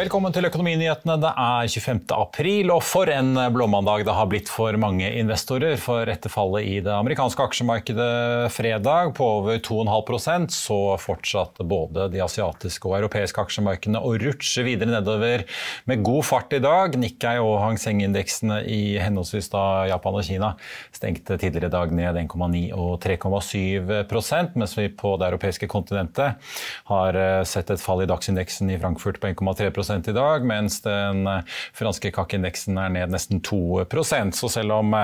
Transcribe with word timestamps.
Velkommen 0.00 0.32
til 0.32 0.46
Økonominyhetene. 0.48 1.18
Det 1.20 1.30
er 1.36 1.66
25. 1.68 2.14
april, 2.16 2.70
og 2.72 2.78
for 2.88 3.10
en 3.12 3.36
blåmandag 3.52 4.06
det 4.08 4.14
har 4.16 4.28
blitt 4.30 4.48
for 4.48 4.72
mange 4.80 5.04
investorer. 5.18 5.74
For 5.76 6.08
etter 6.08 6.32
fallet 6.32 6.64
i 6.64 6.78
det 6.80 6.94
amerikanske 6.94 7.44
aksjemarkedet 7.44 8.48
fredag 8.54 9.10
på 9.18 9.26
over 9.42 9.58
2,5 9.60 10.46
så 10.56 10.78
fortsatte 11.02 11.66
både 11.68 12.06
de 12.14 12.22
asiatiske 12.24 12.88
og 12.88 12.96
europeiske 12.96 13.42
aksjemarkedene 13.44 14.00
å 14.00 14.14
rutsje 14.22 14.64
videre 14.64 14.94
nedover 14.94 15.44
med 15.90 16.06
god 16.06 16.24
fart 16.30 16.56
i 16.56 16.62
dag. 16.64 16.96
Nikkei 16.96 17.34
og 17.42 17.58
Hang 17.60 17.76
Seng-indeksene 17.82 18.62
i 18.64 18.96
henholdsvis 19.04 19.52
da 19.52 19.66
Japan 19.92 20.16
og 20.16 20.24
Kina 20.24 20.54
stengte 20.96 21.36
tidligere 21.36 21.68
i 21.68 21.76
dag 21.76 21.94
ned 22.00 22.22
1,9 22.22 22.62
og 22.72 22.96
3,7% 23.04 24.56
mens 24.56 24.78
vi 24.80 24.88
på 25.04 25.12
det 25.20 25.28
europeiske 25.28 25.68
kontinentet 25.68 26.56
har 26.88 27.22
sett 27.44 27.76
et 27.76 27.84
fall 27.84 28.06
i 28.06 28.08
dagsindeksen 28.08 28.72
i 28.72 28.80
Frankfurt 28.80 29.20
på 29.20 29.34
1,3 29.34 29.89
i 29.90 30.14
dag, 30.16 30.46
mens 30.46 30.80
den 30.84 31.26
franske 31.76 32.12
kakkindeksen 32.14 32.78
er 32.80 32.92
ned 32.94 33.12
nesten 33.12 33.40
2% 33.44 34.36
Så 34.38 34.48
selv 34.52 34.76
om 34.78 34.94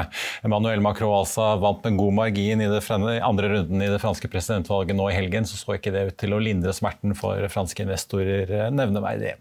Emmanuel 0.44 0.82
Macron 0.84 1.14
altså 1.18 1.54
vant 1.62 1.84
med 1.84 1.98
god 1.98 2.16
margin 2.20 2.62
i 2.62 2.70
den 2.70 3.06
andre 3.24 3.50
runden 3.52 3.82
i 3.82 3.90
det 3.90 4.00
franske 4.02 4.30
presidentvalget 4.30 4.96
nå 4.96 5.10
i 5.10 5.16
helgen, 5.16 5.46
så 5.48 5.58
så 5.58 5.76
ikke 5.76 5.92
det 5.94 6.06
ut 6.10 6.18
til 6.20 6.36
å 6.36 6.40
lindre 6.42 6.74
smerten 6.76 7.14
for 7.18 7.42
franske 7.52 7.84
investorer 7.84 8.70
nevneverdig. 8.74 9.36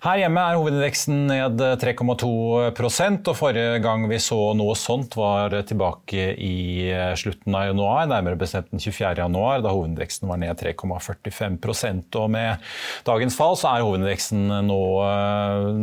Her 0.00 0.16
hjemme 0.22 0.40
er 0.40 0.56
hovedindeksen 0.56 1.26
ned 1.28 1.60
3,2% 1.82 3.28
og 3.28 3.36
forrige 3.36 3.80
gang 3.84 4.06
vi 4.08 4.16
så 4.22 4.38
noe 4.56 4.72
sånt 4.78 5.12
var 5.18 5.52
tilbake 5.68 6.30
i 6.40 6.88
slutten 7.20 7.56
av 7.56 7.66
januar, 7.68 8.06
nærmere 8.08 8.40
bestemt 8.40 8.70
den 8.72 8.80
24. 8.80 9.12
januar, 9.20 9.60
da 9.60 9.74
hovedindeksen 9.74 10.30
var 10.30 10.40
ned 10.40 10.56
3,45% 10.56 12.16
og 12.22 12.32
med 12.32 12.70
dagens 13.04 13.36
fall 13.36 13.58
så 13.60 13.74
er 13.74 13.84
hovedindeksen 13.84 14.48
nå 14.70 14.80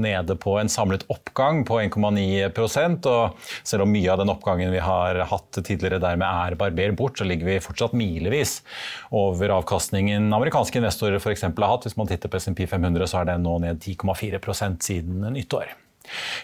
nede 0.01 0.37
på 0.39 0.55
en 0.61 0.71
samlet 0.71 1.05
oppgang 1.13 1.63
på 1.67 1.81
1,9 1.83 2.47
og 3.07 3.49
selv 3.67 3.85
om 3.85 3.91
mye 3.91 4.11
av 4.11 4.21
den 4.21 4.31
oppgangen 4.31 4.71
vi 4.73 4.81
har 4.83 5.19
hatt 5.29 5.59
tidligere 5.59 6.01
dermed 6.03 6.27
er 6.27 6.57
barbert 6.59 6.97
bort, 6.99 7.19
så 7.19 7.27
ligger 7.27 7.51
vi 7.51 7.59
fortsatt 7.63 7.95
milevis 7.97 8.61
over 9.15 9.53
avkastningen 9.59 10.31
amerikanske 10.33 10.81
investorer 10.81 11.19
f.eks. 11.21 11.45
har 11.47 11.71
hatt. 11.71 11.87
Hvis 11.87 11.97
man 11.99 12.09
titter 12.09 12.31
på 12.31 12.39
SMP 12.41 12.65
500, 12.69 13.07
så 13.09 13.21
er 13.21 13.33
den 13.33 13.45
nå 13.45 13.57
ned 13.63 13.83
10,4% 13.83 14.87
siden 14.87 15.27
nyttår. 15.35 15.75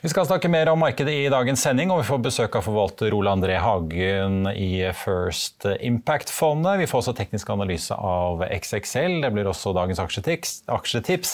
Vi 0.04 0.10
skal 0.12 0.28
snakke 0.28 0.50
mer 0.52 0.70
om 0.72 0.82
markedet 0.84 1.14
i 1.14 1.32
dagens 1.32 1.62
sending, 1.64 1.92
og 1.94 2.02
vi 2.02 2.08
får 2.08 2.22
besøk 2.26 2.58
av 2.60 2.66
forvalter 2.66 3.14
Ole 3.16 3.32
André 3.34 3.56
Hagen 3.62 4.48
i 4.52 4.84
First 4.98 5.68
Impact-fondet. 5.74 6.82
Vi 6.82 6.88
får 6.90 7.04
også 7.04 7.16
teknisk 7.18 7.50
analyse 7.54 7.96
av 7.96 8.44
XXL. 8.48 9.20
Det 9.24 9.32
blir 9.36 9.50
også 9.50 9.74
dagens 9.76 10.02
aksjetips. 10.04 11.34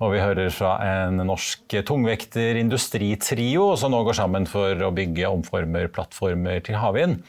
Og 0.00 0.14
vi 0.14 0.22
hører 0.22 0.50
fra 0.54 0.76
en 1.04 1.22
norsk 1.28 1.78
tungvekter-industritrio 1.86 3.70
som 3.80 3.94
nå 3.94 4.02
går 4.08 4.18
sammen 4.20 4.48
for 4.50 4.74
å 4.86 4.92
bygge 4.94 5.30
omformerplattformer 5.30 6.62
til 6.66 6.80
havvind 6.80 7.20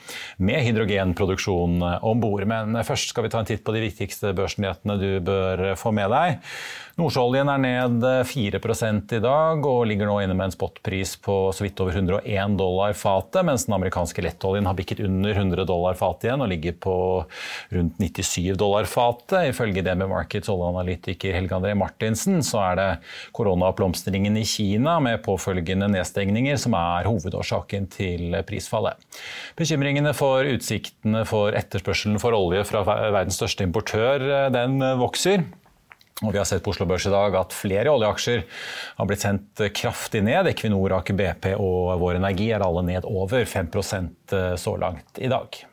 med 0.42 0.66
hydrogenproduksjon 0.68 1.82
om 2.02 2.24
bord. 2.24 2.48
Men 2.50 2.80
først 2.88 3.14
skal 3.14 3.28
vi 3.28 3.34
ta 3.34 3.42
en 3.44 3.50
titt 3.50 3.66
på 3.66 3.76
de 3.76 3.86
viktigste 3.86 4.34
børsnyhetene 4.38 4.98
du 5.02 5.12
bør 5.26 5.72
få 5.80 5.94
med 5.96 6.10
deg. 6.14 6.42
Nordsjøoljen 7.00 7.48
er 7.48 7.62
ned 7.64 8.06
4 8.28 8.60
i 8.60 9.20
dag 9.24 9.66
og 9.68 9.86
ligger 9.88 10.10
nå 10.10 10.18
inne 10.24 10.36
med 10.36 10.50
en 10.50 10.54
spotpris 10.54 11.14
på 11.24 11.36
så 11.56 11.64
vidt 11.64 11.80
over 11.80 11.96
101 11.96 12.58
dollar 12.60 12.96
fatet, 12.98 13.46
mens 13.48 13.64
den 13.68 13.76
amerikanske 13.78 14.24
lettoljen 14.26 14.68
har 14.68 14.76
bikket 14.76 15.00
under 15.06 15.32
100 15.32 15.66
dollar 15.70 15.96
fatet 16.00 16.28
igjen 16.28 16.44
og 16.44 16.52
ligger 16.52 16.76
på 16.84 16.96
rundt 17.72 18.02
97 18.02 18.58
dollar 18.60 18.90
fatet. 18.92 19.54
Ifølge 19.54 19.86
DB 19.86 20.04
Markets 20.12 20.52
oljeanalytiker 20.52 21.38
Helge 21.38 21.56
André 21.56 21.78
Martinsen 21.80 22.44
så 22.44 22.60
er 22.66 22.80
det 22.80 22.90
koronaoppblomstringen 23.38 24.36
i 24.42 24.46
Kina 24.48 24.98
med 25.04 25.24
påfølgende 25.24 25.88
nedstengninger 25.96 26.60
som 26.60 26.76
er 26.76 27.08
hovedårsaken 27.08 27.88
til 27.96 28.36
prisfallet. 28.48 29.00
Bekymringene 29.60 30.12
for 30.18 30.44
utsiktene 30.44 31.24
for 31.30 31.56
etterspørselen 31.56 32.20
for 32.22 32.36
olje 32.36 32.66
fra 32.68 32.84
verdens 32.84 33.40
største 33.40 33.64
importør 33.68 34.52
den 34.52 34.80
vokser. 35.00 35.48
Og 36.22 36.36
vi 36.36 36.38
har 36.38 36.46
sett 36.46 36.62
på 36.62 36.74
Oslo 36.74 36.86
Børs 36.86 37.08
i 37.10 37.14
dag 37.14 37.34
at 37.40 37.56
flere 37.56 37.90
oljeaksjer 37.90 38.44
har 39.00 39.10
blitt 39.10 39.24
sendt 39.24 39.64
kraftig 39.74 40.22
ned. 40.28 40.52
Equinor, 40.52 41.00
Aker 41.00 41.18
BP 41.18 41.50
og 41.56 41.96
Vår 42.04 42.20
Energi 42.20 42.52
er 42.54 42.62
alle 42.62 42.86
ned 42.86 43.08
over 43.10 43.42
5% 43.50 44.38
så 44.62 44.78
langt 44.78 45.18
i 45.18 45.32
dag. 45.32 45.64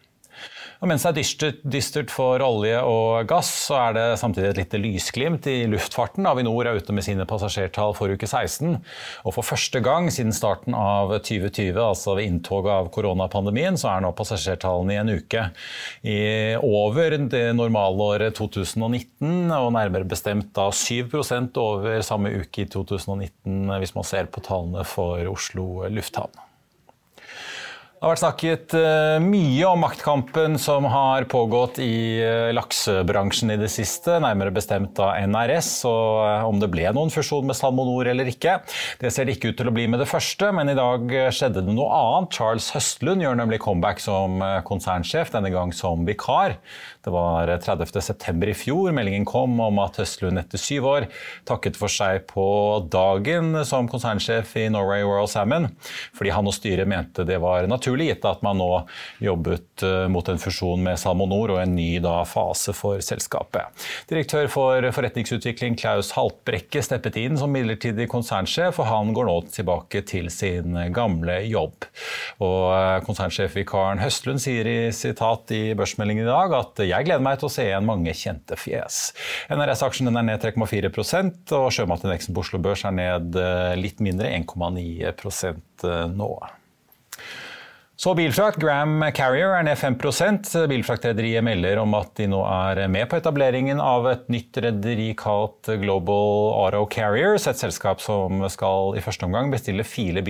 Og 0.78 0.86
mens 0.86 1.02
det 1.02 1.10
er 1.10 1.16
dystert, 1.16 1.62
dystert, 1.66 2.12
for 2.14 2.38
olje 2.44 2.78
og 2.86 3.26
gass, 3.26 3.50
så 3.66 3.74
er 3.88 3.96
det 3.96 4.04
samtidig 4.20 4.52
et 4.52 4.60
lite 4.60 4.78
lysglimt 4.78 5.48
i 5.50 5.56
luftfarten. 5.70 6.26
Avinor 6.30 6.70
er 6.70 6.78
ute 6.78 6.94
med 6.94 7.02
sine 7.02 7.26
passasjertall 7.26 7.96
for 7.98 8.14
uke 8.14 8.28
16. 8.28 8.76
Og 9.26 9.34
for 9.34 9.46
første 9.46 9.82
gang 9.82 10.06
siden 10.14 10.30
starten 10.36 10.76
av 10.78 11.16
2020, 11.16 11.80
altså 11.82 12.14
ved 12.14 12.30
inntoget 12.30 12.70
av 12.76 12.92
koronapandemien, 12.94 13.78
så 13.80 13.90
er 13.96 14.06
nå 14.06 14.14
passasjertallene 14.18 14.94
i 14.94 15.00
en 15.02 15.14
uke 15.18 15.48
i 16.06 16.18
over 16.62 17.18
det 17.26 17.46
normalåret 17.58 18.38
2019, 18.38 19.50
og 19.50 19.72
nærmere 19.74 20.06
bestemt 20.06 20.52
da 20.54 20.70
7% 20.70 21.58
over 21.58 22.04
samme 22.06 22.36
uke 22.38 22.68
i 22.68 22.70
2019, 22.70 23.66
hvis 23.82 23.98
man 23.98 24.06
ser 24.06 24.30
på 24.30 24.46
tallene 24.46 24.86
for 24.86 25.26
Oslo 25.34 25.88
lufthavn. 25.90 26.47
Det 27.98 28.06
har 28.06 28.12
vært 28.12 28.20
snakket 28.20 28.74
eh, 28.78 29.16
mye 29.18 29.66
om 29.66 29.80
maktkampen 29.82 30.52
som 30.62 30.84
har 30.86 31.24
pågått 31.26 31.80
i 31.82 32.20
eh, 32.22 32.52
laksebransjen 32.54 33.50
i 33.50 33.56
det 33.58 33.72
siste, 33.74 34.20
nærmere 34.22 34.52
bestemt 34.54 35.00
av 35.02 35.16
NRS, 35.26 35.72
og 35.90 36.20
eh, 36.28 36.44
om 36.46 36.62
det 36.62 36.68
ble 36.70 36.84
noen 36.94 37.10
fusjon 37.10 37.50
med 37.50 37.58
SalmoNor 37.58 38.06
eller 38.12 38.30
ikke. 38.30 38.60
Det 39.02 39.10
ser 39.10 39.26
det 39.26 39.34
ikke 39.34 39.50
ut 39.50 39.58
til 39.58 39.72
å 39.72 39.74
bli 39.74 39.88
med 39.90 39.98
det 39.98 40.06
første, 40.06 40.52
men 40.54 40.70
i 40.70 40.78
dag 40.78 41.10
skjedde 41.34 41.64
det 41.66 41.74
noe 41.74 41.90
annet. 41.90 42.38
Charles 42.38 42.70
Høstlund 42.76 43.26
gjør 43.26 43.42
nemlig 43.42 43.58
comeback 43.66 43.98
som 44.04 44.38
konsernsjef, 44.70 45.34
denne 45.34 45.50
gang 45.50 45.74
som 45.74 46.06
vikar. 46.06 46.54
Det 47.04 47.12
var 47.14 47.48
30.9. 47.48 48.48
i 48.48 48.54
fjor 48.58 48.92
meldingen 48.96 49.24
kom 49.28 49.54
om 49.62 49.78
at 49.82 50.00
Høstlund 50.00 50.40
etter 50.40 50.60
syv 50.60 50.88
år 50.90 51.06
takket 51.48 51.78
for 51.78 51.92
seg 51.92 52.24
på 52.30 52.46
dagen 52.90 53.54
som 53.68 53.88
konsernsjef 53.90 54.54
i 54.58 54.66
Norway 54.72 55.04
Royal 55.06 55.28
Salmon, 55.30 55.68
fordi 56.16 56.32
han 56.34 56.48
og 56.48 56.56
styret 56.56 56.88
mente 56.90 57.26
det 57.28 57.38
var 57.42 57.68
naturlig, 57.70 58.10
gitt 58.10 58.26
at 58.28 58.42
man 58.46 58.58
nå 58.60 58.70
jobbet 59.22 59.84
eh, 59.86 60.06
mot 60.10 60.28
en 60.28 60.40
fusjon 60.42 60.82
med 60.84 60.98
SalmoNor 61.00 61.54
og 61.54 61.62
en 61.62 61.76
ny 61.76 61.90
da, 62.02 62.20
fase 62.28 62.74
for 62.76 63.02
selskapet. 63.04 63.86
Direktør 64.10 64.50
for 64.52 64.90
forretningsutvikling 64.94 65.78
Klaus 65.78 66.12
Haltbrekke 66.16 66.82
steppet 66.84 67.18
inn 67.20 67.38
som 67.40 67.52
midlertidig 67.54 68.08
konsernsjef, 68.10 68.80
og 68.82 68.90
han 68.90 69.14
går 69.16 69.28
nå 69.28 69.38
tilbake 69.54 70.02
til 70.08 70.30
sin 70.34 70.76
gamle 70.94 71.40
jobb. 71.46 71.88
Og 72.44 72.60
eh, 72.74 72.98
Konsernsjefvikaren 73.06 74.02
Høstlund 74.02 74.42
sier 74.42 74.68
i 74.68 74.78
sitat 74.94 75.54
i 75.54 75.62
børsmeldingen 75.78 76.26
i 76.26 76.30
dag 76.30 76.54
at 76.58 76.84
jeg 76.88 77.08
gleder 77.08 77.24
meg 77.24 77.40
til 77.40 77.48
å 77.48 77.52
se 77.52 77.66
igjen 77.68 77.88
mange 77.88 78.14
kjente 78.16 78.58
fjes. 78.58 79.00
NRS-aksjen 79.52 80.10
er 80.12 80.28
ned 80.28 80.44
3,4% 80.44 81.56
og 81.58 81.68
sjømatindeksen 81.74 82.36
på 82.36 82.44
Oslo 82.44 82.62
Børs 82.62 82.86
er 82.88 82.96
ned 82.96 83.38
eh, 83.38 83.74
litt 83.80 84.02
mindre, 84.04 84.30
1,9% 84.38 85.88
nå. 86.14 86.32
Så 87.98 88.12
bilfrakt. 88.14 88.60
Gram 88.62 89.00
Carrier 89.10 89.56
er 89.58 89.64
ned 89.66 89.74
5 89.74 89.96
Bilfraktrederiet 90.70 91.42
melder 91.42 91.80
om 91.82 91.96
at 91.98 92.12
de 92.14 92.28
nå 92.30 92.44
er 92.46 92.84
med 92.86 93.08
på 93.10 93.18
etableringen 93.18 93.80
av 93.82 94.06
et 94.06 94.28
nytt 94.30 94.60
rederi 94.62 95.08
kalt 95.18 95.66
Global 95.82 96.52
Auto 96.60 96.84
Carriers. 96.94 97.48
Et 97.50 97.58
selskap 97.58 97.98
som 97.98 98.44
skal 98.54 98.94
i 98.94 99.02
første 99.02 99.26
omgang 99.26 99.50
bestille 99.50 99.82
fire, 99.82 100.22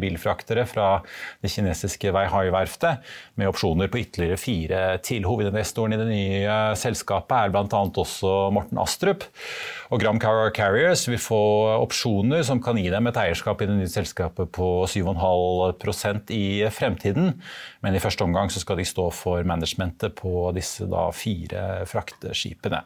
bilfraktere 0.00 0.64
fra 0.64 1.02
det 1.44 1.52
kinesiske 1.52 2.08
Weihai-verftet, 2.16 3.04
med 3.36 3.52
opsjoner 3.52 3.92
på 3.92 4.00
ytterligere 4.00 4.40
fire 4.40 4.80
til. 5.04 5.28
Hovedinvestoren 5.28 5.92
i 5.92 6.00
det 6.00 6.08
nye 6.08 6.56
selskapet 6.80 7.36
er 7.36 7.52
bl.a. 7.52 7.84
også 8.00 8.32
Morten 8.56 8.80
Astrup. 8.80 9.28
Og 9.90 9.98
Gram 9.98 10.20
Carriers 10.22 11.02
vil 11.10 11.18
få 11.18 11.40
opsjoner 11.80 12.44
som 12.46 12.60
kan 12.62 12.78
gi 12.78 12.86
dem 12.92 13.08
et 13.10 13.16
eierskap 13.18 13.58
i 13.58 13.66
det 13.66 13.74
nye 13.74 13.90
selskapet 13.90 14.52
på 14.54 14.68
7,5% 14.86 16.30
i 16.36 16.44
fremtiden. 16.70 17.32
Men 17.82 17.98
i 17.98 18.02
første 18.02 18.22
omgang 18.22 18.52
skal 18.54 18.78
de 18.78 18.86
stå 18.86 19.08
for 19.10 19.42
managementet 19.42 20.14
på 20.20 20.52
disse 20.54 20.86
fire 21.18 21.64
frakteskipene. 21.90 22.84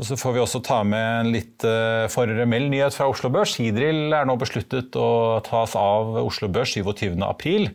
Og 0.00 0.06
så 0.08 0.16
får 0.16 0.36
vi 0.36 0.42
også 0.42 0.62
ta 0.64 0.78
med 0.86 1.02
en 1.20 1.32
litt 1.34 1.66
uh, 1.68 2.08
formell 2.12 2.68
nyhet 2.72 2.96
fra 2.96 3.08
Oslo 3.10 3.30
Børs. 3.32 3.58
Hidril 3.60 4.14
er 4.16 4.28
nå 4.28 4.38
besluttet 4.40 4.96
å 4.96 5.40
tas 5.46 5.76
av 5.78 6.16
Oslo 6.22 6.48
Børs 6.52 6.72
27.4. 6.78 7.72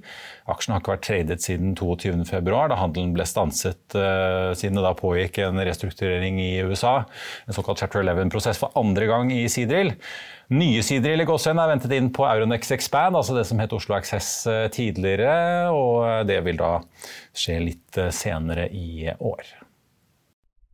Aksjen 0.47 0.73
har 0.73 0.81
ikke 0.81 0.93
vært 0.95 1.05
tradet 1.05 1.43
siden 1.43 1.75
22.2, 1.75 2.39
da 2.71 2.79
handelen 2.79 3.11
ble 3.15 3.27
stanset 3.27 3.97
uh, 3.99 4.55
siden 4.57 4.79
det 4.79 4.85
da 4.87 4.95
pågikk 4.97 5.41
en 5.45 5.61
restrukturering 5.67 6.39
i 6.41 6.53
USA. 6.65 7.01
En 7.45 7.57
såkalt 7.57 7.83
Chapter 7.83 8.01
11-prosess 8.01 8.61
for 8.63 8.73
andre 8.79 9.09
gang 9.11 9.31
i 9.35 9.43
Sidril. 9.51 9.93
Nye 10.47 10.79
Sidril 10.85 11.19
i 11.19 11.27
Gåsøen 11.27 11.59
er 11.59 11.67
ventet 11.73 11.91
inn 11.97 12.07
på 12.15 12.23
Euronex 12.23 12.71
Expand, 12.71 13.19
altså 13.19 13.35
det 13.35 13.43
som 13.49 13.59
het 13.59 13.73
Oslo 13.75 13.97
Access 13.97 14.47
eh, 14.47 14.69
tidligere. 14.71 15.67
Og 15.75 16.27
det 16.29 16.39
vil 16.47 16.59
da 16.61 16.77
skje 17.35 17.59
litt 17.65 17.99
eh, 17.99 18.13
senere 18.15 18.69
i 18.71 19.11
år. 19.11 19.66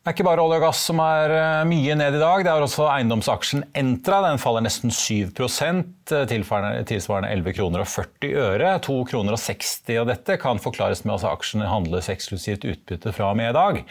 Det 0.00 0.08
er 0.08 0.14
ikke 0.16 0.24
bare 0.30 0.40
olje 0.40 0.56
og 0.56 0.62
gass 0.64 0.82
som 0.88 1.00
er 1.04 1.32
eh, 1.36 1.66
mye 1.68 1.92
ned 2.00 2.14
i 2.16 2.20
dag. 2.22 2.40
Det 2.40 2.48
er 2.48 2.62
også 2.64 2.86
eiendomsaksjen 2.88 3.66
Entra. 3.76 4.22
Den 4.24 4.40
faller 4.40 4.64
nesten 4.64 4.88
7% 4.88 6.14
eh, 6.16 6.24
tilsvarende 6.30 7.28
11 7.28 7.56
kroner 7.58 7.84
og 7.84 7.90
40 7.92 8.30
øre. 8.40 8.70
2 8.86 8.96
kroner 9.10 9.36
og 9.36 9.42
60 9.42 10.00
av 10.00 10.08
dette 10.08 10.38
kan 10.40 10.62
forklares 10.64 11.04
med 11.04 11.18
at 11.18 11.28
aksjene 11.28 11.68
handles 11.68 12.08
eksklusivt 12.08 12.64
utbytte 12.64 13.12
fra 13.12 13.28
og 13.34 13.36
med 13.42 13.52
i 13.52 13.58
dag. 13.58 13.82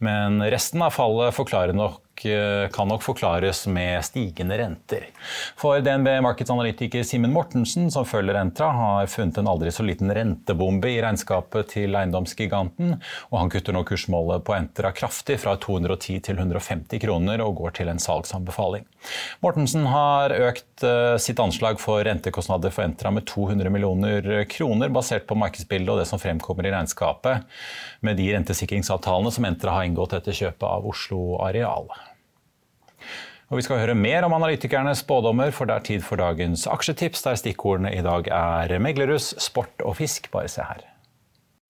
Men 0.00 0.40
resten 0.40 0.80
av 0.88 0.96
fallet 0.96 1.36
forklarer 1.36 1.76
nok 1.76 2.00
Eh, 2.26 2.68
kan 2.68 2.88
nok 2.88 3.02
forklares 3.02 3.66
med 3.66 4.04
stigende 4.04 4.58
renter. 4.58 5.06
For 5.56 5.80
DNB 5.80 6.08
markedsanalytiker 6.22 7.02
Simen 7.02 7.32
Mortensen, 7.32 7.90
som 7.90 8.06
følger 8.06 8.38
Entra, 8.38 8.70
har 8.72 9.06
funnet 9.10 9.38
en 9.38 9.48
aldri 9.50 9.72
så 9.74 9.84
liten 9.86 10.12
rentebombe 10.14 10.90
i 10.90 11.00
regnskapet 11.02 11.72
til 11.74 11.96
eiendomsgiganten, 11.98 12.94
og 13.30 13.38
han 13.38 13.50
kutter 13.52 13.74
nå 13.74 13.84
kursmålet 13.88 14.44
på 14.46 14.56
Entra 14.56 14.92
kraftig, 14.94 15.40
fra 15.42 15.56
210 15.56 16.20
til 16.28 16.38
150 16.38 17.02
kroner, 17.02 17.42
og 17.42 17.58
går 17.62 17.76
til 17.80 17.92
en 17.92 18.02
salgsanbefaling. 18.02 18.86
Mortensen 19.42 19.88
har 19.90 20.34
økt 20.36 20.86
eh, 20.86 21.16
sitt 21.22 21.42
anslag 21.42 21.80
for 21.82 22.04
rentekostnader 22.06 22.74
for 22.74 22.86
Entra 22.86 23.10
med 23.14 23.26
200 23.30 23.72
millioner 23.72 24.44
kroner, 24.50 24.92
basert 24.92 25.26
på 25.26 25.38
markedsbildet 25.38 25.94
og 25.94 26.02
det 26.02 26.08
som 26.10 26.22
fremkommer 26.22 26.68
i 26.68 26.74
regnskapet 26.74 27.48
med 28.06 28.18
de 28.18 28.30
rentesikringsavtalene 28.36 29.34
som 29.34 29.46
Entra 29.48 29.76
har 29.78 29.88
inngått 29.88 30.16
etter 30.18 30.36
kjøpet 30.36 30.68
av 30.68 30.86
Oslo 30.92 31.22
Areal. 31.42 31.90
Og 33.52 33.58
Vi 33.60 33.66
skal 33.66 33.82
høre 33.82 33.92
mer 33.92 34.24
om 34.24 34.32
analytikernes 34.32 35.02
spådommer, 35.02 35.50
for 35.52 35.68
det 35.68 35.74
er 35.74 35.84
tid 35.84 36.04
for 36.06 36.16
dagens 36.16 36.62
aksjetips, 36.72 37.20
der 37.26 37.36
stikkordene 37.36 37.90
i 37.92 38.00
dag 38.00 38.30
er 38.32 38.72
meglerhus, 38.80 39.34
sport 39.44 39.84
og 39.84 39.98
fisk. 39.98 40.30
Bare 40.32 40.48
se 40.48 40.64
her. 40.64 40.80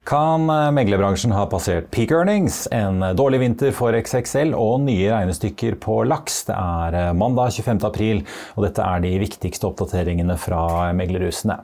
Kan 0.07 0.47
meglerbransjen 0.47 1.35
ha 1.35 1.43
passert 1.51 1.91
peak 1.91 2.15
earnings? 2.15 2.69
En 2.71 3.03
dårlig 3.19 3.43
vinter 3.43 3.75
for 3.75 3.99
XXL 3.99 4.55
og 4.55 4.85
nye 4.87 5.11
regnestykker 5.11 5.75
på 5.83 6.05
laks. 6.07 6.45
Det 6.53 6.55
er 6.55 7.19
mandag 7.19 7.51
25. 7.59 7.83
april, 7.91 8.23
og 8.55 8.69
dette 8.69 8.87
er 8.87 9.03
de 9.03 9.17
viktigste 9.27 9.67
oppdateringene 9.67 10.39
fra 10.39 10.93
meglerhusene. 10.95 11.59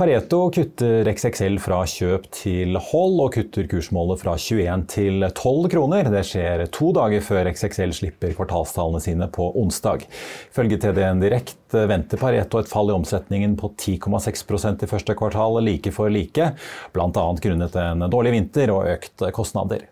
Pareto 0.00 0.46
kutter 0.48 1.04
XXL 1.12 1.58
fra 1.60 1.82
kjøp 1.84 2.30
til 2.32 2.78
hold, 2.80 3.18
og 3.20 3.34
kutter 3.34 3.66
kursmålet 3.68 4.22
fra 4.22 4.32
21 4.40 4.86
til 4.88 5.26
12 5.26 5.68
kroner. 5.74 6.08
Det 6.08 6.22
skjer 6.24 6.62
to 6.72 6.88
dager 6.96 7.20
før 7.26 7.50
XXL 7.50 7.92
slipper 7.98 8.32
kvartalstallene 8.38 9.02
sine 9.04 9.28
på 9.28 9.50
onsdag. 9.60 10.08
Ifølge 10.54 10.80
TDN 10.80 11.20
Direkt 11.20 11.76
venter 11.92 12.24
Pareto 12.24 12.62
et 12.62 12.72
fall 12.72 12.88
i 12.88 12.96
omsetningen 12.96 13.60
på 13.60 13.74
10,6% 13.76 14.88
i 14.88 14.88
første 14.88 15.20
kvartal, 15.20 15.60
like 15.68 15.92
for 15.92 16.08
like, 16.08 16.48
bl.a. 16.96 17.30
grunnet 17.44 17.80
en 17.84 18.08
dårlig 18.08 18.38
vinter 18.38 18.72
og 18.72 18.88
økt 18.96 19.28
kostnader. 19.36 19.84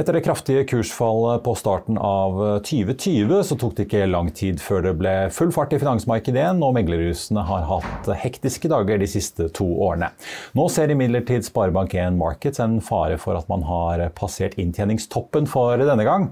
Etter 0.00 0.16
det 0.16 0.22
kraftige 0.24 0.62
kursfallet 0.64 1.42
på 1.44 1.52
starten 1.60 1.98
av 2.00 2.38
2020 2.64 3.42
så 3.44 3.56
tok 3.60 3.74
det 3.76 3.84
ikke 3.84 4.06
lang 4.08 4.30
tid 4.32 4.56
før 4.64 4.86
det 4.86 4.92
ble 4.96 5.10
full 5.36 5.50
fart 5.52 5.74
i 5.76 5.80
finansmarkedet 5.82 6.38
igjen, 6.40 6.62
og 6.64 6.72
meglerhusene 6.72 7.42
har 7.44 7.66
hatt 7.68 8.06
hektiske 8.22 8.70
dager 8.72 8.96
de 9.02 9.08
siste 9.12 9.50
to 9.52 9.66
årene. 9.84 10.08
Nå 10.56 10.64
ser 10.72 10.88
imidlertid 10.94 11.44
Sparebank1 11.44 12.16
Markets 12.16 12.62
en 12.64 12.78
fare 12.80 13.18
for 13.20 13.36
at 13.36 13.50
man 13.52 13.66
har 13.68 14.06
passert 14.16 14.56
inntjeningstoppen 14.62 15.44
for 15.50 15.76
denne 15.76 16.06
gang. 16.08 16.30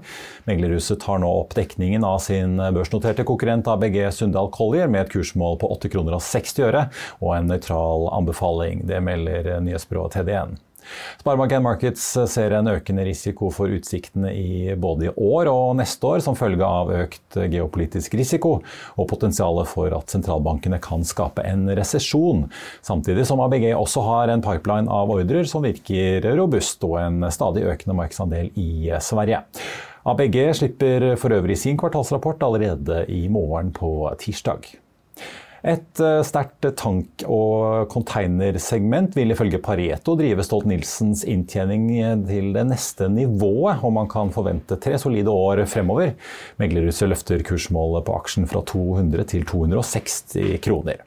Meglerhuset 0.49 1.03
tar 1.03 1.21
nå 1.21 1.29
opp 1.43 1.53
dekningen 1.59 2.07
av 2.07 2.23
sin 2.25 2.57
børsnoterte 2.57 3.27
konkurrent 3.29 3.69
ABG 3.69 3.99
Sundal 4.17 4.49
Collier 4.55 4.89
med 4.89 5.05
et 5.05 5.13
kursmål 5.13 5.61
på 5.61 5.69
8 5.77 5.93
kroner 5.93 6.17
og 6.17 6.25
60 6.25 6.65
øre 6.71 6.87
og 7.19 7.35
en 7.37 7.53
nøytral 7.53 8.09
anbefaling. 8.17 8.81
Det 8.89 9.03
melder 9.05 9.59
nyhetsbyrået 9.61 10.17
TDN. 10.17 10.57
Sparebank1 11.23 11.63
Markets 11.65 12.05
ser 12.31 12.55
en 12.55 12.69
økende 12.71 13.05
risiko 13.07 13.49
for 13.53 13.71
utsiktene 13.73 14.31
i 14.35 14.75
både 14.79 15.09
i 15.09 15.13
år 15.13 15.49
og 15.51 15.75
neste 15.79 16.07
år 16.07 16.23
som 16.25 16.37
følge 16.39 16.65
av 16.65 16.91
økt 16.95 17.39
geopolitisk 17.51 18.15
risiko 18.19 18.55
og 18.95 19.09
potensialet 19.09 19.69
for 19.69 19.93
at 19.97 20.15
sentralbankene 20.15 20.79
kan 20.83 21.05
skape 21.07 21.45
en 21.47 21.67
resesjon. 21.77 22.47
Samtidig 22.85 23.27
som 23.29 23.41
ABG 23.43 23.71
også 23.75 24.03
har 24.07 24.33
en 24.33 24.43
pipeline 24.45 24.91
av 24.91 25.11
ordrer 25.13 25.47
som 25.49 25.65
virker 25.65 26.25
robust 26.39 26.83
og 26.87 26.99
en 27.03 27.29
stadig 27.33 27.67
økende 27.69 27.97
markedsandel 27.99 28.51
i 28.59 28.89
Sverige. 29.03 29.43
ABG 30.09 30.37
slipper 30.55 31.11
for 31.19 31.35
øvrig 31.35 31.57
sin 31.59 31.77
kvartalsrapport 31.77 32.43
allerede 32.47 33.03
i 33.11 33.27
morgen 33.27 33.73
på 33.75 34.09
tirsdag. 34.21 34.71
Et 35.63 36.01
eh, 36.03 36.21
sterkt 36.23 36.69
tank- 36.79 37.25
og 37.27 37.89
containersegment 37.91 39.17
vil 39.17 39.33
ifølge 39.35 39.61
Pareto 39.63 40.15
drive 40.19 40.45
Stolt-Nielsens 40.45 41.25
inntjening 41.27 41.89
til 42.29 42.53
det 42.55 42.65
neste 42.69 43.09
nivået, 43.11 43.83
og 43.83 43.93
man 43.97 44.09
kan 44.11 44.31
forvente 44.35 44.79
tre 44.79 44.97
solide 45.01 45.33
år 45.33 45.65
fremover. 45.69 46.15
Meglerhuset 46.61 47.11
løfter 47.11 47.43
kursmålet 47.47 48.07
på 48.07 48.15
aksjen 48.21 48.47
fra 48.49 48.63
200 48.63 49.27
til 49.33 49.45
260 49.49 50.59
kroner. 50.63 51.03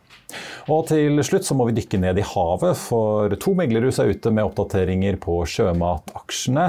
Og 0.72 0.86
til 0.90 1.18
slutt 1.26 1.46
så 1.46 1.56
må 1.58 1.66
vi 1.68 1.76
dykke 1.76 2.00
ned 2.02 2.20
i 2.20 2.26
havet, 2.26 2.78
for 2.78 3.32
to 3.42 3.54
meglerhus 3.58 3.98
er 4.02 4.12
ute 4.12 4.32
med 4.34 4.46
oppdateringer 4.46 5.18
på 5.22 5.40
sjømataksjene. 5.48 6.66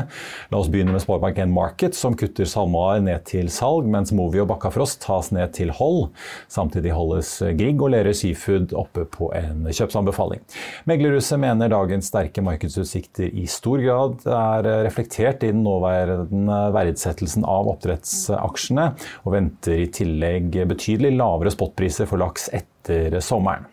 La 0.52 0.60
oss 0.60 0.72
begynne 0.74 0.96
med 0.96 1.04
Sparebank1 1.04 1.54
Market, 1.54 1.98
som 1.98 2.18
kutter 2.20 2.50
SalMar 2.50 3.02
ned 3.06 3.26
til 3.30 3.52
salg, 3.54 3.88
mens 3.90 4.14
Movi 4.16 4.42
og 4.44 4.50
Bakkafrost 4.52 5.02
tas 5.06 5.32
ned 5.36 5.54
til 5.58 5.74
hold. 5.78 6.10
Samtidig 6.52 6.94
holdes 6.96 7.36
Grieg 7.60 7.82
og 7.82 7.94
Lerøy 7.94 8.16
Seafood 8.18 8.74
oppe 8.78 9.06
på 9.10 9.30
en 9.38 9.68
kjøpsanbefaling. 9.70 10.44
Meglerhuset 10.90 11.42
mener 11.42 11.72
dagens 11.74 12.10
sterke 12.12 12.44
markedsutsikter 12.46 13.30
i 13.30 13.46
stor 13.50 13.82
grad 13.84 14.28
er 14.28 14.70
reflektert 14.88 15.46
i 15.46 15.54
den 15.54 15.64
nåværende 15.66 16.60
verdsettelsen 16.76 17.48
av 17.50 17.70
oppdrettsaksjene, 17.76 18.90
og 19.24 19.36
venter 19.38 19.86
i 19.86 19.90
tillegg 19.94 20.60
betydelig 20.70 21.16
lavere 21.18 21.54
spotpriser 21.54 22.10
for 22.10 22.22
laks 22.22 22.50
etter 22.52 22.73
etter 22.84 23.20
sommeren. 23.24 23.70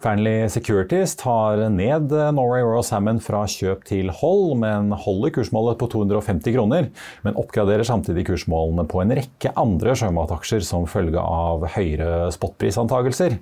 Fearnley 0.00 0.48
Securities 0.48 1.12
tar 1.16 1.60
ned 1.68 2.08
Norway 2.32 2.62
Royal 2.64 2.84
Salmon 2.84 3.18
fra 3.20 3.42
kjøp 3.44 3.82
til 3.84 4.08
hold, 4.16 4.54
men 4.62 4.94
holder 4.96 5.34
kursmålet 5.34 5.76
på 5.80 5.90
250 5.92 6.54
kroner. 6.56 6.88
Men 7.26 7.36
oppgraderer 7.36 7.84
samtidig 7.84 8.24
kursmålene 8.30 8.86
på 8.88 9.02
en 9.02 9.12
rekke 9.18 9.52
andre 9.60 9.92
sjømataksjer 10.00 10.64
som 10.64 10.88
følge 10.88 11.20
av 11.20 11.68
høyere 11.76 12.30
spotprisantagelser. 12.32 13.36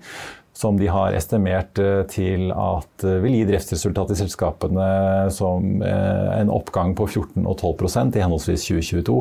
Som 0.59 0.79
de 0.79 0.89
har 0.91 1.15
estimert 1.15 1.79
til 2.11 2.49
at 2.51 3.05
vil 3.23 3.37
gi 3.37 3.45
driftsresultat 3.47 4.11
i 4.11 4.19
selskapene 4.19 4.89
som 5.35 5.83
en 5.85 6.51
oppgang 6.51 6.97
på 6.99 7.07
14 7.07 7.47
og 7.47 7.55
12% 7.55 8.19
i 8.19 8.25
henholdsvis 8.25 8.67
2022 8.67 9.17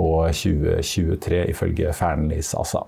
og 0.00 0.34
2023, 0.34 1.40
ifølge 1.52 1.94
Fearnleys 1.94 2.52
ASA. 2.58 2.82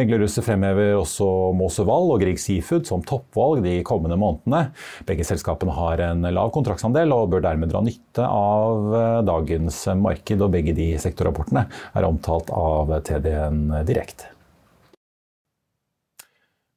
Meglerhuset 0.00 0.46
fremhever 0.46 0.96
også 0.96 1.28
Måsøval 1.58 2.14
og 2.14 2.24
Grieg 2.24 2.40
Seafood 2.40 2.88
som 2.88 3.04
toppvalg 3.04 3.62
de 3.66 3.78
kommende 3.86 4.16
månedene. 4.20 4.70
Begge 5.08 5.26
selskapene 5.28 5.76
har 5.76 6.00
en 6.08 6.24
lav 6.32 6.52
kontraktsandel 6.56 7.12
og 7.12 7.34
bør 7.34 7.44
dermed 7.50 7.72
dra 7.72 7.84
nytte 7.84 8.26
av 8.26 9.24
dagens 9.28 9.84
marked, 10.00 10.40
og 10.40 10.52
begge 10.56 10.76
de 10.76 10.92
sektorrapportene 11.02 11.66
er 11.68 12.08
omtalt 12.08 12.52
av 12.56 12.96
TDN 13.04 13.66
direkte. 13.88 14.32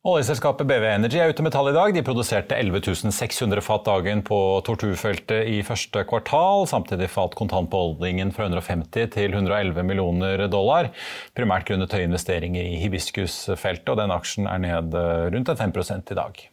Oljeselskapet 0.05 0.67
BV 0.69 0.83
Energy 0.85 1.17
er 1.17 1.31
ute 1.33 1.41
med 1.41 1.49
tall 1.55 1.71
i 1.71 1.73
dag. 1.73 1.89
De 1.95 2.03
produserte 2.05 2.53
11 2.53 3.09
600 3.09 3.63
fat 3.65 3.87
dagen 3.87 4.19
på 4.21 4.37
Torturfeltet 4.67 5.49
i 5.49 5.63
første 5.65 6.03
kvartal. 6.05 6.67
Samtidig 6.69 7.09
falt 7.09 7.33
kontantbeholdningen 7.39 8.29
fra 8.35 8.45
150 8.45 9.09
til 9.15 9.33
111 9.33 9.81
millioner 9.81 10.45
dollar. 10.45 10.91
Primært 11.33 11.65
grunnet 11.71 11.97
høye 11.97 12.05
investeringer 12.05 12.69
i 12.69 12.77
hibiskusfeltet, 12.83 13.95
og 13.95 13.97
den 14.03 14.13
aksjen 14.13 14.45
er 14.45 14.61
ned 14.61 14.99
rundt 15.33 15.55
5 15.57 15.73
i 16.13 16.19
dag. 16.21 16.45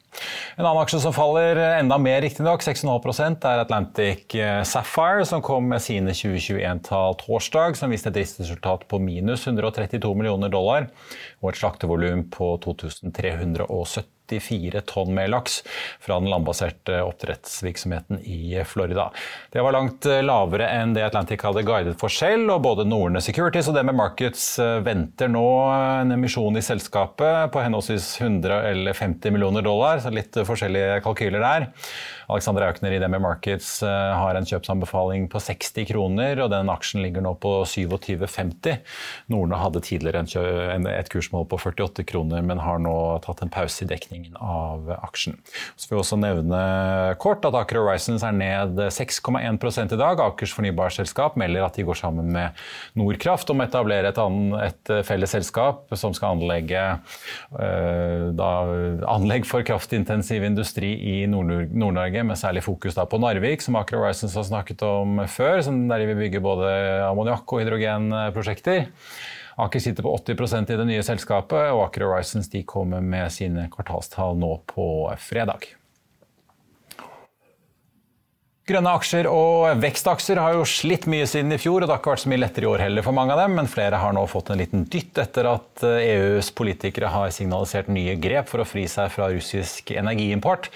En 0.56 0.66
annen 0.66 0.82
aksje 0.82 1.00
som 1.00 1.14
faller 1.16 1.56
enda 1.56 1.96
mer, 1.98 2.20
riktignok, 2.24 2.62
6,5% 2.64 3.46
er 3.48 3.62
Atlantic 3.62 4.34
eh, 4.36 4.60
Sapphire, 4.68 5.24
som 5.28 5.42
kom 5.44 5.70
med 5.72 5.82
sine 5.84 6.12
2021-tall 6.16 7.16
torsdag, 7.22 7.78
som 7.80 7.92
viste 7.92 8.12
et 8.12 8.18
driftsresultat 8.18 8.84
på 8.90 9.00
minus 9.02 9.46
132 9.48 10.12
millioner 10.18 10.52
dollar 10.52 10.90
og 11.40 11.52
et 11.52 11.62
slaktevolum 11.62 12.26
på 12.34 12.54
2370 12.64 14.11
84 14.28 14.80
tonn 14.86 15.14
med 15.14 15.30
laks 15.30 15.60
fra 16.00 16.18
den 16.20 16.30
landbaserte 16.30 17.00
oppdrettsvirksomheten 17.02 18.20
i 18.24 18.62
Florida. 18.66 19.10
Det 19.52 19.62
var 19.62 19.76
langt 19.76 20.06
eh, 20.06 20.22
lavere 20.24 20.68
enn 20.72 20.94
det 20.96 21.04
Atlantic 21.06 21.42
hadde 21.44 21.64
guidet 21.66 21.98
for 22.00 22.12
selv, 22.12 22.50
og 22.54 22.62
både 22.66 22.86
Norne 22.88 23.22
Securities 23.24 23.68
og 23.70 23.76
DME 23.76 23.94
Markets 23.96 24.46
eh, 24.62 24.78
venter 24.84 25.30
nå 25.32 25.46
en 25.72 26.16
emisjon 26.16 26.56
i 26.58 26.64
selskapet 26.64 27.52
på 27.52 27.64
henholdsvis 27.64 28.14
100 28.20 28.62
eller 28.72 28.96
50 28.98 29.34
millioner 29.34 29.64
dollar, 29.66 30.02
litt 30.14 30.36
forskjellige 30.46 31.00
kalkyler 31.04 31.42
der. 31.42 31.70
Alexander 32.32 32.64
Aukner 32.66 32.94
i 32.96 33.00
Demi 33.02 33.18
Markets 33.22 33.82
eh, 33.84 34.12
har 34.16 34.36
en 34.36 34.46
kjøpsanbefaling 34.48 35.28
på 35.32 35.40
60 35.42 35.86
kroner, 35.90 36.40
og 36.44 36.50
den 36.52 36.70
aksjen 36.72 37.02
ligger 37.04 37.24
nå 37.24 37.34
på 37.42 37.54
27,50. 37.68 38.80
Norne 39.32 39.60
hadde 39.60 39.82
tidligere 39.84 40.24
et 40.92 41.10
kursmål 41.12 41.46
på 41.50 41.58
48 41.60 42.06
kroner, 42.08 42.44
men 42.46 42.62
har 42.62 42.80
nå 42.82 42.94
tatt 43.24 43.44
en 43.44 43.52
pause 43.52 43.84
i 43.84 43.90
dekningen 43.90 44.38
av 44.40 44.88
aksjen. 44.98 45.38
Så 45.76 45.90
vil 45.90 45.98
vi 45.98 46.02
også 46.02 46.20
nevne 46.20 46.62
kort 47.22 47.44
at 47.48 47.56
Aker 47.58 47.82
Horizons 47.82 48.24
er 48.26 48.36
ned 48.36 48.80
6,1 48.94 49.92
i 49.92 50.00
dag. 50.00 50.22
Akers 50.22 50.54
fornybarselskap 50.56 51.36
melder 51.40 51.66
at 51.66 51.78
de 51.78 51.86
går 51.86 51.98
sammen 51.98 52.32
med 52.32 52.58
Nordkraft 52.98 53.50
om 53.52 53.60
å 53.60 53.66
etablere 53.68 54.12
et, 54.12 54.20
et 54.66 54.94
felles 55.06 55.36
selskap 55.36 55.92
som 55.98 56.14
skal 56.16 56.38
anlegge 56.38 56.80
øh, 57.58 58.30
da, 58.36 58.50
anlegg 59.12 59.46
for 59.48 59.64
kraftintensiv 59.66 60.44
industri 60.46 60.94
i 60.96 61.16
Nord-Norge 61.30 62.21
med 62.26 62.38
særlig 62.40 62.62
fokus 62.64 62.96
på 62.96 63.20
Narvik, 63.20 63.62
som 63.64 63.76
Aker 63.80 64.00
Horizons 64.00 64.34
har 64.38 64.46
snakket 64.48 64.82
om 64.86 65.20
før, 65.26 65.60
der 65.62 65.98
de 65.98 66.08
vil 66.10 66.20
bygge 66.24 66.42
både 66.44 66.70
ammoniakk- 67.08 67.52
og 67.52 67.62
hydrogenprosjekter. 67.62 68.88
Aker 69.62 69.82
sitter 69.84 70.04
på 70.06 70.14
80% 70.16 70.72
i 70.72 70.80
det 70.80 70.88
nye 70.88 71.04
selskapet, 71.04 71.70
og 71.74 71.88
Aker 71.88 72.06
Horizons 72.06 72.48
kommer 72.66 73.04
med 73.04 73.32
sine 73.34 73.68
kvartalstall 73.72 74.38
nå 74.40 74.56
på 74.70 74.86
fredag. 75.20 75.72
Grønne 78.72 78.92
aksjer 78.96 79.26
og 79.28 79.82
vekstaksjer 79.82 80.38
har 80.40 80.54
jo 80.56 80.62
slitt 80.64 81.04
mye 81.10 81.26
siden 81.28 81.52
i 81.52 81.58
fjor, 81.60 81.82
og 81.82 81.90
det 81.90 81.92
har 81.92 81.98
ikke 82.00 82.12
vært 82.14 82.22
så 82.22 82.30
mye 82.32 82.40
lettere 82.40 82.64
i 82.64 82.68
år 82.70 82.80
heller 82.86 83.04
for 83.04 83.12
mange 83.12 83.34
av 83.34 83.42
dem, 83.42 83.56
men 83.58 83.68
flere 83.68 83.98
har 84.00 84.14
nå 84.16 84.22
fått 84.30 84.48
en 84.54 84.62
liten 84.62 84.86
dytt 84.88 85.18
etter 85.20 85.48
at 85.50 85.82
EUs 85.84 86.46
eh, 86.46 86.48
e 86.48 86.54
politikere 86.56 87.10
har 87.12 87.34
signalisert 87.36 87.90
nye 87.92 88.14
grep 88.22 88.48
for 88.48 88.62
å 88.62 88.66
fri 88.68 88.86
seg 88.88 89.10
fra 89.12 89.28
russisk 89.28 89.92
energiimport. 89.92 90.70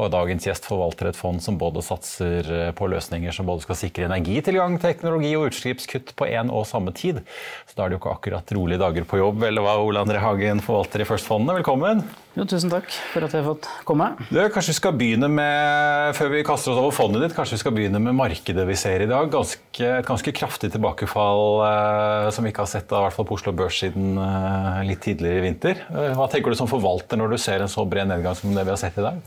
Og 0.00 0.08
dagens 0.14 0.48
gjest 0.48 0.64
forvalter 0.70 1.10
et 1.10 1.18
fond 1.18 1.44
som 1.44 1.58
både 1.60 1.84
satser 1.84 2.48
eh, 2.48 2.72
på 2.78 2.88
løsninger 2.88 3.36
som 3.36 3.50
både 3.50 3.66
skal 3.66 3.80
sikre 3.82 4.08
energitilgang, 4.08 4.80
teknologi 4.80 5.34
og 5.36 5.50
utslippskutt 5.50 6.14
på 6.16 6.30
én 6.32 6.48
og 6.48 6.64
samme 6.70 6.96
tid. 6.96 7.20
Så 7.68 7.76
da 7.76 7.84
er 7.84 7.92
det 7.92 7.98
jo 7.98 8.04
ikke 8.06 8.16
akkurat 8.16 8.56
rolige 8.56 8.80
dager 8.86 9.10
på 9.12 9.20
jobb, 9.20 9.44
eller 9.50 9.68
hva 9.68 9.76
Ole 9.84 10.06
André 10.06 10.24
Hagen 10.24 10.64
forvalter 10.64 11.04
i 11.04 11.10
First 11.12 11.28
Fondene. 11.28 11.60
Velkommen. 11.60 12.06
Jo, 12.32 12.46
tusen 12.48 12.70
takk 12.72 12.86
for 13.12 13.26
at 13.26 13.34
jeg 13.34 13.42
har 13.42 13.48
fått 13.50 13.66
komme. 13.84 14.06
Du, 14.32 14.38
kanskje 14.54 14.72
vi 14.72 14.78
skal 14.78 14.94
begynne 14.96 15.28
med, 15.28 16.14
Før 16.16 16.30
vi 16.32 16.44
kaster 16.46 16.72
oss 16.72 16.80
over 16.80 16.94
fondet 16.96 17.26
ditt, 17.26 17.34
kanskje 17.36 17.58
vi 17.58 17.60
skal 17.60 17.74
begynne 17.76 18.00
med 18.00 18.16
markedet 18.16 18.64
vi 18.68 18.76
ser 18.80 19.04
i 19.04 19.08
dag. 19.10 19.28
Ganske, 19.32 19.88
et 20.00 20.08
ganske 20.08 20.32
kraftig 20.38 20.70
tilbakefall 20.72 21.60
eh, 21.66 22.28
som 22.32 22.46
vi 22.46 22.54
ikke 22.54 22.64
har 22.64 22.72
sett 22.72 22.92
av, 22.92 23.02
i 23.02 23.08
hvert 23.08 23.18
fall 23.18 23.28
på 23.28 23.36
Oslo 23.36 23.52
Børs 23.56 23.82
siden 23.84 24.16
eh, 24.16 24.80
litt 24.88 25.04
tidligere 25.04 25.42
i 25.42 25.44
vinter. 25.44 25.82
Eh, 25.92 26.14
hva 26.16 26.30
tenker 26.32 26.54
du 26.54 26.56
som 26.56 26.70
forvalter 26.70 27.20
når 27.20 27.34
du 27.34 27.42
ser 27.42 27.60
en 27.60 27.72
så 27.72 27.84
bred 27.84 28.08
nedgang 28.08 28.38
som 28.38 28.56
det 28.56 28.64
vi 28.64 28.72
har 28.72 28.80
sett 28.80 28.96
i 28.96 29.04
dag? 29.04 29.20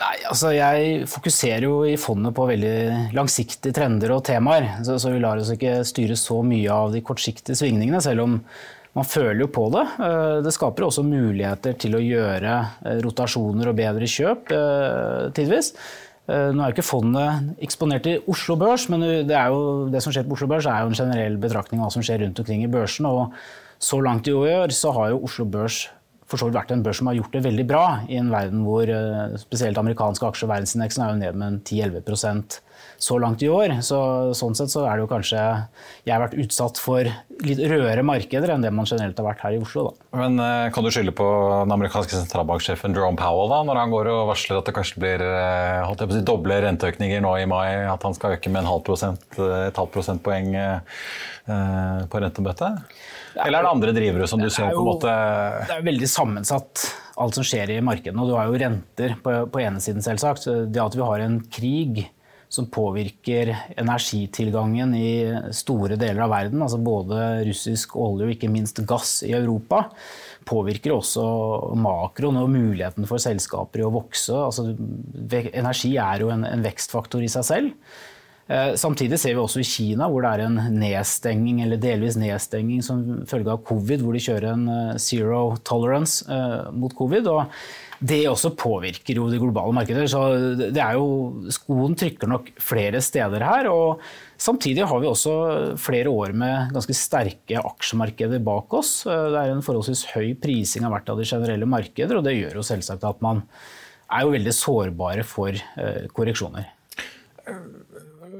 Nei, 0.00 0.16
altså 0.30 0.50
Jeg 0.56 1.06
fokuserer 1.12 1.68
jo 1.68 1.84
i 1.86 1.94
fondet 2.00 2.34
på 2.34 2.48
veldig 2.48 3.14
langsiktige 3.14 3.76
trender 3.76 4.16
og 4.16 4.24
temaer. 4.26 4.66
Så, 4.82 4.98
så 4.98 5.14
vi 5.14 5.22
lar 5.22 5.38
oss 5.38 5.54
ikke 5.54 5.84
styre 5.86 6.18
så 6.18 6.40
mye 6.42 6.82
av 6.82 6.90
de 6.96 7.04
kortsiktige 7.06 7.58
svingningene, 7.62 8.02
selv 8.02 8.26
om 8.26 8.38
man 8.96 9.06
føler 9.06 9.44
jo 9.44 9.48
på 9.52 9.68
det. 9.74 9.86
Eh, 10.02 10.36
det 10.44 10.52
skaper 10.56 10.86
også 10.88 11.06
muligheter 11.06 11.76
til 11.80 11.96
å 11.96 12.02
gjøre 12.02 12.54
eh, 12.82 13.00
rotasjoner 13.04 13.70
og 13.70 13.78
bedre 13.78 14.08
kjøp 14.10 14.54
eh, 14.56 15.26
tidvis. 15.36 15.74
Nå 16.30 16.62
er 16.62 16.68
jo 16.68 16.74
ikke 16.76 16.86
fondet 16.86 17.56
eksponert 17.64 18.04
i 18.06 18.12
Oslo 18.30 18.54
Børs, 18.54 18.84
men 18.92 19.02
det, 19.26 19.34
jo, 19.34 19.88
det, 19.90 19.98
som 20.04 20.12
skjer 20.14 20.28
på 20.28 20.36
Oslo 20.36 20.46
Børs 20.52 20.68
er 20.70 20.84
jo 20.84 20.92
en 20.92 20.94
generell 20.94 21.34
betraktning 21.42 21.80
av 21.80 21.88
hva 21.88 21.94
som 21.96 22.04
skjer 22.06 22.20
rundt 22.22 22.38
omkring 22.38 22.62
i 22.62 22.68
børsen. 22.70 23.08
Og 23.08 23.32
så 23.82 23.98
langt 23.98 24.30
i 24.30 24.34
år 24.38 24.70
så 24.76 24.92
har 24.94 25.10
jo 25.10 25.24
Oslo 25.26 25.48
Børs 25.50 25.88
for 26.30 26.38
så 26.38 26.46
vidt 26.46 26.60
vært 26.60 26.70
en 26.70 26.84
børs 26.86 27.00
som 27.00 27.10
har 27.10 27.16
gjort 27.18 27.34
det 27.34 27.42
veldig 27.48 27.64
bra, 27.66 27.82
i 28.06 28.20
en 28.20 28.30
verden 28.30 28.62
hvor 28.62 28.92
spesielt 29.42 29.80
amerikanske 29.82 30.28
aksjer 30.28 30.46
og 30.46 30.52
verdensindeksen 30.52 31.02
er 31.02 31.10
jo 31.10 31.18
ned 31.24 31.40
med 31.40 31.58
10-11 31.64 32.60
så 33.00 33.16
langt 33.18 33.42
i 33.42 33.48
år. 33.48 33.78
Så, 33.84 33.98
sånn 34.36 34.56
sett 34.56 34.72
så 34.72 34.84
er 34.84 34.98
det 34.98 35.04
jo 35.06 35.10
kanskje 35.10 35.40
jeg 36.04 36.12
har 36.12 36.20
vært 36.20 36.36
utsatt 36.42 36.80
for 36.80 37.08
litt 37.40 37.60
rødere 37.64 38.04
markeder 38.04 38.52
enn 38.52 38.64
det 38.64 38.72
man 38.76 38.88
generelt 38.88 39.16
har 39.16 39.26
vært 39.30 39.44
her 39.46 39.56
i 39.56 39.60
Oslo. 39.62 39.86
Da. 39.88 40.08
Men 40.20 40.36
eh, 40.44 40.66
Kan 40.74 40.84
du 40.84 40.90
skylde 40.92 41.14
på 41.16 41.26
den 41.64 41.72
amerikanske 41.72 42.18
sentralbanksjefen 42.18 42.96
Jerome 42.96 43.16
Powell 43.20 43.48
da, 43.52 43.62
når 43.66 43.80
han 43.80 43.94
går 43.94 44.12
og 44.12 44.20
varsler 44.34 44.60
at 44.60 44.68
det 44.68 44.76
kanskje 44.76 45.00
blir 45.00 45.24
eh, 45.24 45.80
holdt 45.86 46.04
jeg 46.04 46.10
på 46.12 46.16
å 46.16 46.18
si, 46.18 46.26
doble 46.28 46.60
renteøkninger 46.66 47.24
nå 47.24 47.32
i 47.40 47.48
mai? 47.48 47.66
At 47.88 48.04
han 48.04 48.16
skal 48.16 48.36
øke 48.36 48.52
med 48.52 48.66
en 48.66 48.70
halv 48.74 48.84
prosent, 48.86 49.24
eh, 49.40 49.70
et 49.70 49.80
halvt 49.80 49.96
prosentpoeng 49.96 50.52
på 51.50 52.20
rentebøttet? 52.22 52.92
Eller 53.40 53.58
er 53.58 53.64
det 53.64 53.70
andre 53.72 53.92
drivere 53.96 54.26
som 54.30 54.38
du 54.42 54.46
ser 54.52 54.68
på 54.70 54.82
en 54.82 54.86
måte 54.86 55.10
Det 55.66 55.78
er 55.78 55.86
veldig 55.88 56.08
sammensatt 56.10 56.84
alt 57.20 57.36
som 57.36 57.46
skjer 57.46 57.72
i 57.74 57.80
markedene. 57.84 58.22
Og 58.22 58.30
du 58.30 58.36
har 58.36 58.46
jo 58.48 58.60
renter 58.60 59.16
på, 59.24 59.34
på 59.50 59.62
ene 59.64 59.82
siden, 59.82 60.04
selvsagt. 60.04 60.46
Det 60.70 60.82
at 60.82 60.96
vi 60.96 61.04
har 61.04 61.24
en 61.24 61.40
krig 61.52 62.04
som 62.50 62.66
påvirker 62.66 63.52
energitilgangen 63.78 64.94
i 64.98 65.10
store 65.54 65.94
deler 66.00 66.24
av 66.24 66.32
verden, 66.32 66.64
altså 66.64 66.80
både 66.82 67.20
russisk 67.46 67.94
olje 67.94 68.26
og 68.26 68.34
ikke 68.34 68.50
minst 68.50 68.82
gass 68.90 69.20
i 69.22 69.30
Europa, 69.38 69.84
påvirker 70.50 70.96
også 70.96 71.22
makroen 71.78 72.40
og 72.40 72.50
muligheten 72.50 73.06
for 73.06 73.22
selskaper 73.22 73.84
i 73.84 73.86
å 73.86 73.92
vokse. 73.94 74.34
Altså, 74.34 74.72
energi 75.52 75.94
er 76.02 76.24
jo 76.24 76.32
en, 76.34 76.42
en 76.48 76.64
vekstfaktor 76.66 77.22
i 77.22 77.30
seg 77.30 77.46
selv. 77.46 77.92
Eh, 78.50 78.72
samtidig 78.74 79.20
ser 79.22 79.36
vi 79.36 79.44
også 79.44 79.62
i 79.62 79.68
Kina, 79.68 80.08
hvor 80.10 80.24
det 80.26 80.32
er 80.32 80.48
en 80.48 80.58
nedstenging, 80.74 81.60
eller 81.62 81.78
delvis 81.78 82.18
nedstenging 82.18 82.82
som 82.82 83.04
følge 83.30 83.54
av 83.54 83.62
covid, 83.68 84.02
hvor 84.02 84.16
de 84.16 84.24
kjører 84.24 84.48
en 84.56 84.66
eh, 84.74 84.98
zero 84.98 85.44
tolerance 85.62 86.26
eh, 86.26 86.66
mot 86.74 86.96
covid. 86.98 87.30
og 87.30 87.46
det 88.00 88.22
også 88.30 88.54
påvirker 88.56 89.18
jo 89.18 89.26
de 89.28 89.38
globale 89.40 89.74
markeder. 89.76 90.06
Så 90.08 90.20
det 90.58 90.80
er 90.80 90.96
jo, 90.96 91.44
skoen 91.52 91.96
trykker 91.98 92.30
nok 92.30 92.48
flere 92.60 93.02
steder 93.04 93.44
her. 93.44 93.68
og 93.68 94.00
Samtidig 94.40 94.86
har 94.88 95.02
vi 95.02 95.10
også 95.10 95.34
flere 95.80 96.08
år 96.08 96.32
med 96.32 96.72
ganske 96.72 96.96
sterke 96.96 97.60
aksjemarkeder 97.60 98.40
bak 98.44 98.72
oss. 98.78 99.02
Det 99.04 99.36
er 99.36 99.52
en 99.52 99.64
forholdsvis 99.64 100.06
høy 100.14 100.32
prising 100.40 100.88
av 100.88 100.96
hvert 100.96 101.12
av 101.12 101.20
de 101.20 101.28
generelle 101.28 101.68
markeder, 101.68 102.16
og 102.16 102.24
det 102.24 102.38
gjør 102.38 102.62
jo 102.62 102.66
selvsagt 102.70 103.04
at 103.04 103.20
man 103.24 103.44
er 104.10 104.24
jo 104.24 104.34
veldig 104.34 104.56
sårbare 104.56 105.26
for 105.28 105.54
eh, 105.54 106.08
korreksjoner. 106.16 106.72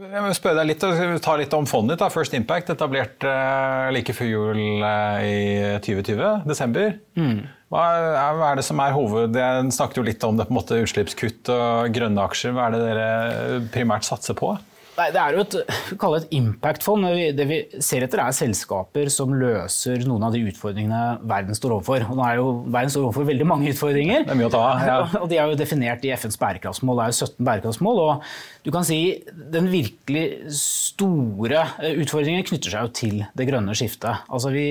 Jeg 0.00 0.22
må 0.24 0.32
spørre 0.34 0.62
deg 0.62 0.70
litt, 0.72 0.84
ta 1.22 1.36
litt 1.38 1.52
om 1.54 1.68
fondet 1.68 2.00
ditt. 2.00 2.14
First 2.14 2.34
Impact, 2.34 2.72
etablert 2.72 3.28
eh, 3.28 3.92
like 3.92 4.14
før 4.16 4.30
jul 4.30 4.60
eh, 4.88 5.28
i 5.28 5.40
2020, 5.84 6.48
desember. 6.48 6.94
Mm. 7.18 7.42
Hva 7.70 7.84
er 8.50 8.58
det 8.58 8.64
som 8.66 8.80
er 8.82 8.94
hoved... 8.96 9.36
Jeg 9.38 9.74
snakket 9.76 10.00
jo 10.00 10.06
litt 10.06 10.24
om 10.26 10.38
det, 10.38 10.48
på 10.48 10.54
en 10.54 10.58
måte, 10.58 10.80
utslippskutt 10.82 11.52
og 11.54 11.92
grønne 11.94 12.24
aksjer. 12.26 12.56
Hva 12.56 12.66
er 12.66 12.74
det 12.74 12.80
dere 12.82 13.60
primært 13.70 14.08
satser 14.08 14.34
på? 14.38 14.56
Nei, 15.00 15.08
Det 15.14 15.20
er 15.20 15.36
jo 15.36 15.44
et, 15.46 15.56
et 16.20 16.34
impact-fond. 16.36 17.08
Det 17.36 17.46
vi 17.48 17.58
ser 17.80 18.04
etter, 18.04 18.20
er 18.20 18.36
selskaper 18.36 19.10
som 19.12 19.32
løser 19.32 20.04
noen 20.08 20.26
av 20.28 20.36
de 20.36 20.42
utfordringene 20.50 21.20
verden 21.30 21.56
står 21.56 21.76
overfor. 21.78 22.04
Og 22.10 22.18
nå 22.18 22.26
er 22.26 22.40
jo 22.40 22.48
Verden 22.70 22.92
står 22.92 23.06
overfor 23.08 23.28
veldig 23.30 23.48
mange 23.48 23.70
utfordringer. 23.72 24.26
Det 24.26 24.34
er 24.34 24.40
mye 24.40 24.50
å 24.50 24.54
ta 24.54 24.64
ja. 24.84 24.98
Og 25.22 25.28
de 25.30 25.40
er 25.40 25.50
jo 25.50 25.58
definert 25.58 26.04
i 26.04 26.12
FNs 26.12 26.38
bærekraftsmål. 26.40 27.00
Det 27.00 27.06
er 27.06 27.14
jo 27.14 27.30
17 27.30 27.48
bærekraftsmål. 27.48 28.02
og 28.04 28.32
du 28.60 28.68
kan 28.74 28.84
si 28.84 28.98
Den 29.52 29.70
virkelig 29.72 30.52
store 30.58 31.64
utfordringen 31.96 32.44
knytter 32.46 32.74
seg 32.74 32.84
jo 32.84 32.92
til 33.00 33.24
det 33.36 33.48
grønne 33.48 33.74
skiftet. 33.76 34.26
Altså 34.28 34.52
vi, 34.52 34.66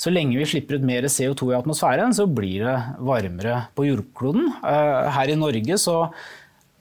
så 0.00 0.12
lenge 0.12 0.36
vi 0.36 0.48
slipper 0.48 0.78
ut 0.78 0.86
mer 0.86 1.08
CO2 1.08 1.52
i 1.52 1.58
atmosfæren, 1.58 2.12
så 2.16 2.28
blir 2.28 2.66
det 2.66 2.76
varmere 3.00 3.66
på 3.76 3.86
jordkloden. 3.88 4.52
Eh, 4.60 5.10
her 5.16 5.32
i 5.32 5.38
Norge 5.38 5.80
så 5.80 5.96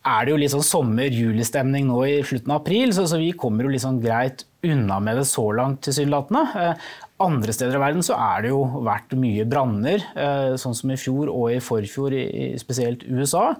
er 0.01 0.25
det 0.25 0.33
jo 0.33 0.39
litt 0.41 0.53
sånn 0.53 0.65
sommer-julestemning 0.65 1.85
nå 1.85 1.99
i 2.07 2.17
slutten 2.25 2.53
av 2.53 2.63
april, 2.63 2.93
så, 2.95 3.05
så, 3.09 3.19
vi 3.21 3.35
kommer 3.37 3.67
jo 3.67 3.73
litt 3.73 3.83
sånn 3.83 4.01
greit 4.01 4.47
unna 4.65 4.97
med 5.03 5.19
det 5.21 5.27
så 5.29 5.45
langt, 5.57 5.83
tilsynelatende. 5.85 6.41
Eh, 6.57 6.89
andre 7.21 7.53
steder 7.53 7.77
i 7.77 7.83
verden 7.83 8.05
så 8.05 8.17
er 8.17 8.41
det 8.41 8.51
jo 8.53 8.63
vært 8.81 9.13
mye 9.21 9.45
branner, 9.49 10.01
eh, 10.17 10.57
sånn 10.61 10.77
som 10.77 10.93
i 10.93 10.97
fjor 10.97 11.29
og 11.29 11.51
i 11.53 11.61
forfjor, 11.61 12.17
i, 12.17 12.49
spesielt 12.61 13.05
USA. 13.05 13.51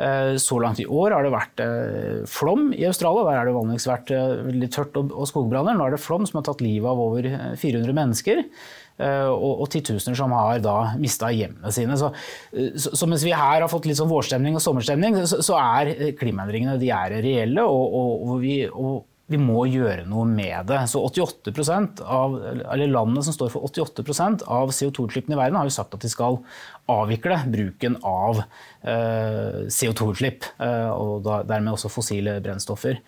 Eh, 0.00 0.32
så 0.40 0.58
langt 0.64 0.80
i 0.80 0.88
år 0.88 1.12
har 1.12 1.26
det 1.26 1.34
vært 1.34 1.64
flom 2.32 2.70
i 2.72 2.86
Australia. 2.88 3.26
Der 3.28 3.42
har 3.42 3.50
det 3.50 3.56
vanligvis 3.58 3.90
vært 3.90 4.14
litt 4.48 4.72
tørt 4.72 4.96
og, 4.96 5.12
og 5.12 5.28
skogbranner. 5.28 5.76
Nå 5.76 5.90
er 5.90 5.98
det 5.98 6.04
flom 6.04 6.24
som 6.28 6.40
har 6.40 6.48
tatt 6.48 6.64
livet 6.64 6.88
av 6.88 7.04
over 7.04 7.28
400 7.60 7.84
eh, 7.84 7.98
mennesker. 8.00 8.46
Eh, 9.00 9.28
og, 9.28 9.62
og 9.64 9.70
titusener 9.72 10.18
som 10.18 10.34
har 10.36 10.60
da 10.62 10.76
mista 11.00 11.30
hjemmene 11.32 11.72
sine. 11.74 11.96
Så, 11.98 12.12
eh, 12.52 12.74
så, 12.76 12.92
så, 12.98 13.08
mens 13.08 13.24
vi 13.26 13.32
her 13.34 13.62
har 13.64 13.70
fått 13.72 13.88
litt 13.88 13.98
sånn 14.00 14.10
vårstemning 14.12 14.58
og 14.58 14.64
sommerstemning, 14.64 15.16
så, 15.26 15.40
så 15.44 15.56
er 15.60 16.12
klimaendringene 16.18 16.78
de 16.80 16.92
er 16.94 17.16
reelle. 17.24 17.64
og, 17.64 17.96
og, 18.02 18.28
og 18.28 18.44
vi, 18.44 18.58
vi 19.32 19.40
må 19.40 19.64
gjøre 19.70 20.04
noe 20.08 20.26
med 20.28 20.68
det. 20.68 20.80
Så 20.90 21.00
88 21.02 22.04
av, 22.04 22.36
eller 22.74 22.90
Landene 22.90 23.24
som 23.24 23.36
står 23.36 23.52
for 23.54 23.68
88% 23.70 24.44
av 24.50 24.72
CO2-utslippene 24.74 25.38
i 25.38 25.40
verden, 25.40 25.58
har 25.60 25.68
jo 25.68 25.74
sagt 25.74 25.96
at 25.96 26.04
de 26.04 26.10
skal 26.12 26.40
avvikle 26.92 27.38
bruken 27.52 27.96
av 28.06 28.42
eh, 28.42 29.62
CO2-utslipp, 29.72 30.48
eh, 30.60 30.90
og 30.92 31.22
da, 31.26 31.42
dermed 31.48 31.74
også 31.76 31.92
fossile 31.92 32.40
brennstoffer. 32.44 33.00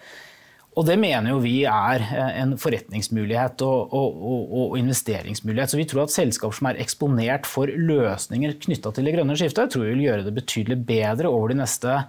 Og 0.75 0.87
det 0.89 0.97
mener 0.99 1.31
jo 1.31 1.43
vi 1.43 1.61
er 1.71 2.03
eh, 2.03 2.31
en 2.43 2.57
forretningsmulighet 2.59 3.63
og, 3.67 3.93
og, 3.95 4.17
og, 4.19 4.55
og, 4.59 4.79
investeringsmulighet. 4.81 5.71
Så 5.71 5.79
vi 5.79 5.87
tror 5.91 6.05
at 6.05 6.15
selskaper 6.15 6.59
som 6.59 6.71
er 6.71 6.81
eksponert 6.83 7.47
for 7.47 7.71
løsninger 7.71 8.57
knytta 8.65 8.91
til 8.95 9.07
det 9.07 9.15
grønne 9.15 9.37
skiftet, 9.39 9.71
tror 9.71 9.87
vi 9.87 9.93
vil 9.95 10.07
gjøre 10.09 10.27
det 10.27 10.35
betydelig 10.35 10.81
bedre 10.89 11.31
over 11.31 11.55
de 11.55 11.61
neste 11.63 12.01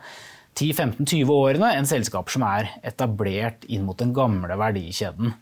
10-15-20 0.56 1.32
årene 1.36 1.72
enn 1.78 1.90
selskaper 1.90 2.38
som 2.38 2.46
er 2.48 2.72
etablert 2.88 3.68
inn 3.70 3.86
mot 3.86 4.00
den 4.02 4.16
gamle 4.16 4.58
verdikjeden. 4.58 5.36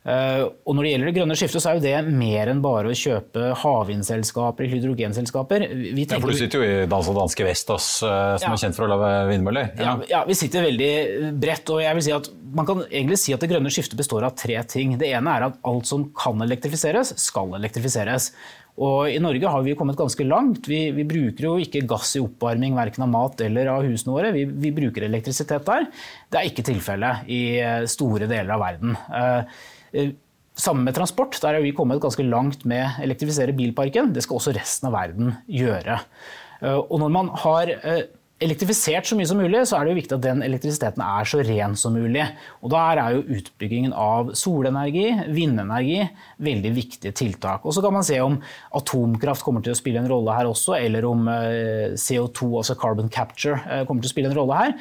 Eh, 0.00 0.42
og 0.64 0.76
når 0.76 0.86
det 0.86 0.90
gjelder 0.94 1.10
det 1.10 1.14
grønne 1.18 1.34
skiftet, 1.36 1.60
så 1.60 1.70
er 1.70 1.76
jo 1.76 1.82
det 1.84 2.12
mer 2.16 2.48
enn 2.48 2.62
bare 2.64 2.88
å 2.88 2.96
kjøpe 2.96 3.50
havvindselskaper 3.60 4.64
eller 4.64 4.78
hydrogenselskaper. 4.78 5.66
Vi 5.68 6.06
ja, 6.06 6.20
for 6.22 6.32
du 6.32 6.38
sitter 6.38 6.62
jo 6.62 6.68
i 6.68 6.86
dansk 6.88 7.12
danske 7.18 7.44
Vestas, 7.44 7.88
eh, 8.06 8.36
som 8.40 8.48
ja. 8.48 8.54
er 8.54 8.62
kjent 8.62 8.78
for 8.78 8.86
å 8.86 8.92
lage 8.94 9.10
vindmøller. 9.28 9.74
Ja. 9.76 9.98
ja. 10.08 10.22
vi 10.28 10.36
sitter 10.38 10.64
veldig 10.70 11.34
bredt. 11.42 11.74
og 11.74 11.82
jeg 11.84 11.98
vil 11.98 12.06
si 12.06 12.14
at 12.16 12.30
Man 12.50 12.66
kan 12.66 12.80
egentlig 12.88 13.20
si 13.22 13.34
at 13.34 13.44
det 13.44 13.46
grønne 13.52 13.70
skiftet 13.70 13.98
består 14.00 14.24
av 14.26 14.32
tre 14.40 14.56
ting. 14.66 14.96
Det 14.98 15.12
ene 15.12 15.36
er 15.36 15.44
at 15.50 15.60
alt 15.68 15.86
som 15.86 16.08
kan 16.16 16.40
elektrifiseres, 16.42 17.12
skal 17.20 17.52
elektrifiseres. 17.60 18.32
Og 18.80 19.12
I 19.12 19.20
Norge 19.20 19.52
har 19.52 19.62
vi 19.62 19.76
kommet 19.76 19.98
ganske 19.98 20.24
langt. 20.24 20.66
Vi, 20.70 20.80
vi 20.96 21.04
bruker 21.06 21.44
jo 21.44 21.52
ikke 21.60 21.84
gass 21.86 22.14
i 22.16 22.22
oppvarming 22.24 22.78
verken 22.78 23.04
av 23.04 23.12
mat 23.12 23.42
eller 23.44 23.68
av 23.70 23.84
husene 23.84 24.16
våre. 24.16 24.32
Vi, 24.32 24.46
vi 24.48 24.72
bruker 24.74 25.04
elektrisitet 25.04 25.68
der. 25.68 25.90
Det 26.32 26.40
er 26.40 26.48
ikke 26.48 26.64
tilfellet 26.66 27.28
i 27.28 27.42
eh, 27.60 27.84
store 27.90 28.30
deler 28.30 28.56
av 28.56 28.64
verden. 28.64 28.96
Eh, 29.92 30.12
Sammen 30.60 30.84
med 30.84 30.92
transport. 30.92 31.38
Der 31.40 31.54
har 31.56 31.62
vi 31.62 31.70
kommet 31.72 32.02
ganske 32.02 32.24
langt 32.26 32.66
med 32.68 32.82
å 32.82 33.04
elektrifisere 33.06 33.54
bilparken. 33.56 34.10
Det 34.12 34.24
skal 34.26 34.36
også 34.36 34.52
resten 34.52 34.90
av 34.90 34.96
verden 34.96 35.30
gjøre. 35.48 36.00
Eh, 36.60 36.76
og 36.76 36.98
når 37.00 37.12
man 37.14 37.30
har 37.44 37.70
elektrifisert 38.40 39.04
så 39.04 39.16
mye 39.18 39.28
som 39.28 39.38
mulig, 39.40 39.60
så 39.68 39.76
er 39.76 39.84
det 39.84 39.92
jo 39.92 39.98
viktig 39.98 40.16
at 40.16 40.24
den 40.24 40.42
elektrisiteten 40.44 41.02
er 41.04 41.28
så 41.28 41.42
ren 41.44 41.74
som 41.76 41.92
mulig. 41.96 42.24
Og 42.64 42.72
Der 42.72 43.00
er 43.02 43.16
jo 43.16 43.36
utbyggingen 43.36 43.92
av 43.92 44.32
solenergi, 44.38 45.10
vindenergi, 45.28 46.06
veldig 46.40 46.72
viktige 46.72 47.12
tiltak. 47.12 47.66
Og 47.66 47.74
Så 47.74 47.82
kan 47.84 47.92
man 47.92 48.06
se 48.06 48.18
om 48.20 48.38
atomkraft 48.72 49.44
kommer 49.44 49.62
til 49.62 49.74
å 49.74 49.78
spille 49.78 50.00
en 50.00 50.08
rolle 50.08 50.32
her 50.32 50.48
også, 50.48 50.78
eller 50.78 51.04
om 51.04 51.28
eh, 51.28 51.92
CO2, 51.92 52.48
altså 52.62 52.78
carbon 52.80 53.10
capture, 53.12 53.60
eh, 53.68 53.84
kommer 53.84 54.00
til 54.00 54.08
å 54.08 54.14
spille 54.14 54.32
en 54.32 54.38
rolle 54.38 54.56
her. 54.56 54.74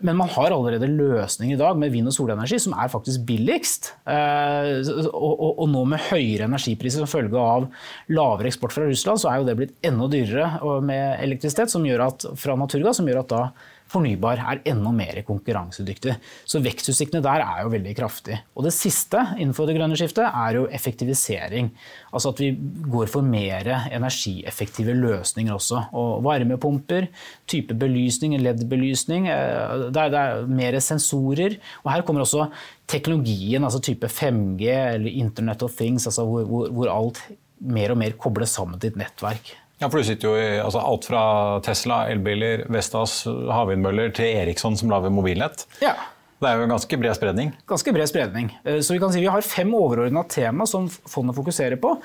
Men 0.00 0.16
man 0.16 0.32
har 0.32 0.56
allerede 0.56 0.88
løsninger 0.88 1.56
i 1.56 1.60
dag 1.60 1.76
med 1.76 1.92
vind- 1.92 2.08
og 2.08 2.16
solenergi 2.16 2.58
som 2.64 2.72
er 2.72 2.88
faktisk 2.88 3.26
billigst. 3.28 3.92
Eh, 4.08 4.80
og 5.12 5.68
nå 5.68 5.84
med 5.84 6.00
høyere 6.08 6.48
energipriser 6.48 7.04
som 7.04 7.10
følge 7.10 7.36
av 7.36 7.68
lavere 8.08 8.48
eksport 8.48 8.72
fra 8.72 8.88
Russland, 8.88 9.20
så 9.20 9.28
er 9.28 9.40
jo 9.40 9.48
det 9.50 9.58
blitt 9.58 9.76
enda 9.84 10.08
dyrere 10.08 10.80
med 10.80 11.20
elektrisitet, 11.20 11.68
som 11.68 11.84
gjør 11.84 12.06
at 12.08 12.26
fra 12.40 12.56
naturgass 12.56 13.01
som 13.02 13.10
gjør 13.10 13.24
at 13.26 13.32
da 13.34 13.44
fornybar 13.92 14.40
er 14.40 14.60
enda 14.72 14.92
mer 14.94 15.20
konkurransedyktig. 15.26 16.14
Så 16.48 16.60
vekstutsiktene 16.64 17.22
der 17.24 17.44
er 17.44 17.62
jo 17.64 17.72
veldig 17.74 17.94
kraftige. 17.98 18.40
Og 18.56 18.66
det 18.66 18.74
siste 18.76 19.20
innenfor 19.36 19.68
det 19.68 19.76
grønne 19.76 19.98
skiftet 19.98 20.24
er 20.28 20.58
jo 20.58 20.66
effektivisering. 20.72 21.70
Altså 22.12 22.32
at 22.32 22.42
vi 22.42 22.52
går 22.92 23.10
for 23.12 23.26
mer 23.26 23.68
energieffektive 23.92 24.96
løsninger 24.98 25.54
også. 25.54 25.84
Og 25.98 26.22
varmepumper, 26.24 27.10
type 27.50 27.76
belysning, 27.78 28.38
LED-belysning, 28.40 29.28
eh, 29.32 29.88
det, 29.90 30.08
det 30.14 30.22
er 30.22 30.48
mer 30.48 30.78
sensorer. 30.80 31.58
Og 31.84 31.92
her 31.92 32.06
kommer 32.06 32.24
også 32.24 32.48
teknologien, 32.90 33.64
altså 33.64 33.82
type 33.82 34.08
5G 34.08 34.72
eller 34.96 35.12
Internet 35.12 35.64
of 35.64 35.76
Things, 35.78 36.08
altså 36.08 36.24
hvor, 36.28 36.48
hvor, 36.48 36.72
hvor 36.72 36.92
alt 36.92 37.22
mer 37.62 37.92
og 37.94 38.00
mer 38.00 38.16
kobles 38.18 38.56
sammen 38.56 38.80
til 38.80 38.92
et 38.92 38.98
nettverk. 38.98 39.52
Ja, 39.82 39.88
for 39.90 39.98
du 39.98 40.06
sitter 40.06 40.28
jo 40.28 40.38
i 40.38 40.60
altså 40.62 40.78
alt 40.78 41.06
fra 41.08 41.22
Tesla, 41.66 42.04
elbiler, 42.12 42.60
Vestas, 42.70 43.24
havvindmøller 43.26 44.12
til 44.14 44.28
Eriksson 44.30 44.76
som 44.78 44.92
lager 44.92 45.10
mobilnett. 45.10 45.64
Ja. 45.82 45.96
Det 46.42 46.50
er 46.50 46.58
jo 46.58 46.66
en 46.66 46.74
ganske 46.74 46.98
bred 46.98 47.16
spredning? 47.18 47.50
Ganske 47.70 47.94
bred 47.94 48.10
spredning. 48.10 48.52
Eh, 48.62 48.78
så 48.82 48.94
Vi 48.94 49.00
kan 49.02 49.12
si 49.14 49.20
vi 49.22 49.30
har 49.30 49.42
fem 49.42 49.74
overordna 49.74 50.22
tema 50.30 50.66
som 50.66 50.86
fondet 50.88 51.34
fokuserer 51.34 51.78
på. 51.82 51.96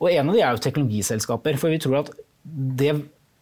og 0.00 0.10
En 0.10 0.28
av 0.30 0.34
de 0.36 0.40
er 0.40 0.56
jo 0.56 0.64
teknologiselskaper. 0.64 1.60
For 1.60 1.72
vi 1.72 1.80
tror 1.80 1.98
at 2.00 2.10
det 2.44 2.94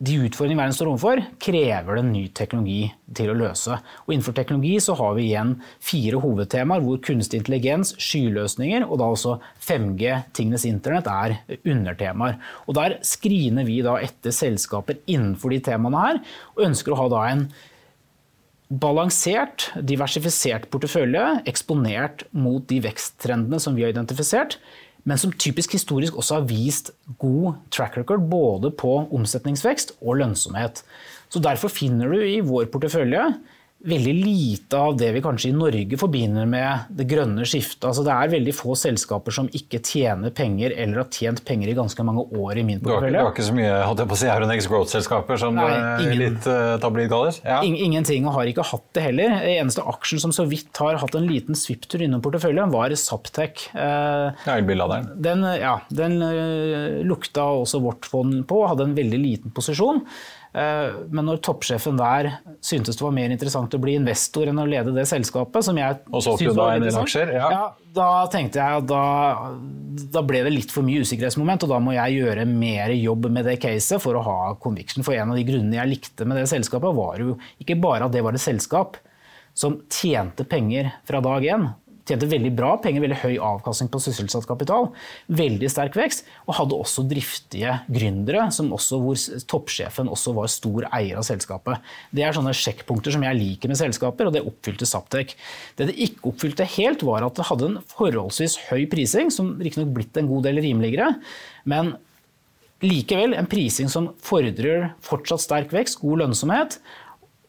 de 0.02 0.16
utfordringene 0.26 0.58
verden 0.58 0.74
står 0.74 0.88
overfor, 0.90 1.20
krever 1.42 1.98
det 2.00 2.04
ny 2.08 2.22
teknologi 2.34 2.88
til 3.14 3.30
å 3.30 3.36
løse. 3.38 3.76
Og 4.04 4.10
innenfor 4.10 4.34
teknologi 4.36 4.72
så 4.82 4.96
har 4.98 5.12
vi 5.14 5.28
igjen 5.28 5.52
fire 5.82 6.18
hovedtemaer 6.22 6.82
hvor 6.82 6.98
kunstig 7.04 7.40
intelligens, 7.40 7.94
skyløsninger 8.02 8.88
og 8.88 8.98
da 9.00 9.10
også 9.14 9.36
5G, 9.62 10.16
tingenes 10.34 10.66
internett, 10.68 11.06
er 11.06 11.60
undertemaer. 11.62 12.40
Og 12.66 12.74
Der 12.74 12.98
skriner 13.06 13.64
vi 13.68 13.78
da 13.86 13.94
etter 14.02 14.34
selskaper 14.34 14.98
innenfor 15.06 15.54
de 15.54 15.62
temaene 15.62 16.02
her, 16.02 16.20
og 16.56 16.66
ønsker 16.66 16.92
å 16.92 17.00
ha 17.04 17.08
da 17.12 17.22
en 17.30 17.46
balansert, 18.74 19.68
diversifisert 19.78 20.66
portefølje 20.72 21.44
eksponert 21.46 22.24
mot 22.34 22.64
de 22.66 22.80
veksttrendene 22.82 23.60
som 23.62 23.76
vi 23.76 23.84
har 23.84 23.94
identifisert 23.94 24.58
men 25.04 25.20
som 25.20 25.32
typisk 25.32 25.76
historisk 25.76 26.16
også 26.16 26.40
har 26.40 26.48
vist 26.48 26.90
god 27.20 27.58
track 27.74 27.98
record 28.00 28.24
både 28.30 28.70
på 28.72 28.96
omsetningsvekst 29.14 29.96
og 30.00 30.20
lønnsomhet. 30.22 30.82
Så 31.28 31.42
Derfor 31.42 31.72
finner 31.72 32.08
du 32.08 32.22
i 32.24 32.40
vår 32.44 32.70
portefølje 32.72 33.26
veldig 33.84 34.14
lite 34.16 34.78
av 34.80 34.96
det 34.96 35.10
vi 35.12 35.22
kanskje 35.24 35.50
i 35.50 35.56
Norge 35.56 35.98
forbinder 36.00 36.46
med 36.48 36.88
det 36.96 37.06
grønne 37.08 37.44
skiftet. 37.48 37.84
Altså 37.90 38.04
det 38.06 38.14
er 38.14 38.32
veldig 38.32 38.54
få 38.56 38.76
selskaper 38.78 39.34
som 39.36 39.48
ikke 39.52 39.80
tjener 39.84 40.32
penger 40.34 40.72
eller 40.72 41.02
har 41.02 41.10
tjent 41.12 41.42
penger 41.46 41.70
i 41.70 41.76
ganske 41.76 42.06
mange 42.06 42.24
år 42.32 42.60
i 42.60 42.64
min 42.66 42.80
portefølje. 42.82 43.18
Du 43.18 43.20
har 43.20 43.34
ikke 43.34 43.48
så 43.48 43.56
mye 43.56 43.72
holdt 43.84 44.04
jeg 44.04 44.10
på 44.10 44.16
å 44.16 44.20
si, 44.22 44.28
Euronex 44.32 44.68
Growth-selskaper 44.72 45.40
som 45.40 45.58
Nei, 45.58 45.68
ingen, 46.04 46.16
litt 46.22 46.48
uh, 46.48 46.76
tabloid 46.82 47.10
kaller? 47.12 47.40
Ja. 47.44 47.60
Ingenting, 47.64 48.28
og 48.28 48.38
har 48.38 48.50
ikke 48.50 48.66
hatt 48.70 48.86
det 48.96 49.04
heller. 49.08 49.36
Den 49.44 49.58
eneste 49.64 49.84
aksjen 49.94 50.22
som 50.22 50.32
så 50.34 50.46
vidt 50.48 50.80
har 50.80 51.00
hatt 51.02 51.18
en 51.18 51.28
liten 51.28 51.58
svipptur 51.58 52.04
innom 52.06 52.22
porteføljen, 52.24 52.72
var 52.72 52.94
Saptec. 52.98 53.66
Uh, 53.74 54.32
ja, 54.46 54.56
elbilladeren. 54.56 55.10
Den, 55.24 55.44
ja, 55.60 55.76
den 55.92 56.16
uh, 56.24 57.02
lukta 57.04 57.50
også 57.60 57.82
vårt 57.84 58.08
fond 58.08 58.40
på, 58.48 58.64
hadde 58.70 58.88
en 58.88 58.96
veldig 58.96 59.20
liten 59.20 59.54
posisjon. 59.54 60.02
Eh, 60.54 60.96
men 61.10 61.26
når 61.26 61.40
toppsjefen 61.42 61.96
der 61.98 62.28
syntes 62.62 62.94
det 62.94 63.02
var 63.02 63.14
mer 63.16 63.32
interessant 63.34 63.74
å 63.74 63.80
bli 63.82 63.96
investor 63.98 64.46
enn 64.46 64.60
å 64.62 64.66
lede 64.68 64.92
det 64.94 65.02
selskapet, 65.10 65.66
som 65.66 65.78
jeg 65.80 65.96
da 66.06 66.66
en 66.70 66.84
del 66.84 66.98
aksjer? 67.00 67.32
Ja. 67.34 67.48
ja. 67.50 67.64
Da 67.94 68.10
tenkte 68.30 68.60
jeg 68.62 68.82
at 68.82 68.86
da, 68.90 69.02
da, 70.14 70.22
ble 70.26 70.44
det 70.46 70.52
litt 70.54 70.74
for 70.74 70.86
mye 70.86 71.02
usikkerhetsmoment, 71.02 71.66
og 71.66 71.74
da 71.74 71.80
må 71.82 71.96
jeg 71.96 72.20
gjøre 72.20 72.46
mer 72.50 72.94
jobb 72.94 73.28
med 73.34 73.50
det 73.50 73.56
caset 73.62 74.02
for 74.02 74.18
å 74.18 74.22
ha 74.26 74.38
conviction. 74.62 75.06
For 75.06 75.18
en 75.18 75.34
av 75.34 75.38
de 75.38 75.46
grunnene 75.46 75.80
jeg 75.80 75.92
likte 75.92 76.26
med 76.26 76.38
det 76.38 76.46
selskapet, 76.50 76.94
var 76.94 77.22
jo 77.22 77.36
ikke 77.62 77.78
bare 77.82 78.06
at 78.06 78.14
det 78.14 78.22
var 78.26 78.38
et 78.38 78.42
selskap 78.42 78.98
som 79.54 79.80
tjente 79.90 80.46
penger 80.50 80.90
fra 81.06 81.22
dag 81.22 81.46
én, 81.46 81.68
tjente 82.04 82.28
veldig 82.28 82.50
bra 82.56 82.74
penger, 82.82 83.02
veldig 83.04 83.18
høy 83.22 83.34
avkastning 83.42 83.88
på 83.92 84.00
sysselsatt 84.04 84.46
kapital. 84.48 84.90
Veldig 85.32 85.70
sterk 85.72 85.96
vekst. 85.98 86.26
Og 86.44 86.58
hadde 86.58 86.76
også 86.76 87.06
driftige 87.08 87.78
gründere, 87.88 88.46
også, 88.48 89.00
hvor 89.00 89.20
toppsjefen 89.50 90.10
også 90.12 90.34
var 90.36 90.52
stor 90.52 90.88
eier 90.90 91.20
av 91.20 91.26
selskapet. 91.26 91.92
Det 92.14 92.24
er 92.26 92.36
sånne 92.36 92.54
sjekkpunkter 92.56 93.16
som 93.16 93.24
jeg 93.24 93.40
liker 93.40 93.72
med 93.72 93.80
selskaper, 93.80 94.28
og 94.28 94.36
det 94.36 94.44
oppfylte 94.44 94.88
Saptek. 94.88 95.36
Det 95.78 95.88
det 95.88 95.98
ikke 96.00 96.28
oppfylte 96.30 96.68
helt, 96.76 97.04
var 97.06 97.24
at 97.26 97.38
det 97.38 97.48
hadde 97.48 97.70
en 97.70 97.78
forholdsvis 97.94 98.58
høy 98.68 98.84
prising, 98.92 99.32
som 99.32 99.54
riktignok 99.62 99.94
blitt 99.96 100.20
en 100.20 100.30
god 100.30 100.48
del 100.48 100.60
rimeligere. 100.64 101.14
men 101.64 101.96
Likevel 102.84 103.32
en 103.32 103.46
prising 103.48 103.88
som 103.88 104.10
fordrer 104.20 104.90
fortsatt 105.00 105.40
sterk 105.40 105.70
vekst, 105.72 106.02
god 106.02 106.24
lønnsomhet. 106.24 106.78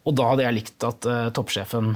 Og 0.06 0.16
da 0.16 0.30
hadde 0.32 0.46
jeg 0.46 0.56
likt 0.60 0.86
at 0.86 1.08
uh, 1.10 1.30
toppsjefen 1.36 1.96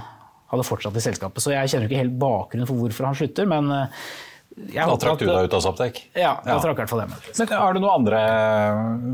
hadde 0.50 0.66
fortsatt 0.68 0.98
i 0.98 1.04
selskapet. 1.04 1.44
Så 1.44 1.54
jeg 1.54 1.72
kjenner 1.72 1.90
ikke 1.90 2.02
helt 2.02 2.18
bakgrunnen 2.22 2.70
for 2.70 2.82
hvorfor 2.82 3.10
han 3.10 3.18
slutter, 3.18 3.48
men 3.50 3.70
uh, 3.74 4.10
da 4.50 4.96
trakk 5.00 5.22
du 5.22 5.28
deg 5.30 5.48
ut 5.48 5.54
av 5.56 5.62
Saptek? 5.64 6.00
Ja, 6.18 6.34
da 6.44 6.56
ja. 6.56 6.60
trakk 6.60 6.80
i 6.80 6.82
hvert 6.82 6.92
fall 6.92 7.04
det. 7.04 7.08
Men 7.38 7.52
er 7.56 7.76
det 7.76 7.82
noen 7.84 7.94
andre 7.94 8.20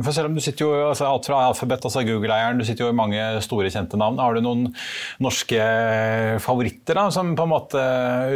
for 0.06 0.16
selv 0.16 0.32
om 0.32 0.38
du 0.38 0.42
sitter 0.42 0.66
jo, 0.66 0.72
altså 0.88 1.10
Alt 1.10 1.28
fra 1.30 1.42
Alphabet, 1.50 1.86
altså 1.86 2.02
Google-eieren, 2.08 2.58
du 2.58 2.66
sitter 2.66 2.88
jo 2.88 2.94
i 2.94 2.98
mange 2.98 3.22
store, 3.46 3.70
kjente 3.74 4.00
navn. 4.00 4.18
Har 4.22 4.38
du 4.38 4.42
noen 4.46 4.70
norske 5.22 5.68
favoritter, 6.44 6.98
da, 6.98 7.08
som 7.14 7.36
på 7.38 7.46
en 7.46 7.54
måte 7.54 7.86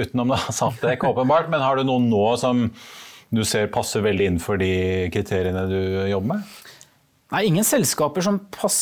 utenom 0.04 0.36
Saptek, 0.54 1.06
åpenbart, 1.10 1.50
men 1.52 1.66
har 1.66 1.80
du 1.80 1.88
noen 1.88 2.10
nå 2.12 2.26
som 2.42 2.68
du 3.34 3.44
ser 3.46 3.72
passer 3.74 4.04
veldig 4.06 4.32
inn 4.34 4.42
for 4.42 4.62
de 4.62 5.10
kriteriene 5.14 5.66
du 5.70 5.80
jobber 6.12 6.36
med? 6.36 6.56
Nei, 7.30 7.46
ingen 7.46 7.66
selskaper 7.66 8.26
som, 8.26 8.42
pass, 8.54 8.80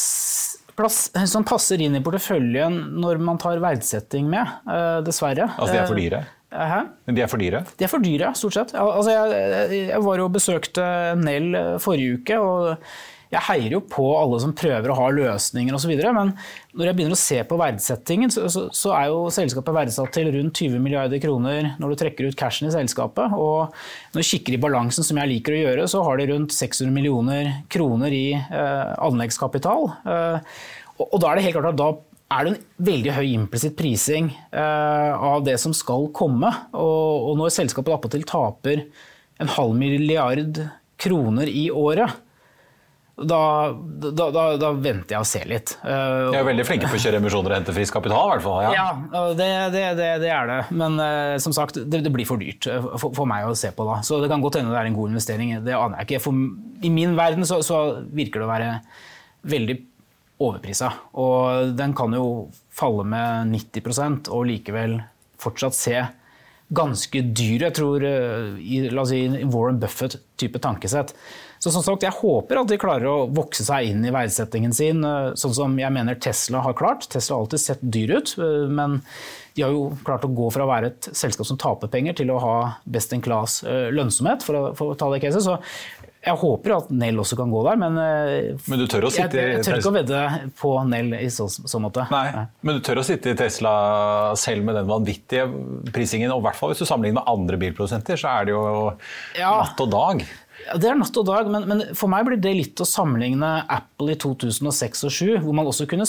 plass, 0.77 1.07
som 1.29 1.45
passer 1.47 1.81
inn 1.83 1.97
i 1.97 2.03
porteføljen 2.05 2.79
når 3.01 3.21
man 3.23 3.39
tar 3.41 3.61
verdsetting 3.63 4.29
med, 4.31 4.55
uh, 4.69 4.99
dessverre. 5.05 5.49
Altså 5.57 5.73
de 5.73 5.81
er 5.81 5.91
for 5.91 5.99
dyre? 5.99 6.23
Uh, 6.53 6.63
hæ? 6.71 6.79
De 7.11 7.23
er 7.25 7.31
for 7.31 7.43
dyre? 7.43 7.63
De 7.75 7.87
er 7.87 7.91
for 7.91 8.05
dyre, 8.05 8.31
stort 8.39 8.57
sett. 8.59 8.73
Altså, 8.79 9.11
jeg, 9.13 9.83
jeg 9.89 10.01
var 10.05 10.23
og 10.23 10.33
besøkte 10.37 10.87
Nell 11.19 11.51
forrige 11.83 12.21
uke. 12.21 12.39
og 12.39 12.89
jeg 13.27 13.43
heier 13.49 13.73
jo 13.75 13.81
på 13.83 14.05
alle 14.15 14.39
som 14.39 14.53
prøver 14.55 14.91
å 14.91 14.95
ha 14.95 15.07
løsninger 15.11 15.75
osv. 15.75 15.91
Men 16.15 16.31
når 16.77 16.89
jeg 16.89 16.97
begynner 16.97 17.17
å 17.17 17.19
se 17.19 17.41
på 17.47 17.59
verdsettingen, 17.59 18.31
så, 18.31 18.45
så, 18.51 18.67
så, 18.71 18.93
er 18.95 19.09
jo 19.11 19.27
selskapet 19.33 19.75
verdsatt 19.75 20.13
til 20.15 20.31
rundt 20.31 20.61
20 20.63 20.83
milliarder 20.83 21.21
kroner 21.23 21.73
når 21.81 21.93
du 21.93 21.99
trekker 21.99 22.29
ut 22.29 22.39
cashen 22.39 22.69
i 22.69 22.73
selskapet. 22.73 23.35
Og 23.35 23.73
når 24.13 24.23
du 24.23 24.29
kikker 24.29 24.55
i 24.55 24.61
balansen, 24.63 25.03
som 25.03 25.19
jeg 25.19 25.33
liker 25.33 25.55
å 25.55 25.61
gjøre, 25.61 25.87
så 25.91 26.03
har 26.07 26.19
de 26.19 26.29
rundt 26.31 26.55
600 26.55 26.93
millioner 26.95 27.51
kroner 27.73 28.15
i 28.15 28.27
eh, 28.37 28.93
anleggskapital. 28.95 29.89
Eh, 30.07 30.53
og, 30.97 31.07
og, 31.09 31.17
da 31.23 31.31
er 31.31 31.39
det 31.39 31.47
helt 31.49 31.59
klart 31.59 31.73
at 31.73 31.81
da 31.81 31.91
er 32.37 32.43
det 32.43 32.53
en 32.53 32.63
veldig 32.87 33.11
høy 33.15 33.27
implisitt 33.33 33.75
prising 33.79 34.31
eh, 34.31 35.11
av 35.11 35.43
det 35.47 35.57
som 35.63 35.75
skal 35.75 36.07
komme. 36.15 36.53
Og, 36.71 37.31
og 37.31 37.37
når 37.43 37.55
selskapet 37.59 37.95
attpåtil 37.95 38.23
taper 38.27 38.85
en 39.37 39.51
halv 39.57 39.75
milliard 39.77 40.63
kroner 40.97 41.51
i 41.51 41.67
året, 41.69 42.23
da, 43.17 43.71
da, 44.11 44.29
da, 44.29 44.41
da, 44.61 44.69
venter 44.77 45.15
jeg 45.15 45.23
og 45.23 45.25
ser 45.25 45.47
litt. 45.49 45.71
Uh, 45.81 46.29
de 46.29 46.37
er 46.37 46.45
veldig 46.45 46.65
flinke 46.67 46.89
på 46.89 46.99
å 46.99 47.01
kjøre 47.01 47.17
emisjoner 47.17 47.49
og 47.49 47.57
hente 47.57 47.73
frisk 47.73 47.95
kapital, 47.97 48.27
i 48.27 48.33
hvert 48.35 48.43
fall. 48.45 48.59
Ja, 48.61 48.73
ja 49.09 49.21
det, 49.33 49.47
det, 49.73 49.81
det, 49.97 50.09
det, 50.21 50.29
er 50.29 50.51
det. 50.51 50.57
Men 50.77 50.99
uh, 51.01 51.33
som 51.41 51.55
sagt, 51.55 51.79
det, 51.81 52.03
blir 52.13 52.27
for 52.29 52.37
dyrt 52.37 52.67
uh, 52.69 52.91
for, 52.93 53.09
for, 53.17 53.25
meg 53.29 53.47
å 53.49 53.55
se 53.57 53.71
på 53.73 53.87
da. 53.89 54.03
Så 54.05 54.19
det 54.21 54.29
kan 54.29 54.43
godt 54.43 54.59
hende 54.59 54.69
det 54.69 54.83
er 54.83 54.89
en 54.91 54.97
god 54.99 55.15
investering. 55.15 55.55
Det 55.65 55.73
aner 55.73 56.03
jeg 56.03 56.11
ikke. 56.11 56.23
For, 56.27 56.43
I 56.85 56.91
min 56.93 57.17
verden 57.17 57.47
så, 57.49 57.57
så, 57.65 57.79
virker 58.13 58.43
det 58.43 58.45
å 58.45 58.51
være 58.51 58.69
veldig 59.49 59.79
overprisa. 60.45 60.91
Og 61.17 61.73
den 61.79 61.97
kan 61.97 62.13
jo 62.13 62.27
falle 62.77 63.07
med 63.09 63.49
90% 63.55 64.29
og 64.29 64.45
likevel 64.51 64.99
fortsatt 65.41 65.77
se 65.77 65.97
ganske 66.77 67.21
dyr 67.31 67.63
Jeg 67.63 67.73
tror 67.77 68.03
i, 68.03 68.79
la 68.91 69.05
oss 69.05 69.13
si, 69.13 69.21
Warren 69.47 69.77
Buffett-type 69.79 70.59
tankesett 70.59 71.13
så 71.59 71.71
som 71.71 71.83
sagt, 71.83 72.05
Jeg 72.05 72.15
håper 72.19 72.61
at 72.61 72.69
de 72.69 72.79
klarer 72.81 73.09
å 73.09 73.27
vokse 73.33 73.65
seg 73.65 73.91
inn 73.91 74.05
i 74.05 74.13
verdsettingen 74.13 74.73
sin, 74.75 75.03
eh, 75.03 75.33
sånn 75.39 75.55
som 75.57 75.77
jeg 75.79 75.93
mener 75.93 76.19
Tesla 76.21 76.61
har 76.65 76.77
klart. 76.77 77.09
Tesla 77.09 77.35
har 77.35 77.45
alltid 77.45 77.63
sett 77.63 77.81
dyr 77.81 78.17
ut, 78.17 78.35
eh, 78.37 78.67
men 78.69 79.01
de 79.57 79.65
har 79.65 79.73
jo 79.73 79.89
klart 80.05 80.25
å 80.27 80.33
gå 80.33 80.51
fra 80.53 80.67
å 80.67 80.69
være 80.69 80.91
et 80.91 81.09
selskap 81.17 81.47
som 81.49 81.57
taper 81.57 81.89
penger, 81.89 82.13
til 82.19 82.29
å 82.29 82.39
ha 82.39 82.57
best 82.85 83.13
in 83.13 83.21
class 83.21 83.63
eh, 83.63 83.89
lønnsomhet, 83.89 84.45
for 84.45 84.53
å, 84.53 84.75
for 84.77 84.93
å 84.93 84.97
ta 84.99 85.09
det 85.13 85.23
caset. 85.23 85.41
Så 85.43 85.57
jeg 86.27 86.35
håper 86.41 86.73
at 86.75 86.89
Nell 86.91 87.21
også 87.21 87.37
kan 87.39 87.51
gå 87.53 87.61
der, 87.65 87.77
men, 87.79 87.97
men 87.97 88.81
jeg, 88.81 88.87
jeg 89.15 89.63
tør 89.63 89.77
ikke 89.77 89.91
å 89.91 89.95
vedde 89.95 90.23
på 90.59 90.71
Nell 90.89 91.13
i 91.17 91.29
så, 91.31 91.47
så 91.47 91.79
måte. 91.81 92.03
Nei, 92.11 92.25
Nei, 92.35 92.45
Men 92.67 92.77
du 92.77 92.83
tør 92.85 93.01
å 93.01 93.05
sitte 93.05 93.31
i 93.31 93.37
Tesla 93.39 93.73
selv 94.39 94.67
med 94.67 94.75
den 94.77 94.89
vanvittige 94.89 95.47
prisingen, 95.95 96.33
og 96.35 96.43
i 96.43 96.47
hvert 96.49 96.59
fall 96.59 96.73
hvis 96.73 96.83
du 96.83 96.89
sammenligner 96.89 97.21
med 97.21 97.31
andre 97.31 97.61
bilprodusenter, 97.61 98.19
så 98.19 98.33
er 98.33 98.49
det 98.49 98.57
jo 98.57 98.65
ja. 99.39 99.53
natt 99.61 99.85
og 99.85 99.93
dag. 99.93 100.25
Det 100.67 100.87
er 100.89 100.97
natt 100.99 101.17
og 101.19 101.25
dag, 101.27 101.47
men, 101.51 101.65
men, 101.69 101.81
for 101.95 102.11
meg 102.11 102.25
blir 102.27 102.39
det 102.41 102.51
litt 102.55 102.81
å 102.83 102.87
sammenligne 102.87 103.49
Apple 103.71 104.11
i 104.13 104.17
2006 104.19 105.05
og 105.07 105.13
2007, 105.13 105.43
hvor 105.45 105.55
man 105.55 105.69
også 105.69 105.87
kunne 105.87 106.07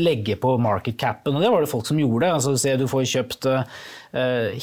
legge 0.00 0.34
på 0.40 0.54
market 0.62 0.96
capen. 0.98 1.36
Og 1.36 1.44
det 1.44 1.50
var 1.52 1.62
det 1.62 1.70
folk 1.70 1.86
som 1.86 2.00
gjorde. 2.00 2.32
Altså, 2.34 2.54
se, 2.58 2.72
du 2.80 2.86
får 2.90 3.04
kjøpt 3.12 3.46
uh, 3.50 3.84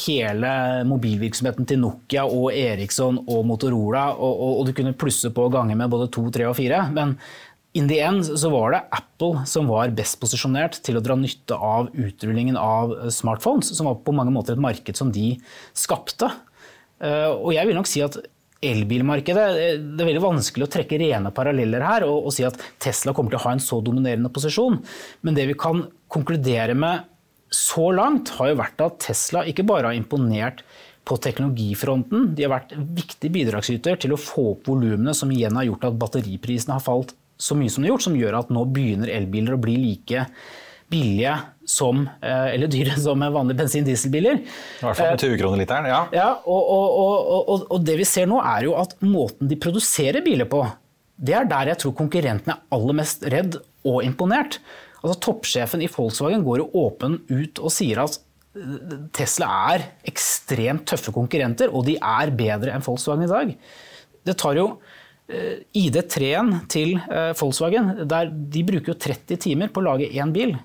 hele 0.06 0.52
mobilvirksomheten 0.90 1.70
til 1.70 1.80
Nokia 1.84 2.26
og 2.28 2.50
Eriksson 2.58 3.22
og 3.22 3.46
Motorola, 3.48 4.10
og, 4.18 4.34
og, 4.34 4.58
og, 4.58 4.66
du 4.68 4.76
kunne 4.76 4.98
plusse 4.98 5.32
på 5.32 5.48
ganger 5.54 5.80
med 5.80 5.94
både 5.94 6.10
to, 6.12 6.26
tre 6.34 6.50
og 6.50 6.58
fire. 6.60 6.84
Men 6.92 7.16
in 7.78 7.88
the 7.88 8.02
end 8.04 8.28
så 8.28 8.52
var 8.52 8.76
det 8.76 8.84
Apple 8.98 9.46
som 9.48 9.72
var 9.72 9.96
best 9.96 10.20
posisjonert 10.20 10.82
til 10.84 11.00
å 11.00 11.06
dra 11.06 11.16
nytte 11.16 11.56
av 11.56 11.94
utrullingen 11.96 12.60
av 12.60 12.98
smartphones, 13.16 13.72
som 13.78 13.88
var 13.88 14.02
på 14.04 14.16
mange 14.18 14.36
måter 14.36 14.58
et 14.58 14.68
marked 14.68 15.00
som 15.00 15.16
de 15.16 15.38
skapte. 15.72 16.28
Uh, 17.02 17.32
og 17.32 17.56
jeg 17.56 17.70
vil 17.70 17.80
nok 17.80 17.90
si 17.90 18.04
at 18.04 18.20
elbilmarkedet. 18.62 19.46
Det 19.82 20.04
er 20.04 20.10
veldig 20.12 20.24
vanskelig 20.24 20.68
å 20.68 20.72
trekke 20.72 21.00
rene 21.02 21.34
paralleller 21.34 21.86
her 21.86 22.06
og, 22.08 22.28
og, 22.28 22.36
si 22.36 22.46
at 22.46 22.60
Tesla 22.82 23.16
kommer 23.18 23.34
til 23.34 23.42
å 23.42 23.46
ha 23.48 23.56
en 23.56 23.64
så 23.64 23.82
dominerende 23.84 24.32
posisjon. 24.34 24.78
Men 25.26 25.38
det 25.38 25.48
vi 25.50 25.58
kan 25.60 25.88
konkludere 26.12 26.76
med 26.78 27.08
så 27.52 27.90
langt, 27.92 28.32
har 28.38 28.52
jo 28.52 28.62
vært 28.62 28.84
at 28.86 29.02
Tesla 29.08 29.44
ikke 29.50 29.66
bare 29.68 29.90
har 29.90 29.98
imponert 29.98 30.62
på 31.08 31.18
teknologifronten, 31.18 32.30
de 32.38 32.46
har 32.46 32.54
vært 32.54 32.76
viktig 32.78 33.32
bidragsyter 33.34 33.98
til 34.00 34.14
å 34.14 34.20
få 34.22 34.52
opp 34.54 34.70
volumene, 34.70 35.16
som 35.18 35.32
igjen 35.34 35.58
har 35.58 35.66
gjort 35.68 35.88
at 35.90 35.98
batteriprisene 36.00 36.78
har 36.78 36.86
falt 36.86 37.16
så 37.42 37.58
mye 37.58 37.74
som 37.74 37.82
de 37.82 37.90
har 37.90 37.96
gjort, 37.96 38.06
som 38.06 38.18
gjør 38.20 38.38
at 38.38 38.52
nå 38.54 38.68
begynner 38.70 39.10
elbiler 39.10 39.58
å 39.58 39.62
bli 39.62 39.80
like 39.82 40.28
billige 40.92 41.34
som, 41.72 42.04
eh, 42.22 42.54
eller 42.54 42.68
dyre 42.72 42.98
som 43.00 43.22
vanlige 43.22 43.60
bensin-dieselbiler. 43.62 44.42
I 44.44 44.84
hvert 44.84 45.00
fall 45.00 45.14
med 45.14 45.24
20 45.24 45.40
kroner 45.40 45.62
literen, 45.62 45.90
ja. 45.90 46.02
ja 46.16 46.30
og, 46.44 46.62
og, 46.76 47.28
og, 47.40 47.66
og, 47.70 47.82
det 47.88 47.98
vi 48.02 48.08
ser 48.08 48.28
nå 48.30 48.42
er 48.44 48.68
jo 48.68 48.76
at 48.80 48.98
måten 49.06 49.50
de 49.50 49.60
produserer 49.62 50.24
biler 50.26 50.50
på, 50.52 50.64
det 51.22 51.38
er 51.38 51.50
der 51.50 51.72
jeg 51.72 51.84
tror 51.84 51.96
konkurrentene 51.98 52.58
er 52.58 52.76
aller 52.76 52.98
mest 52.98 53.24
redd 53.32 53.60
og 53.88 54.02
imponert. 54.06 54.60
Altså 55.02 55.18
Toppsjefen 55.28 55.84
i 55.86 55.90
Volkswagen 55.92 56.44
går 56.46 56.64
jo 56.64 56.70
åpen 56.84 57.22
ut 57.30 57.62
og 57.62 57.74
sier 57.74 58.04
at 58.04 58.18
eh, 58.58 58.98
Tesla 59.16 59.52
er 59.74 59.86
ekstremt 60.12 60.88
tøffe 60.92 61.14
konkurrenter, 61.16 61.72
og 61.72 61.88
de 61.88 61.96
er 61.98 62.34
bedre 62.36 62.76
enn 62.76 62.84
Volkswagen 62.86 63.30
i 63.30 63.32
dag. 63.32 63.54
Det 64.28 64.36
tar 64.38 64.60
jo 64.60 64.66
eh, 65.32 65.64
ID3-en 65.78 66.58
til 66.70 66.98
Volkswagen, 67.40 68.04
der 68.12 68.28
de 68.28 68.66
bruker 68.68 68.94
jo 68.94 69.00
30 69.08 69.40
timer 69.48 69.72
på 69.72 69.80
å 69.80 69.88
lage 69.94 70.12
én 70.12 70.36
bil 70.36 70.58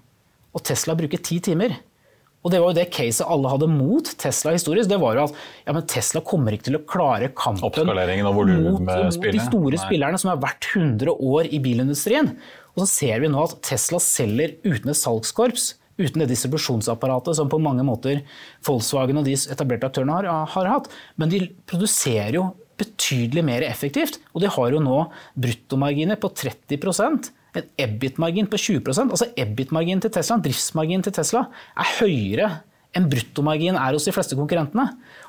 og 0.57 0.65
Tesla 0.65 0.97
bruker 0.97 1.21
ti 1.21 1.39
timer. 1.45 1.77
Og 2.47 2.53
det 2.53 2.61
var 2.63 2.71
jo 2.71 2.77
det 2.79 2.91
caset 2.95 3.27
alle 3.27 3.51
hadde 3.51 3.67
mot 3.67 4.07
Tesla 4.23 4.53
historisk. 4.55 4.87
Det 4.93 5.01
var 5.03 5.19
jo 5.19 5.25
at 5.27 5.39
ja, 5.67 5.81
Tesla 5.91 6.23
kommer 6.23 6.55
ikke 6.55 6.69
til 6.69 6.79
å 6.79 6.85
klare 6.87 7.33
kampen 7.35 7.89
mot, 7.91 8.79
mot, 8.79 8.85
de 8.87 9.41
store 9.43 9.75
Nei. 9.75 9.81
spillerne 9.83 10.21
som 10.23 10.31
har 10.31 10.39
vært 10.45 10.69
100 10.71 11.11
år 11.11 11.51
i 11.51 11.59
bilindustrien. 11.65 12.31
Og 12.77 12.85
så 12.85 12.89
ser 12.93 13.25
vi 13.25 13.33
nå 13.33 13.43
at 13.43 13.57
Tesla 13.67 13.99
selger 14.03 14.55
uten 14.63 14.93
et 14.93 15.01
salgskorps. 15.01 15.73
Uten 15.97 16.23
det 16.23 16.29
distribusjonsapparatet 16.31 17.39
som 17.39 17.51
på 17.51 17.59
mange 17.59 17.83
måter 17.89 18.21
Volkswagen 18.69 19.19
og 19.19 19.27
de 19.27 19.35
etablerte 19.35 19.89
aktørene 19.89 20.21
har, 20.21 20.29
har 20.53 20.71
hatt. 20.71 20.91
Men 21.19 21.33
de 21.33 21.41
produserer 21.67 22.37
jo 22.39 22.51
betydelig 22.79 23.43
mer 23.49 23.65
effektivt. 23.67 24.21
Og 24.37 24.45
de 24.45 24.53
har 24.53 24.77
jo 24.77 24.85
nå 24.85 25.01
bruttomarginer 25.41 26.21
på 26.21 26.31
30 26.37 26.79
en 27.61 27.69
EBIT-margin 27.87 28.49
på 28.53 28.61
20% 28.61 29.13
altså 29.15 29.29
EBIT-marginen 29.39 30.03
til 30.05 30.13
Tesla, 30.15 30.39
driftsmarginen 30.43 31.05
til 31.07 31.15
Tesla, 31.17 31.47
er 31.77 31.93
høyere 32.01 32.51
enn 32.97 33.09
bruttomarginen 33.13 33.79
er 33.81 33.97
hos 33.97 34.07
de 34.09 34.13
fleste 34.15 34.37
konkurrentene. 34.39 34.87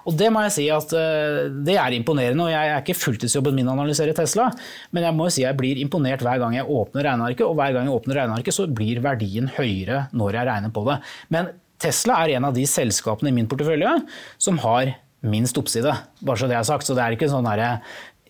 Og 0.07 0.15
Det 0.15 0.29
må 0.31 0.43
jeg 0.45 0.53
si 0.55 0.67
at 0.71 0.93
eh, 0.95 1.47
det 1.67 1.75
er 1.75 1.95
imponerende. 1.97 2.45
og 2.45 2.51
Jeg 2.53 2.71
er 2.71 2.83
ikke 2.83 2.97
fulltidsjobben 2.97 3.57
min 3.57 3.67
å 3.67 3.75
analysere 3.75 4.15
Tesla, 4.15 4.49
men 4.95 5.07
jeg 5.07 5.17
må 5.17 5.29
si 5.33 5.43
jeg 5.43 5.57
blir 5.59 5.81
imponert 5.81 6.23
hver 6.23 6.39
gang 6.43 6.55
jeg 6.55 6.67
åpner 6.67 7.09
regnearket, 7.09 7.45
og 7.47 7.57
hver 7.59 7.75
gang 7.75 7.89
jeg 7.89 7.97
åpner 7.97 8.21
regnearket, 8.21 8.55
så 8.55 8.69
blir 8.71 9.01
verdien 9.03 9.51
høyere 9.57 10.05
når 10.15 10.39
jeg 10.39 10.49
regner 10.51 10.75
på 10.75 10.85
det. 10.87 11.01
Men 11.33 11.51
Tesla 11.81 12.21
er 12.23 12.37
en 12.37 12.47
av 12.47 12.55
de 12.55 12.63
selskapene 12.69 13.29
i 13.29 13.35
min 13.35 13.49
portefølje 13.49 13.97
som 14.41 14.61
har 14.63 14.95
minst 15.27 15.57
oppside. 15.59 15.91
Bare 16.21 16.39
så 16.39 16.47
det 16.49 16.57
er 16.57 16.65
sagt. 16.67 16.87
Så 16.87 16.95
det 16.97 17.03
er 17.03 17.17
ikke 17.17 17.29
sånn 17.29 17.47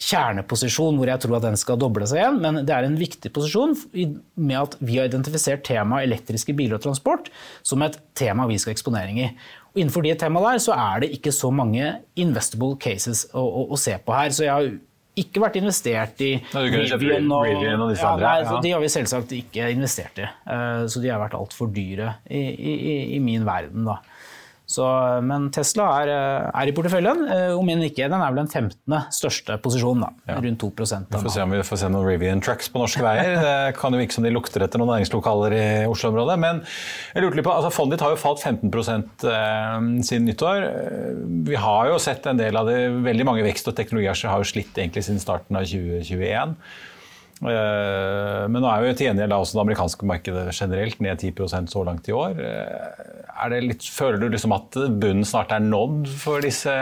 kjerneposisjon 0.03 0.97
hvor 0.99 1.11
jeg 1.11 1.23
tror 1.23 1.37
at 1.39 1.45
den 1.47 1.59
skal 1.59 1.79
doble 1.81 2.07
seg 2.09 2.21
igjen, 2.21 2.41
men 2.43 2.61
det 2.67 2.73
er 2.75 2.87
en 2.87 2.97
viktig 2.99 3.31
posisjon 3.35 3.75
med 3.93 4.57
at 4.59 4.77
vi 4.81 4.99
har 4.99 5.09
identifisert 5.09 5.65
temaet 5.67 6.07
elektriske 6.07 6.55
biler 6.57 6.77
og 6.77 6.85
transport 6.85 7.31
som 7.65 7.85
et 7.85 7.99
tema 8.17 8.47
vi 8.49 8.59
skal 8.61 8.73
ha 8.73 8.77
eksponering 8.77 9.21
i. 9.23 9.29
Og 9.73 9.81
innenfor 9.81 10.05
det 10.05 10.17
temaet 10.23 10.53
der 10.53 10.65
så 10.67 10.75
er 10.77 11.05
det 11.05 11.13
ikke 11.17 11.33
så 11.35 11.51
mange 11.53 11.95
investable 12.19 12.77
cases 12.81 13.27
å, 13.33 13.43
å, 13.43 13.65
å 13.73 13.79
se 13.79 13.97
på 14.01 14.15
her. 14.15 14.33
Så 14.33 14.47
jeg 14.47 14.53
har 14.53 14.69
ikke 15.17 15.41
vært 15.41 15.57
investert 15.57 16.21
i 16.21 16.31
Rivian 16.53 17.31
og, 17.33 17.47
og 17.47 17.93
ja, 17.97 18.11
nei, 18.21 18.35
ja. 18.43 18.57
De 18.61 18.73
har 18.75 18.83
vi 18.83 18.89
selvsagt 18.93 19.33
ikke 19.37 19.71
investert 19.73 20.21
i. 20.21 20.27
Eh, 20.27 20.83
så 20.91 21.01
de 21.01 21.09
har 21.09 21.21
vært 21.21 21.37
altfor 21.37 21.71
dyre 21.73 22.19
i, 22.29 22.43
i, 22.53 22.75
i, 23.17 23.21
min 23.23 23.45
verden. 23.47 23.87
da. 23.89 23.97
Så, 24.67 24.83
men 25.23 25.45
Tesla 25.55 25.85
er, 26.01 26.09
er, 26.51 26.67
i 26.67 26.73
porteføljen, 26.75 27.21
eh, 27.31 27.53
om 27.55 27.69
enn 27.71 27.85
ikke. 27.85 28.09
Den 28.11 28.19
er 28.19 28.33
vel 28.33 28.41
den 28.41 28.49
15. 28.51 28.97
største 29.15 29.55
posisjonen, 29.63 30.03
da, 30.03 30.33
ja. 30.33 30.41
rundt 30.43 30.59
2 30.59 30.71
Vi 30.75 31.21
får 31.21 31.31
se 31.31 31.45
om 31.45 31.53
vi 31.55 31.61
får 31.69 31.79
se 31.79 31.91
noen 31.93 32.03
Rivian 32.03 32.43
Trucks 32.43 32.67
på 32.73 32.81
norske 32.81 33.05
veier. 33.05 33.37
Det 33.47 33.77
kan 33.79 33.95
jo 33.95 34.01
virke 34.01 34.17
som 34.17 34.27
de 34.27 34.33
lukter 34.35 34.65
etter 34.65 34.81
noen 34.81 34.91
næringslokaler 34.91 35.55
i 35.55 35.67
Oslo-området. 35.87 36.35
Men 36.43 36.59
jeg 37.13 37.23
lurte 37.23 37.39
litt 37.39 37.47
på, 37.47 37.55
altså 37.55 37.71
fondet 37.71 37.95
ditt 37.95 38.03
har 38.03 38.11
jo 38.17 38.19
falt 38.19 38.43
15 38.43 38.67
eh, 38.67 39.87
siden 40.03 40.27
nyttår. 40.27 40.67
Vi 41.47 41.63
har 41.63 41.93
jo 41.93 42.03
sett 42.03 42.27
en 42.27 42.43
del 42.43 42.59
av 42.59 42.67
det, 42.67 42.81
veldig 43.07 43.29
mange 43.31 43.47
vekst- 43.47 43.71
og 43.71 43.79
teknologiaksjer 43.79 44.33
har 44.33 44.43
jo 44.43 44.51
slitt 44.51 44.75
egentlig 44.75 45.07
siden 45.07 45.23
starten 45.23 45.55
av 45.55 45.63
2021. 45.71 46.59
Eh, 47.37 48.43
men 48.49 48.63
nå 48.63 48.69
er 48.71 48.85
jo 48.87 48.95
til 48.97 49.09
gjengjeld 49.09 49.35
også 49.35 49.57
det 49.57 49.63
amerikanske 49.63 50.07
markedet 50.09 50.45
generelt 50.55 51.01
ned 51.03 51.21
10% 51.21 51.69
så 51.73 51.83
langt 51.85 52.09
i 52.09 52.15
år. 52.17 52.39
Eh, 52.41 53.55
litt, 53.61 53.85
føler 53.93 54.21
du 54.21 54.29
liksom 54.33 54.55
at 54.55 54.73
bunnen 54.73 55.27
snart 55.27 55.53
er 55.53 55.61
nådd 55.61 56.09
for 56.17 56.41
disse 56.45 56.73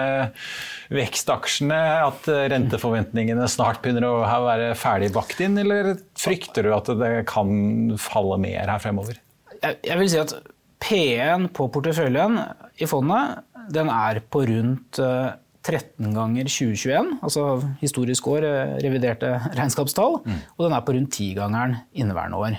vekstaksjene? 0.96 1.82
At 2.08 2.30
renteforventningene 2.56 3.50
snart 3.52 3.82
begynner 3.84 4.08
å 4.08 4.46
være 4.48 4.74
ferdig 4.80 5.12
bakt 5.16 5.44
inn, 5.44 5.60
eller 5.62 5.96
frykter 6.20 6.68
du 6.68 6.76
at 6.76 6.92
det 7.02 7.14
kan 7.32 7.96
falle 8.00 8.40
mer 8.42 8.72
her 8.72 8.84
fremover? 8.84 9.20
Jeg 9.66 9.98
vil 10.00 10.12
si 10.12 10.22
at 10.22 10.36
P1 10.84 11.50
på 11.56 11.68
porteføljen 11.74 12.38
i 12.82 12.88
fondet 12.90 13.42
den 13.74 13.90
er 13.90 14.20
på 14.30 14.44
rundt 14.46 15.00
eh, 15.02 15.34
13 15.66 16.14
ganger 16.14 16.48
2021, 16.52 17.18
altså 17.26 17.46
historisk 17.82 18.28
år, 18.30 18.46
eh, 18.46 18.76
reviderte 18.86 19.34
regnskapstall, 19.58 20.20
mm. 20.26 20.40
og 20.58 20.66
den 20.66 20.78
er 20.78 20.86
på 20.86 20.96
rundt 20.96 21.18
10-gangeren 21.18 21.78
inneværende 21.98 22.38
år. 22.38 22.58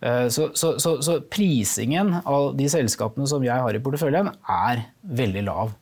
Eh, 0.00 0.28
så, 0.32 0.48
så, 0.56 0.74
så, 0.80 0.96
så, 1.04 1.18
prisingen 1.28 2.14
av 2.24 2.54
de 2.56 2.68
selskapene 2.72 3.28
som 3.28 3.44
jeg 3.44 3.60
har 3.60 3.76
i 3.76 3.82
porteføljen, 3.84 4.32
er 4.48 4.86
veldig 5.20 5.44
lav. 5.50 5.74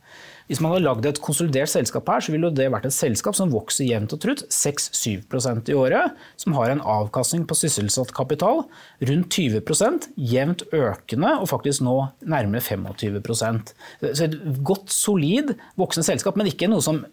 Hvis 0.49 0.57
man 0.63 0.71
hadde 0.73 0.85
lagd 0.87 1.05
et 1.05 1.19
konsolidert 1.21 1.69
selskap 1.69 2.07
her, 2.09 2.23
så 2.25 2.33
ville 2.33 2.49
det 2.57 2.71
vært 2.73 2.87
et 2.89 2.95
selskap 2.95 3.35
som 3.37 3.51
vokser 3.53 3.85
jevnt 3.85 4.15
og 4.15 4.21
trutt 4.23 4.41
6-7% 4.49 5.69
i 5.69 5.75
året, 5.77 6.15
som 6.41 6.55
har 6.57 6.73
en 6.73 6.81
avkastning 6.81 7.43
på 7.45 7.57
sysselsatt 7.59 8.15
kapital 8.17 8.63
rundt 9.11 9.37
20% 9.37 10.09
jevnt 10.31 10.65
økende, 10.73 11.35
og 11.37 11.51
faktisk 11.51 11.85
nå 11.85 11.95
nærmere 12.25 12.65
25% 12.65 13.75
Så 14.01 14.25
et 14.25 14.37
godt, 14.65 14.89
solid 14.89 15.53
voksende 15.77 16.07
selskap, 16.09 16.39
men 16.39 16.49
ikke 16.49 16.71
noe 16.71 16.81
som 16.81 17.03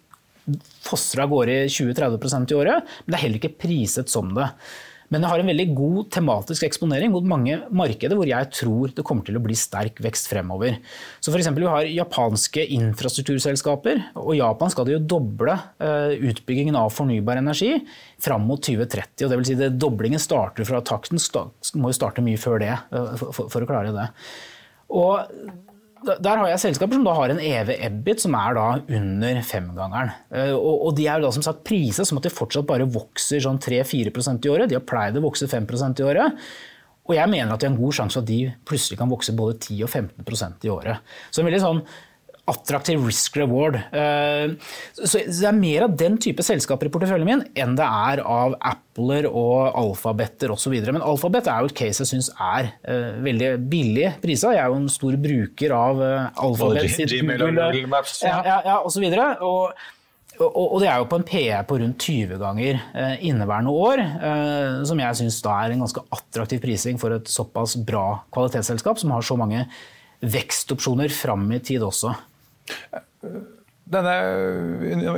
fosser 0.86 1.20
av 1.24 1.32
gårde 1.34 1.66
20-30% 1.68 2.52
i 2.52 2.56
året. 2.56 2.92
Men 3.04 3.12
det 3.12 3.18
er 3.18 3.24
heller 3.26 3.42
ikke 3.42 3.56
priset 3.66 4.12
som 4.12 4.32
det. 4.36 4.48
Men 5.12 5.22
det 5.22 5.30
har 5.30 5.42
en 5.42 5.50
veldig 5.50 5.66
god 5.76 6.08
tematisk 6.14 6.66
eksponering 6.66 7.12
mot 7.14 7.26
mange 7.26 7.58
markeder 7.70 8.18
hvor 8.18 8.28
jeg 8.28 8.50
tror 8.54 8.94
det 8.96 9.04
kommer 9.06 9.26
til 9.26 9.38
å 9.38 9.42
bli 9.44 9.56
sterk 9.58 10.00
vekst 10.02 10.30
fremover. 10.32 10.80
Så 11.20 11.34
eksempel, 11.36 11.66
Vi 11.66 11.70
har 11.70 11.90
japanske 11.90 12.64
infrastrukturselskaper, 12.76 14.02
og 14.18 14.34
Japan 14.38 14.72
skal 14.72 14.90
jo 14.90 15.02
doble 15.02 15.54
eh, 15.82 16.16
utbyggingen 16.30 16.78
av 16.78 16.90
fornybar 16.94 17.40
energi 17.40 17.72
fram 18.22 18.46
mot 18.48 18.62
2030. 18.62 19.24
og 19.24 19.30
det 19.30 19.38
vil 19.38 19.48
si 19.48 19.58
det 19.58 19.74
Doblingen 19.76 20.22
starter 20.22 20.66
fra 20.66 20.82
takten, 20.82 21.20
må 21.76 21.90
jo 21.90 21.98
starte 21.98 22.24
mye 22.24 22.40
før 22.40 22.60
det 22.62 22.74
eh, 22.74 23.24
for 23.36 23.62
å 23.62 23.68
klare 23.68 23.94
det. 23.94 24.10
Og 24.94 25.65
der 26.04 26.38
har 26.38 26.50
jeg 26.50 26.60
selskaper 26.60 26.98
som 26.98 27.06
da 27.06 27.14
har 27.16 27.32
en 27.32 27.40
EV-EBIT 27.40 28.22
som 28.26 28.34
er 28.38 28.56
da 28.58 28.66
under 28.98 29.40
femgangeren. 29.46 30.12
Eh, 30.30 30.52
og, 30.52 30.90
de 30.96 31.06
er 31.08 31.18
jo 31.18 31.26
da 31.26 31.34
som 31.34 31.44
sagt 31.44 31.64
priset 31.66 32.08
som 32.08 32.20
at 32.20 32.26
de 32.28 32.32
fortsatt 32.32 32.68
bare 32.68 32.88
vokser 32.90 33.42
sånn 33.42 33.60
3-4% 33.62 34.46
i 34.46 34.52
året. 34.52 34.70
De 34.70 34.76
har 34.78 34.84
pleid 34.86 35.16
å 35.16 35.24
vokse 35.24 35.48
5% 35.50 36.02
i 36.02 36.06
året. 36.06 36.46
Og 37.06 37.14
jeg 37.14 37.30
mener 37.30 37.54
at 37.54 37.62
det 37.62 37.68
er 37.68 37.72
en 37.72 37.80
god 37.80 37.96
sjanse 37.96 38.18
for 38.18 38.26
at 38.26 38.30
de 38.30 38.40
plutselig 38.66 38.98
kan 39.00 39.10
vokse 39.10 39.34
både 39.38 39.56
10 39.56 39.86
og 39.86 39.90
15% 39.90 40.66
i 40.66 40.72
året. 40.74 41.16
Så 41.30 41.40
en 41.40 41.48
veldig 41.48 41.62
sånn 41.62 41.82
attraktiv 42.46 43.02
risk 43.06 43.36
reward. 43.40 43.78
Eh, 43.90 44.54
så 44.94 45.22
det 45.26 45.48
er 45.48 45.56
mer 45.56 45.86
av 45.88 45.96
den 45.98 46.18
type 46.22 46.44
selskaper 46.46 46.86
i 46.86 46.92
porteføljen 46.94 47.26
min 47.26 47.42
enn 47.58 47.74
det 47.78 47.86
er 47.86 48.22
av 48.22 48.54
Appler 48.70 49.26
og 49.26 49.74
alfabeter 49.74 50.54
osv. 50.54 50.76
Men 50.86 51.02
alfabet 51.02 51.50
er 51.50 51.64
jo 51.64 51.72
et 51.72 51.76
case 51.78 52.04
jeg 52.04 52.12
syns 52.12 52.30
er 52.32 52.70
uh, 52.86 53.18
veldig 53.24 53.50
billig 53.70 54.12
prisa. 54.22 54.54
Jeg 54.54 54.62
er 54.62 54.70
jo 54.70 54.78
en 54.78 54.88
stor 54.92 55.18
bruker 55.20 55.74
av 55.74 56.00
uh, 56.00 56.30
alfabet. 56.46 56.86
Og 56.86 57.42
Google 57.42 57.90
Maps. 57.90 58.20
Ja, 58.24 58.38
ja, 58.46 58.62
ja 58.70 58.80
og. 59.42 59.76
Og, 60.36 60.50
og, 60.50 60.64
og, 60.74 60.80
det 60.82 60.88
er 60.92 61.00
jo 61.00 61.06
på 61.08 61.16
en 61.16 61.22
PE 61.24 61.60
på 61.64 61.78
rundt 61.80 62.04
20 62.10 62.36
ganger 62.42 62.76
inneværende 63.24 63.72
år, 63.72 64.02
som 64.84 65.00
jeg 65.00 65.16
syns 65.16 65.38
er 65.48 65.72
en 65.72 65.80
ganske 65.80 66.02
attraktiv 66.12 66.60
prising 66.60 67.00
for 67.00 67.16
et 67.16 67.30
såpass 67.32 67.72
bra 67.80 68.18
kvalitetsselskap 68.36 69.00
som 69.00 69.14
har 69.16 69.24
så 69.24 69.38
mange 69.40 69.62
vekstopsjoner 70.20 71.08
fram 71.08 71.48
i 71.56 71.62
tid 71.64 71.88
også. 71.88 72.12
Denne 73.86 74.14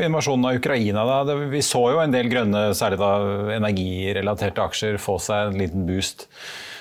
invasjonen 0.04 0.44
av 0.50 0.58
Ukraina, 0.58 1.04
da, 1.24 1.37
vi 1.48 1.61
så 1.64 1.87
jo 1.94 2.00
en 2.02 2.12
del 2.12 2.28
grønne, 2.28 2.66
særlig 2.76 2.98
da 3.00 3.12
energirelaterte 3.56 4.64
aksjer, 4.64 4.98
få 5.00 5.16
seg 5.24 5.54
en 5.54 5.62
liten 5.62 5.87
boost. 5.88 6.28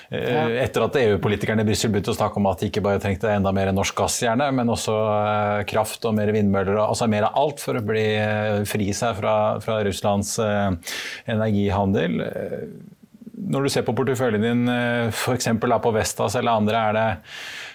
Ja. 0.08 0.46
etter 0.62 0.86
at 0.86 0.94
EU-politikerne 0.96 1.60
i 1.60 1.68
Brussel 1.68 1.90
begynte 1.92 2.14
å 2.14 2.16
snakke 2.16 2.40
om 2.40 2.46
at 2.48 2.62
de 2.62 2.70
ikke 2.70 2.80
bare 2.80 3.00
trengte 3.02 3.28
enda 3.28 3.50
mer 3.52 3.68
norsk 3.76 3.92
gass, 3.98 4.14
gjerne, 4.24 4.46
men 4.56 4.72
også 4.72 4.94
eh, 4.96 5.64
kraft 5.68 6.06
og 6.08 6.14
mer 6.16 6.32
vindmøller, 6.32 6.78
altså 6.80 7.10
mer 7.12 7.26
av 7.28 7.36
alt 7.36 7.60
for 7.60 7.76
å 7.76 7.84
bli 7.84 8.06
eh, 8.16 8.62
fri 8.68 8.88
seg 8.96 9.18
fra, 9.20 9.34
fra 9.60 9.82
Russlands 9.84 10.32
energihandel. 10.40 12.22
Når 13.38 13.64
du 13.64 13.72
ser 13.72 13.86
på 13.86 13.94
porteføljen 13.96 14.44
din, 14.44 14.64
f.eks. 15.12 15.48
på 15.60 15.94
Vestas 15.94 16.36
eller 16.38 16.58
andre, 16.58 16.82
det, 16.96 17.06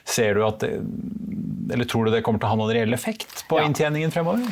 ser 0.04 0.36
du 0.38 0.44
at 0.46 0.60
det, 0.64 0.76
eller 1.72 1.88
tror 1.90 2.06
du 2.06 2.14
det 2.14 2.22
kommer 2.26 2.42
til 2.42 2.50
å 2.50 2.54
ha 2.54 2.60
noen 2.60 2.74
reell 2.76 2.96
effekt 2.96 3.46
på 3.50 3.62
ja. 3.62 3.68
inntjeningen 3.70 4.14
fremover? 4.14 4.44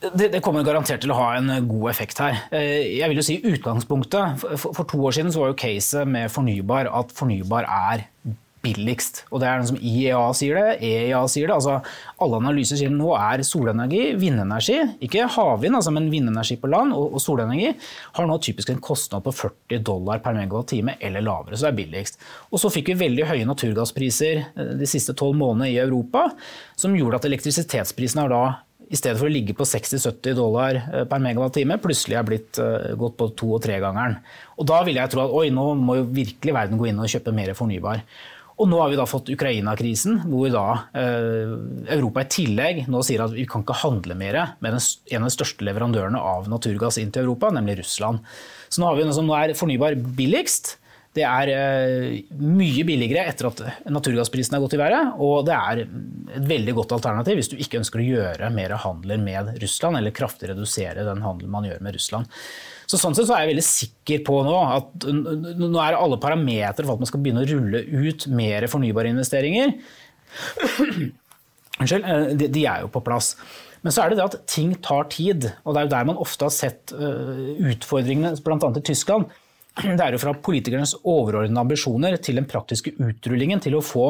Det, 0.00 0.30
det, 0.32 0.40
kommer 0.40 0.64
garantert 0.64 1.02
til 1.04 1.12
å 1.12 1.18
ha 1.18 1.34
en 1.36 1.50
god 1.68 1.90
effekt 1.90 2.22
her. 2.24 2.38
Eh, 2.56 2.96
jeg 2.96 3.12
vil 3.12 3.20
jo 3.20 3.24
si 3.26 3.36
utgangspunktet, 3.50 4.40
For, 4.40 4.72
for 4.72 4.88
to 4.88 5.00
år 5.04 5.16
siden 5.16 5.32
så 5.32 5.42
var 5.42 5.52
jo 5.52 5.58
caset 5.60 6.08
med 6.08 6.32
fornybar 6.32 6.88
at 6.88 7.12
fornybar 7.16 7.68
er 7.68 8.06
billigst. 8.64 9.22
Og 9.30 9.40
det 9.40 9.48
er 9.48 9.60
den 9.60 9.68
som 9.70 9.78
IEA 9.80 10.20
sier 10.36 10.58
det, 10.58 10.76
EIA 10.84 11.20
sier 11.32 11.48
det. 11.48 11.56
altså 11.56 11.78
Alle 12.20 12.40
analyser 12.42 12.80
sier 12.80 12.92
nå 12.92 13.12
er 13.16 13.44
solenergi, 13.46 14.02
vindenergi, 14.20 14.78
ikke 15.06 15.28
havvind, 15.36 15.78
altså, 15.78 15.92
men 15.96 16.10
vindenergi 16.12 16.58
på 16.60 16.70
land 16.72 16.94
og, 16.96 17.16
og, 17.16 17.22
solenergi, 17.24 17.72
har 18.18 18.28
nå 18.28 18.38
typisk 18.44 18.72
en 18.72 18.82
kostnad 18.84 19.24
på 19.26 19.34
40 19.36 19.84
dollar 19.86 20.22
per 20.24 20.36
megawatt-time 20.36 20.98
eller 21.00 21.24
lavere. 21.24 21.56
Så 21.56 21.68
det 21.68 21.72
er 21.72 21.80
billigst. 21.82 22.20
Og 22.50 22.62
så 22.62 22.72
fikk 22.72 22.92
vi 22.92 23.00
veldig 23.06 23.28
høye 23.32 23.48
naturgasspriser 23.48 24.42
eh, 24.42 24.74
de 24.80 24.88
siste 24.88 25.16
tolv 25.16 25.38
månedene 25.40 25.72
i 25.72 25.80
Europa, 25.80 26.28
som 26.80 26.96
gjorde 26.96 27.22
at 27.22 27.30
elektrisitetsprisene 27.30 28.26
har 28.26 28.34
da 28.34 28.44
i 28.90 28.98
stedet 28.98 29.20
for 29.20 29.28
å 29.28 29.32
ligge 29.32 29.54
på 29.54 29.66
60-70 29.68 30.34
dollar 30.34 30.80
eh, 30.80 31.04
per 31.08 31.22
megawatt-time, 31.22 31.78
plutselig 31.82 32.18
er 32.18 32.26
blitt 32.26 32.58
uh, 32.58 32.90
gått 32.98 33.16
på 33.20 33.28
to- 33.38 33.52
og 33.54 33.62
tregangeren. 33.62 34.18
Og 34.58 34.66
da 34.66 34.80
vil 34.86 34.98
jeg 34.98 35.12
tro 35.12 35.22
at 35.22 35.34
oi, 35.36 35.46
nå 35.54 35.66
må 35.78 36.00
jo 36.00 36.08
virkelig 36.10 36.56
verden 36.56 36.80
gå 36.80 36.90
inn 36.90 36.98
og 36.98 37.10
kjøpe 37.12 37.34
mer 37.36 37.54
fornybar. 37.58 38.02
Og 38.60 38.68
nå 38.68 38.76
har 38.82 38.90
vi 38.92 38.98
da 38.98 39.06
fått 39.08 39.30
Ukraina-krisen, 39.32 40.18
hvor 40.28 40.50
da 40.52 40.64
eh, 40.92 41.52
Europa 41.96 42.26
i 42.26 42.28
tillegg 42.34 42.82
nå 42.92 43.00
sier 43.06 43.22
at 43.24 43.32
vi 43.32 43.46
kan 43.48 43.64
ikke 43.64 43.78
handle 43.82 44.16
mer 44.20 44.36
med 44.60 44.76
den, 44.76 44.82
en 45.14 45.24
av 45.24 45.30
de 45.30 45.36
største 45.36 45.64
leverandørene 45.64 46.20
av 46.20 46.50
naturgass 46.52 47.00
inn 47.00 47.12
til 47.14 47.24
Europa, 47.24 47.48
nemlig 47.56 47.78
Russland. 47.80 48.20
Så 48.68 48.82
nå 48.82 48.90
har 48.90 48.98
vi 48.98 49.06
noe 49.08 49.16
som 49.16 49.28
nå 49.28 49.36
er 49.38 49.56
fornybar 49.56 49.96
billigst. 50.18 50.74
Det 51.16 51.24
er 51.26 51.50
eh, 51.50 52.18
mye 52.38 52.84
billigere 52.86 53.24
etter 53.32 53.48
at 53.48 53.62
naturgassprisen 53.90 54.54
er 54.54 54.62
gått 54.62 54.76
i 54.76 54.82
været. 54.82 55.16
Og 55.24 55.48
det 55.48 55.56
er 55.56 55.80
et 55.86 56.50
veldig 56.52 56.76
godt 56.82 56.94
alternativ 56.98 57.40
hvis 57.40 57.50
du 57.50 57.56
ikke 57.56 57.80
ønsker 57.80 58.02
å 58.02 58.10
gjøre 58.10 58.52
mer 58.54 58.76
handler 58.84 59.24
med 59.24 59.54
Russland, 59.64 59.98
eller 59.98 60.14
kraftig 60.14 60.52
redusere 60.52 61.08
den 61.08 61.24
handelen 61.24 61.56
man 61.56 61.66
gjør 61.66 61.80
med 61.88 61.96
Russland. 61.96 62.36
Så 62.90 62.98
sånn 62.98 63.14
sett 63.14 63.28
så 63.28 63.36
er 63.36 63.44
jeg 63.44 63.52
veldig 63.52 63.66
sikker 63.66 64.22
på 64.26 64.40
nå 64.42 64.54
at 64.66 65.06
nå 65.06 65.70
er 65.78 65.94
alle 65.94 66.18
parametere 66.22 66.82
for 66.86 66.96
at 66.96 67.02
man 67.04 67.10
skal 67.10 67.22
begynne 67.22 67.44
å 67.44 67.50
rulle 67.50 67.84
ut 67.86 68.26
mer 68.34 68.66
fornybare 68.72 69.12
investeringer. 69.12 69.76
Unnskyld, 71.80 72.04
eh, 72.04 72.32
de 72.42 72.64
er 72.66 72.82
jo 72.82 72.90
på 72.92 73.04
plass. 73.06 73.36
Men 73.80 73.94
så 73.94 74.02
er 74.02 74.10
det 74.10 74.18
det 74.18 74.26
at 74.26 74.40
ting 74.50 74.74
tar 74.84 75.06
tid, 75.12 75.46
og 75.64 75.72
det 75.72 75.80
er 75.80 75.86
jo 75.86 75.92
der 75.94 76.10
man 76.10 76.18
ofte 76.20 76.48
har 76.48 76.52
sett 76.52 76.92
eh, 76.92 77.54
utfordringene, 77.70 78.34
bl.a. 78.44 78.72
i 78.74 78.84
Tyskland. 78.90 79.30
Det 79.86 80.02
er 80.02 80.16
jo 80.16 80.20
fra 80.20 80.34
politikernes 80.34 80.96
overordnede 80.98 81.62
ambisjoner 81.62 82.16
til 82.20 82.40
den 82.40 82.48
praktiske 82.50 82.90
utrullingen 82.98 83.62
til 83.62 83.78
å 83.78 83.84
få 83.86 84.08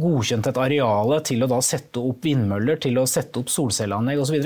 godkjent 0.00 0.50
et 0.52 0.60
areale, 0.60 1.22
til 1.26 1.42
å 1.42 1.48
da 1.50 1.58
sette 1.64 2.02
opp 2.04 2.28
vindmøller, 2.28 2.78
til 2.84 3.00
å 3.00 3.08
sette 3.08 3.40
opp 3.40 3.50
solcelleanlegg 3.50 4.20
osv. 4.20 4.36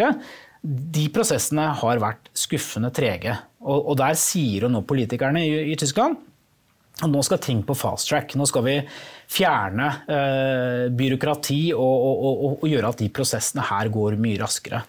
De 0.64 1.08
prosessene 1.12 1.66
har 1.80 2.00
vært 2.00 2.30
skuffende 2.36 2.88
trege. 2.94 3.36
Og, 3.64 3.90
og 3.92 3.98
der 4.00 4.16
sier 4.16 4.64
jo 4.66 4.72
nå 4.72 4.80
politikerne 4.88 5.42
i, 5.44 5.58
i 5.72 5.76
Tyskland 5.80 6.16
at 7.02 7.10
nå 7.10 7.20
skal 7.26 7.40
ting 7.42 7.60
på 7.66 7.74
fast 7.74 8.06
track. 8.06 8.36
Nå 8.38 8.46
skal 8.46 8.64
vi 8.68 8.74
fjerne 9.34 9.88
eh, 10.06 10.84
byråkrati 10.94 11.60
og, 11.74 12.04
og, 12.06 12.42
og, 12.60 12.66
gjøre 12.70 12.92
at 12.92 13.02
de 13.02 13.10
prosessene 13.14 13.64
her 13.66 13.90
går 13.92 14.18
mye 14.22 14.38
raskere. 14.44 14.84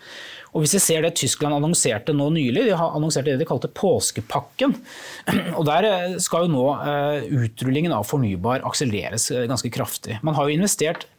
Og 0.55 0.63
hvis 0.63 0.77
vi 0.77 0.83
ser 0.85 1.03
det 1.03 1.15
Tyskland 1.19 1.57
annonserte 1.57 2.13
nå 2.15 2.29
nylig, 2.31 2.67
de 2.69 2.77
har 2.77 2.93
annonsert 2.95 3.27
det 3.27 3.35
de 3.41 3.47
kalte 3.47 3.67
påskepakken. 3.75 4.77
Og 5.57 5.65
Der 5.67 5.89
eh, 5.89 6.15
skal 6.23 6.45
jo 6.45 6.53
nå 6.53 6.67
eh, 6.77 7.25
utrullingen 7.41 7.95
av 7.95 8.07
fornybar 8.07 8.63
akselereres 8.69 9.31
eh, 9.33 9.49
ganske 9.49 9.73
kraftig. 9.73 10.21
Man 10.23 10.37
har 10.37 10.47
jo 10.47 10.55
investert 10.55 11.09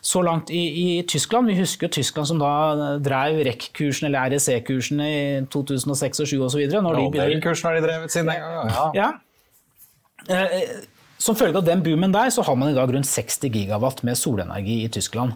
så 0.00 0.22
langt 0.22 0.50
i, 0.50 0.62
i, 0.82 1.02
Tyskland. 1.08 1.50
Vi 1.50 1.58
husker 1.58 1.88
jo 1.88 1.94
Tyskland 1.98 2.28
som 2.30 2.42
da 2.42 2.98
drev 3.02 3.40
REC-kursen 3.46 4.08
eller 4.08 4.34
REC-kursen 4.34 5.02
i 5.02 5.16
2006 5.50 6.22
og 6.22 6.30
2007 6.30 6.44
osv. 6.46 6.62
Ja, 7.18 7.40
kursen 7.42 7.68
har 7.68 7.78
de 7.78 7.84
drevet 7.86 8.14
siden 8.14 8.30
den. 8.30 8.46
Ja. 8.72 8.86
ja. 8.94 9.10
Eh, 10.28 10.62
som 11.18 11.36
følge 11.38 11.58
av 11.58 11.66
den 11.66 11.82
boomen 11.82 12.14
der, 12.14 12.30
så 12.30 12.44
har 12.46 12.56
man 12.58 12.70
i 12.70 12.76
dag 12.76 12.92
rundt 12.94 13.10
60 13.10 13.50
gigawatt 13.50 14.04
med 14.06 14.18
solenergi 14.18 14.84
i 14.84 14.90
Tyskland. 14.92 15.34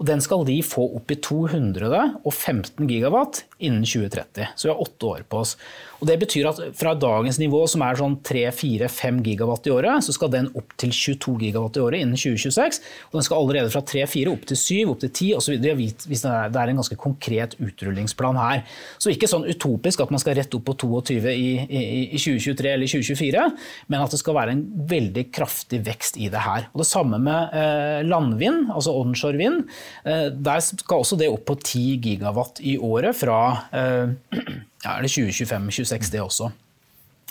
Og 0.00 0.06
den 0.08 0.22
skal 0.24 0.46
de 0.48 0.56
få 0.64 0.86
opp 0.96 1.12
i 1.12 1.18
215 1.20 2.88
gigawatt 2.88 3.42
innen 3.60 3.84
2030. 3.84 4.54
Så 4.56 4.68
vi 4.68 4.72
har 4.72 4.80
åtte 4.80 5.06
år 5.06 5.26
på 5.28 5.42
oss. 5.44 5.56
Og 6.00 6.08
Det 6.08 6.16
betyr 6.22 6.46
at 6.48 6.60
fra 6.76 6.94
dagens 6.96 7.36
nivå, 7.36 7.60
som 7.68 7.82
er 7.84 7.98
sånn 7.98 8.16
3-4-5 8.24 9.18
gigawatt 9.26 9.68
i 9.68 9.74
året, 9.74 10.04
så 10.06 10.14
skal 10.16 10.30
den 10.32 10.48
opp 10.56 10.72
til 10.80 10.94
22 10.96 11.34
gigawatt 11.42 11.76
i 11.76 11.82
året 11.84 12.00
innen 12.00 12.16
2026. 12.16 12.80
Og 13.10 13.18
den 13.18 13.26
skal 13.26 13.42
allerede 13.42 13.72
fra 13.74 13.82
3-4 13.84 14.32
opp 14.32 14.46
til 14.48 14.60
7, 14.62 14.78
opp 14.94 15.02
til 15.04 15.12
10 15.12 15.28
osv. 15.36 15.58
Det 15.60 15.74
er 15.74 16.72
en 16.72 16.80
ganske 16.80 16.98
konkret 17.00 17.58
utrullingsplan 17.60 18.40
her. 18.40 18.64
Så 18.96 19.12
ikke 19.12 19.28
sånn 19.28 19.44
utopisk 19.44 20.00
at 20.00 20.14
man 20.14 20.24
skal 20.24 20.38
rett 20.40 20.56
opp 20.56 20.64
på 20.70 20.76
22 20.86 21.20
i, 21.34 21.50
i, 21.68 21.84
i 22.08 22.22
2023 22.22 22.72
eller 22.72 22.88
2024, 22.88 23.44
men 23.92 24.00
at 24.00 24.16
det 24.16 24.22
skal 24.22 24.38
være 24.40 24.56
en 24.56 24.64
veldig 24.88 25.28
kraftig 25.36 25.82
vekst 25.84 26.16
i 26.16 26.32
det 26.32 26.46
her. 26.46 26.70
Og 26.72 26.80
Det 26.80 26.88
samme 26.88 27.20
med 27.20 27.52
eh, 27.60 28.00
landvind, 28.08 28.70
altså 28.72 28.96
onshore 28.96 29.36
vind. 29.36 29.66
Eh, 30.04 30.28
der 30.32 30.60
skal 30.64 31.02
også 31.02 31.18
det 31.20 31.30
opp 31.30 31.46
på 31.48 31.56
10 31.58 31.98
gigawatt 32.04 32.60
i 32.64 32.76
året 32.78 33.16
fra 33.18 33.40
eh, 33.74 34.12
ja, 34.84 34.96
er 34.96 35.04
det 35.04 35.12
2025-2026 35.12 36.12
det 36.14 36.22
også. 36.24 36.50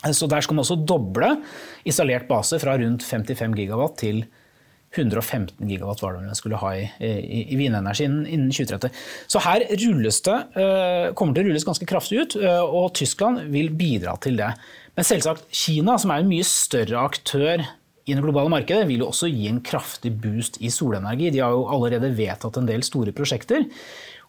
Eh, 0.06 0.14
så 0.16 0.30
der 0.30 0.46
skal 0.46 0.58
man 0.58 0.66
også 0.66 0.80
doble 0.84 1.36
installert 1.88 2.30
base 2.30 2.60
fra 2.62 2.78
rundt 2.82 3.06
55 3.08 3.58
gigawatt 3.58 3.98
til 4.04 4.24
115 4.90 5.70
gigawatt 5.70 6.00
var 6.02 6.16
det 6.16 6.24
man 6.26 6.38
skulle 6.38 6.58
ha 6.58 6.70
i, 6.74 6.86
i, 7.06 7.44
i 7.54 7.58
vindenergien 7.60 8.24
innen 8.26 8.50
2030. 8.50 8.90
Så 9.30 9.42
her 9.46 9.68
rulles 9.84 10.18
det, 10.26 10.38
kommer 11.14 11.36
det 11.36 11.44
til 11.44 11.46
å 11.46 11.52
rulles 11.52 11.68
ganske 11.68 11.88
kraftig 11.92 12.24
ut, 12.24 12.38
og 12.66 12.88
Tyskland 12.98 13.52
vil 13.54 13.70
bidra 13.70 14.16
til 14.18 14.40
det. 14.42 14.50
Men 14.98 15.06
selvsagt 15.06 15.46
Kina, 15.54 15.94
som 16.02 16.10
er 16.10 16.24
en 16.24 16.32
mye 16.32 16.48
større 16.48 17.04
aktør 17.06 17.62
i 18.10 18.18
det 18.18 18.26
globale 18.26 18.52
markedet, 18.52 18.88
vil 18.90 19.06
jo 19.06 19.12
også 19.14 19.30
gi 19.32 19.48
en 19.50 19.62
kraftig 19.66 20.12
boost 20.22 20.58
i 20.60 20.72
solenergi. 20.74 21.30
De 21.36 21.44
har 21.44 21.54
jo 21.56 21.68
allerede 21.70 22.12
vedtatt 22.18 22.58
en 22.60 22.70
del 22.70 22.86
store 22.86 23.14
prosjekter. 23.16 23.68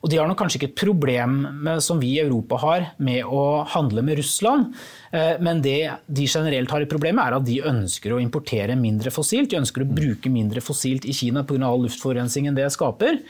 Og 0.00 0.08
de 0.08 0.16
har 0.16 0.28
nok 0.28 0.38
kanskje 0.40 0.56
ikke 0.60 0.70
et 0.70 0.80
problem 0.80 1.34
med, 1.60 1.82
som 1.84 2.00
vi 2.00 2.14
i 2.14 2.22
Europa 2.22 2.56
har 2.62 2.86
med 3.04 3.26
å 3.28 3.66
handle 3.68 4.04
med 4.04 4.16
Russland. 4.20 4.72
Eh, 5.12 5.36
men 5.44 5.60
det 5.64 5.92
de 6.08 6.24
generelt 6.24 6.72
har 6.72 6.84
et 6.84 6.90
problem 6.90 7.18
med, 7.18 7.26
er 7.26 7.36
at 7.36 7.46
de 7.46 7.58
ønsker 7.68 8.14
å 8.14 8.20
importere 8.22 8.78
mindre 8.80 9.12
fossilt. 9.12 9.50
De 9.52 9.60
ønsker 9.60 9.84
å 9.84 9.90
bruke 9.90 10.32
mindre 10.32 10.64
fossilt 10.64 11.04
i 11.04 11.16
Kina 11.16 11.44
pga. 11.44 11.60
all 11.68 11.84
luftforurensningen 11.84 12.56
det 12.56 12.70
skaper. 12.72 13.20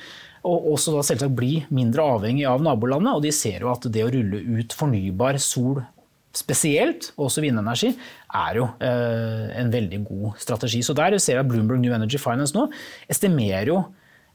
Og 0.46 0.70
også 0.76 0.94
da 0.94 1.02
selvsagt 1.04 1.36
bli 1.36 1.64
mindre 1.74 2.06
avhengig 2.14 2.46
av 2.48 2.62
nabolandet. 2.62 3.18
Og 3.18 3.26
de 3.26 3.34
ser 3.34 3.66
jo 3.66 3.72
at 3.74 3.90
det 3.90 4.06
å 4.06 4.12
rulle 4.14 4.38
ut 4.60 4.72
fornybar 4.72 5.42
sol 5.42 5.82
spesielt, 6.36 7.10
også 7.18 7.42
vindenergi, 7.42 7.90
er 8.38 8.58
jo 8.60 8.68
eh, 8.84 9.48
en 9.58 9.72
veldig 9.72 10.02
god 10.06 10.36
strategi. 10.42 10.82
Så 10.86 10.94
der 10.94 11.18
ser 11.18 11.38
vi 11.38 11.42
at 11.42 11.50
Bloomberg 11.50 11.82
New 11.82 11.94
Energy 11.94 12.20
Finance 12.22 12.56
nå 12.56 12.68
estimerer 13.10 13.72
jo 13.72 13.80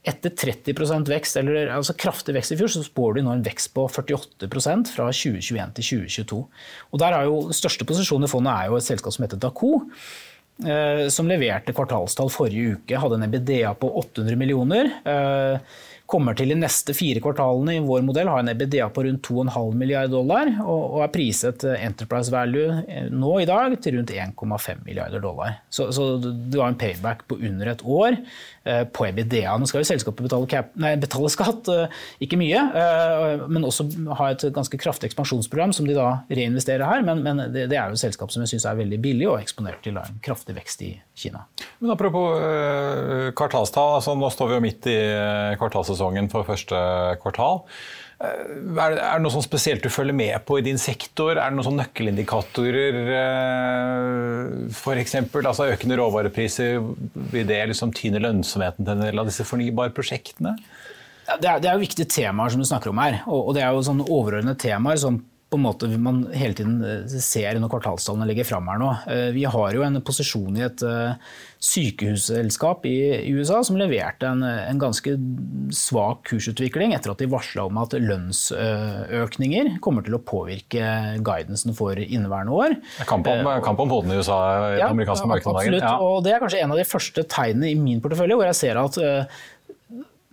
etter 0.06 0.30
30% 0.38 1.08
vekst, 1.10 1.38
eller 1.40 1.72
altså 1.74 1.96
kraftig 1.98 2.36
vekst 2.36 2.54
i 2.54 2.58
fjor, 2.60 2.70
så 2.70 2.84
spår 2.86 3.16
de 3.16 3.24
nå 3.26 3.32
en 3.34 3.42
vekst 3.46 3.72
på 3.74 3.88
48% 3.90 4.92
fra 4.94 5.08
2021 5.10 5.74
til 5.78 5.88
2022. 5.88 6.38
Og 6.92 7.02
der 7.02 7.16
er 7.16 7.26
jo 7.26 7.40
Største 7.56 7.88
posisjon 7.88 8.22
i 8.22 8.30
fondet 8.30 8.54
er 8.54 8.70
jo 8.70 8.78
et 8.78 8.86
selskap 8.86 9.16
som 9.16 9.26
heter 9.26 9.40
Daco. 9.42 9.72
Eh, 10.56 11.08
som 11.12 11.28
leverte 11.28 11.74
kvartalstall 11.76 12.30
forrige 12.32 12.76
uke, 12.78 13.00
hadde 13.02 13.18
en 13.18 13.26
EBDA 13.26 13.74
på 13.80 13.90
800 14.04 14.38
millioner. 14.40 14.92
Kommer 16.06 16.36
til 16.38 16.52
de 16.52 16.56
neste 16.58 16.94
fire 16.94 17.18
kvartalene 17.22 17.72
i 17.76 17.82
vår 17.82 18.04
modell 18.06 18.28
ha 18.30 18.36
en 18.38 18.50
EBDA 18.52 18.84
på 18.94 19.02
rundt 19.02 19.26
2,5 19.26 19.72
milliarder 19.74 20.12
dollar, 20.14 20.52
og, 20.62 21.00
er 21.02 21.10
priset 21.10 21.64
eh, 21.66 21.82
enterprise 21.82 22.30
value 22.30 22.76
eh, 22.86 23.08
nå 23.10 23.32
i 23.42 23.48
dag 23.48 23.74
til 23.82 23.96
rundt 23.98 24.12
1,5 24.14 24.84
milliarder 24.86 25.22
dollar. 25.24 25.56
Så, 25.66 25.88
så 25.96 26.06
du 26.22 26.60
har 26.60 26.70
en 26.70 26.78
payback 26.78 27.24
på 27.26 27.40
under 27.40 27.72
et 27.72 27.82
år 27.82 28.20
eh, 28.20 28.84
på 28.86 29.08
EBDA. 29.08 29.56
Nå 29.58 29.66
skal 29.66 29.82
jo 29.82 29.90
selskapet 29.90 30.28
betale, 30.28 30.50
cap, 30.52 30.70
nei, 30.78 30.94
betale 31.02 31.32
skatt, 31.32 31.72
ikke 32.22 32.38
mye, 32.38 32.62
men 33.50 33.66
også 33.66 33.88
ha 34.20 34.30
et 34.30 34.46
ganske 34.54 34.78
kraftig 34.78 35.10
ekspansjonsprogram 35.10 35.74
som 35.74 35.90
de 35.90 35.96
da 35.98 36.20
reinvesterer 36.30 36.86
her. 36.86 37.02
Men, 37.06 37.26
men 37.26 37.48
det, 37.50 37.66
det, 37.72 37.80
er 37.80 37.90
jo 37.90 37.98
et 37.98 38.06
selskap 38.06 38.30
som 38.30 38.44
jeg 38.44 38.54
syns 38.54 38.70
er 38.70 38.78
veldig 38.78 39.02
billig 39.02 39.30
og 39.32 39.40
eksponert 39.40 39.82
til 39.82 39.98
en 39.98 40.22
kraftig 40.22 40.54
vekst 40.58 40.86
i 40.86 40.94
Kina. 41.16 41.46
Men 41.80 41.94
Apropos 41.94 42.40
kvartalstall, 43.36 43.98
altså 43.98 44.16
nå 44.16 44.28
står 44.32 44.50
vi 44.50 44.58
jo 44.58 44.64
midt 44.64 44.88
i 44.92 44.98
kvartalssesongen 45.60 46.28
for 46.32 46.48
første 46.48 46.80
kvartal. 47.22 47.64
Eh, 48.16 48.44
er 48.80 48.94
det, 48.96 49.02
noe 49.20 49.32
sånn 49.34 49.44
spesielt 49.44 49.84
du 49.84 49.90
følger 49.92 50.16
med 50.16 50.36
på 50.48 50.56
i 50.60 50.64
din 50.64 50.80
sektor? 50.80 51.34
Er 51.34 51.50
det 51.50 51.58
noen 51.58 51.66
sånn 51.68 51.80
nøkkelindikatorer 51.82 53.00
eh, 53.12 54.52
f.eks.? 54.72 55.18
Altså 55.42 55.68
økende 55.74 55.98
råvarepriser, 56.00 56.80
vil 57.34 57.48
det 57.48 57.60
liksom 57.72 57.92
tyne 57.96 58.22
lønnsomheten 58.24 58.86
til 58.86 58.94
en 58.94 59.04
del 59.04 59.20
av 59.20 59.28
disse 59.28 59.44
fornybare 59.48 59.92
prosjektene? 59.96 60.56
Det 61.26 61.48
er, 61.50 61.60
det 61.60 61.68
er 61.68 61.74
jo 61.74 61.82
viktige 61.82 62.08
temaer 62.08 62.54
som 62.54 62.62
du 62.62 62.68
snakker 62.68 62.92
om 62.92 63.02
her. 63.02 63.18
Og, 63.26 63.50
det 63.56 63.64
er 63.66 63.74
jo 63.74 63.84
sånn 63.84 64.04
overordnede 64.06 64.60
temaer 64.62 65.00
som 65.02 65.20
på 65.46 65.56
en 65.56 65.62
måte 65.62 65.88
man 66.02 66.24
hele 66.34 66.56
tiden 66.58 66.80
eh, 66.82 67.18
ser 67.22 67.58
når 67.60 67.70
kvartalstallene 67.70 68.26
ligger 68.26 68.48
fram 68.48 68.66
her 68.66 68.80
nå. 68.82 68.88
Eh, 69.12 69.28
vi 69.36 69.44
har 69.46 69.76
jo 69.76 69.84
en 69.86 70.00
posisjon 70.02 70.58
i 70.58 70.64
et 70.66 70.82
eh, 70.82 71.36
sykehusselskap 71.62 72.86
i 72.90 72.96
USA 73.30 73.60
som 73.64 73.78
leverte 73.78 74.26
en, 74.26 74.42
en 74.42 74.80
ganske 74.82 75.14
svak 75.74 76.26
kursutvikling 76.32 76.96
etter 76.96 77.14
at 77.14 77.22
de 77.22 77.30
varsla 77.30 77.68
om 77.70 77.78
at 77.80 77.94
lønnsøkninger 77.94 79.76
kommer 79.84 80.06
til 80.06 80.18
å 80.18 80.22
påvirke 80.26 80.90
guidansen 81.24 81.78
for 81.78 81.94
inneværende 81.94 82.54
år. 82.54 82.76
Kamp 83.08 83.30
om, 83.30 83.50
kamp 83.64 83.82
om 83.86 83.94
hodene 83.94 84.18
i 84.18 84.22
USA 84.22 84.40
i 84.42 84.76
ja, 84.76 84.88
det 84.88 84.90
amerikanske 84.90 85.30
markedet. 85.30 85.54
Absolutt, 85.62 85.86
ja. 85.86 85.96
og 86.02 86.24
det 86.26 86.34
er 86.34 86.42
kanskje 86.42 86.62
en 86.66 86.74
av 86.74 86.82
de 86.82 86.90
første 86.90 87.26
tegnene 87.30 87.70
i 87.70 87.78
min 87.78 88.02
portefølje 88.02 88.38
hvor 88.38 88.50
jeg 88.50 88.60
ser 88.64 88.82
at 88.82 88.98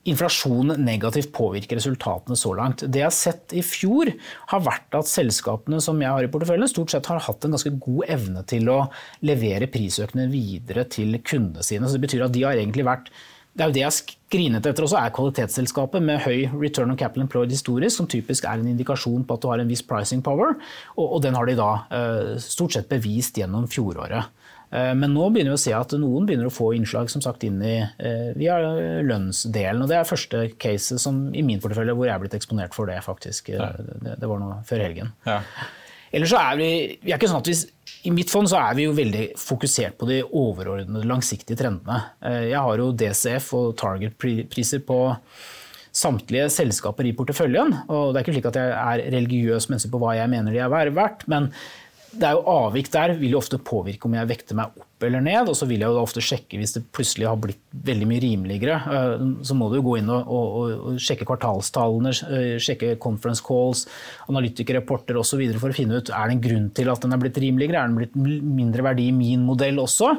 inflasjon 0.09 0.75
negativt 0.83 1.31
påvirker 1.35 1.79
resultatene 1.79 2.35
så 2.39 2.53
langt. 2.57 2.83
Det 2.83 2.99
jeg 2.99 3.07
har 3.07 3.15
sett 3.15 3.55
i 3.55 3.63
fjor, 3.65 4.11
har 4.51 4.63
vært 4.65 4.97
at 4.99 5.09
selskapene 5.09 5.79
som 5.83 6.01
jeg 6.03 6.11
har 6.11 6.25
i 6.25 6.31
porteføljen, 6.31 6.71
stort 6.71 6.91
sett 6.93 7.07
har 7.11 7.23
hatt 7.23 7.45
en 7.45 7.55
ganske 7.55 7.71
god 7.83 8.09
evne 8.17 8.43
til 8.49 8.67
å 8.73 8.79
levere 9.23 9.69
prisøkende 9.71 10.27
videre 10.31 10.85
til 10.91 11.15
kundene 11.23 11.63
sine. 11.63 11.87
Så 11.87 11.97
det 11.97 12.07
betyr 12.07 12.27
at 12.27 12.35
de 12.35 12.43
har 12.47 12.59
egentlig 12.59 12.87
vært 12.87 13.13
det 13.53 13.61
er 13.61 13.69
jo 13.69 13.73
det 13.75 13.81
jeg 13.83 13.85
har 13.85 13.93
skrinet 13.93 14.65
etter 14.65 14.85
også, 14.87 14.97
er 14.97 15.11
kvalitetsselskapet 15.13 16.01
med 16.01 16.23
høy 16.23 16.47
return 16.57 16.89
on 16.89 16.97
capital 16.97 17.27
employed 17.27 17.51
historisk, 17.53 17.99
som 17.99 18.07
typisk 18.09 18.47
er 18.49 18.57
en 18.57 18.71
indikasjon 18.71 19.27
på 19.29 19.35
at 19.37 19.43
du 19.43 19.51
har 19.51 19.61
en 19.61 19.69
viss 19.69 19.83
pricing 19.85 20.23
power, 20.25 20.55
og, 20.95 21.03
og 21.05 21.19
den 21.21 21.37
har 21.37 21.45
de 21.45 21.53
da 21.59 21.67
uh, 21.93 22.31
stort 22.41 22.73
sett 22.73 22.89
bevist 22.89 23.37
gjennom 23.37 23.67
fjoråret. 23.69 24.31
Eh, 24.73 24.93
men 24.97 25.13
nå 25.13 25.27
begynner 25.29 25.53
vi 25.53 25.59
å 25.59 25.61
se 25.61 25.73
at 25.77 25.93
noen 26.01 26.25
begynner 26.27 26.49
å 26.49 26.53
få 26.53 26.71
innslag 26.77 27.11
som 27.13 27.21
sagt 27.21 27.45
inn 27.45 27.61
i, 27.61 27.77
eh, 27.83 28.31
via 28.39 28.57
lønnsdelen. 29.05 29.83
og 29.83 29.89
Det 29.91 29.99
er 29.99 30.09
første 30.09 30.43
case 30.57 30.97
som, 30.99 31.27
i 31.33 31.45
min 31.45 31.61
portefølje 31.61 31.93
hvor 31.93 32.09
jeg 32.09 32.15
er 32.15 32.23
blitt 32.23 32.37
eksponert 32.39 32.73
for 32.73 32.89
det. 32.89 33.01
faktisk. 33.03 33.49
Ja. 33.49 33.71
Det, 33.77 34.19
det, 34.19 34.27
var 34.29 34.39
nå 34.39 34.63
før 34.65 34.81
helgen. 34.81 35.13
Ja. 35.25 35.41
Ellers 36.13 36.29
så 36.29 36.37
er 36.37 36.57
vi, 36.57 36.69
vi 37.01 37.11
er 37.11 37.17
ikke 37.17 37.29
sånn 37.29 37.41
at 37.41 37.49
vi, 37.49 37.55
I 38.05 38.11
mitt 38.13 38.29
fond 38.29 38.49
så 38.49 38.59
er 38.59 38.75
vi 38.77 38.85
jo 38.85 38.93
veldig 38.93 39.33
fokusert 39.39 39.97
på 39.97 40.07
de 40.09 40.21
overordnede, 40.23 41.07
langsiktige 41.09 41.57
trendene. 41.57 41.99
Eh, 42.21 42.49
jeg 42.51 42.61
har 42.61 42.77
jo 42.81 42.93
DCF 42.93 43.53
og 43.59 43.75
Target-priser 43.77 44.83
på 44.85 44.99
samtlige 45.93 46.49
selskaper 46.49 47.05
i 47.05 47.13
porteføljen. 47.13 47.75
og 47.87 48.13
Det 48.13 48.19
er 48.19 48.25
ikke 48.25 48.35
slik 48.37 48.49
at 48.49 48.57
jeg 48.57 48.73
er 48.73 49.05
religiøs 49.13 49.69
menneske 49.69 49.91
på 49.93 50.01
hva 50.01 50.15
jeg 50.17 50.31
mener 50.31 50.51
de 50.51 50.61
er 50.65 50.93
verdt, 50.93 51.27
men 51.29 51.51
det 52.13 52.27
er 52.27 52.37
jo 52.37 52.43
avvik 52.49 52.89
der 52.93 53.15
vil 53.17 53.33
jo 53.33 53.39
ofte 53.39 53.57
påvirke 53.57 54.07
om 54.07 54.15
jeg 54.15 54.29
vekter 54.29 54.57
meg 54.57 54.75
opp 54.77 55.05
eller 55.05 55.23
ned. 55.23 55.49
Og 55.49 55.57
så 55.57 55.67
vil 55.69 55.81
jeg 55.83 55.91
jo 55.91 56.01
ofte 56.01 56.23
sjekke 56.23 56.59
hvis 56.59 56.75
det 56.77 56.83
plutselig 56.95 57.27
har 57.27 57.39
blitt 57.41 57.61
veldig 57.87 58.07
mye 58.09 58.23
rimeligere. 58.23 58.77
Eh, 58.95 59.25
så 59.47 59.57
må 59.57 59.69
du 59.69 59.79
jo 59.79 59.85
gå 59.87 59.97
inn 59.99 60.11
og, 60.13 60.29
og, 60.29 60.73
og 60.93 61.01
sjekke 61.01 61.27
kvartalstallene, 61.29 62.13
eh, 62.37 62.55
sjekke 62.63 62.95
conference 63.03 63.43
calls, 63.45 63.85
analytikerrapporter 64.31 65.19
osv. 65.19 65.43
for 65.57 65.73
å 65.73 65.77
finne 65.77 65.99
ut 65.99 66.13
er 66.13 66.29
det 66.29 66.37
en 66.37 66.45
grunn 66.47 66.71
til 66.77 66.91
at 66.93 67.03
den 67.03 67.15
er 67.15 67.23
blitt 67.23 67.39
rimeligere. 67.43 67.81
Er 67.81 67.91
den 67.91 67.99
blitt 67.99 68.17
mindre 68.17 68.87
verdi 68.89 69.09
i 69.09 69.15
min 69.15 69.45
modell 69.47 69.81
også? 69.83 70.13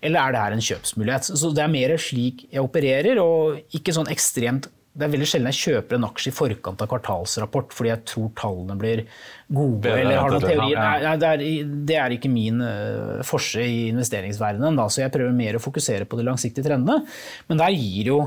Eller 0.00 0.22
er 0.22 0.36
det 0.36 0.44
her 0.44 0.56
en 0.56 0.68
kjøpsmulighet? 0.70 1.32
Så 1.34 1.54
det 1.56 1.64
er 1.66 1.72
mer 1.72 1.96
slik 2.00 2.46
jeg 2.48 2.64
opererer, 2.64 3.20
og 3.22 3.76
ikke 3.76 3.94
sånn 3.96 4.10
ekstremt 4.12 4.70
det 4.90 5.06
er 5.06 5.12
veldig 5.12 5.26
sjelden 5.30 5.52
jeg 5.52 5.60
kjøper 5.60 5.96
en 5.96 6.06
aksje 6.08 6.32
i 6.32 6.34
forkant 6.34 6.80
av 6.82 6.88
kvartalsrapport 6.90 7.74
fordi 7.76 7.92
jeg 7.92 8.02
tror 8.10 8.30
tallene 8.38 8.76
blir 8.78 9.04
gode. 9.46 9.84
Bedre, 9.86 10.00
eller 10.02 10.18
har 10.18 10.32
noen 10.34 10.42
det, 10.42 10.48
teorier. 10.50 10.80
Nei, 10.80 11.12
det, 11.22 11.28
er, 11.30 11.74
det 11.90 11.98
er 12.02 12.14
ikke 12.16 12.30
min 12.32 12.58
uh, 12.64 13.20
forse 13.26 13.62
i 13.62 13.84
investeringsverdenen. 13.92 14.78
Da, 14.80 14.88
så 14.90 15.04
jeg 15.04 15.14
prøver 15.14 15.36
mer 15.36 15.58
å 15.58 15.62
fokusere 15.62 16.08
på 16.10 16.18
de 16.18 16.26
langsiktige 16.26 16.66
trendene. 16.66 17.04
Men 17.46 17.62
der 17.62 17.76
gir 17.76 18.10
jo 18.10 18.18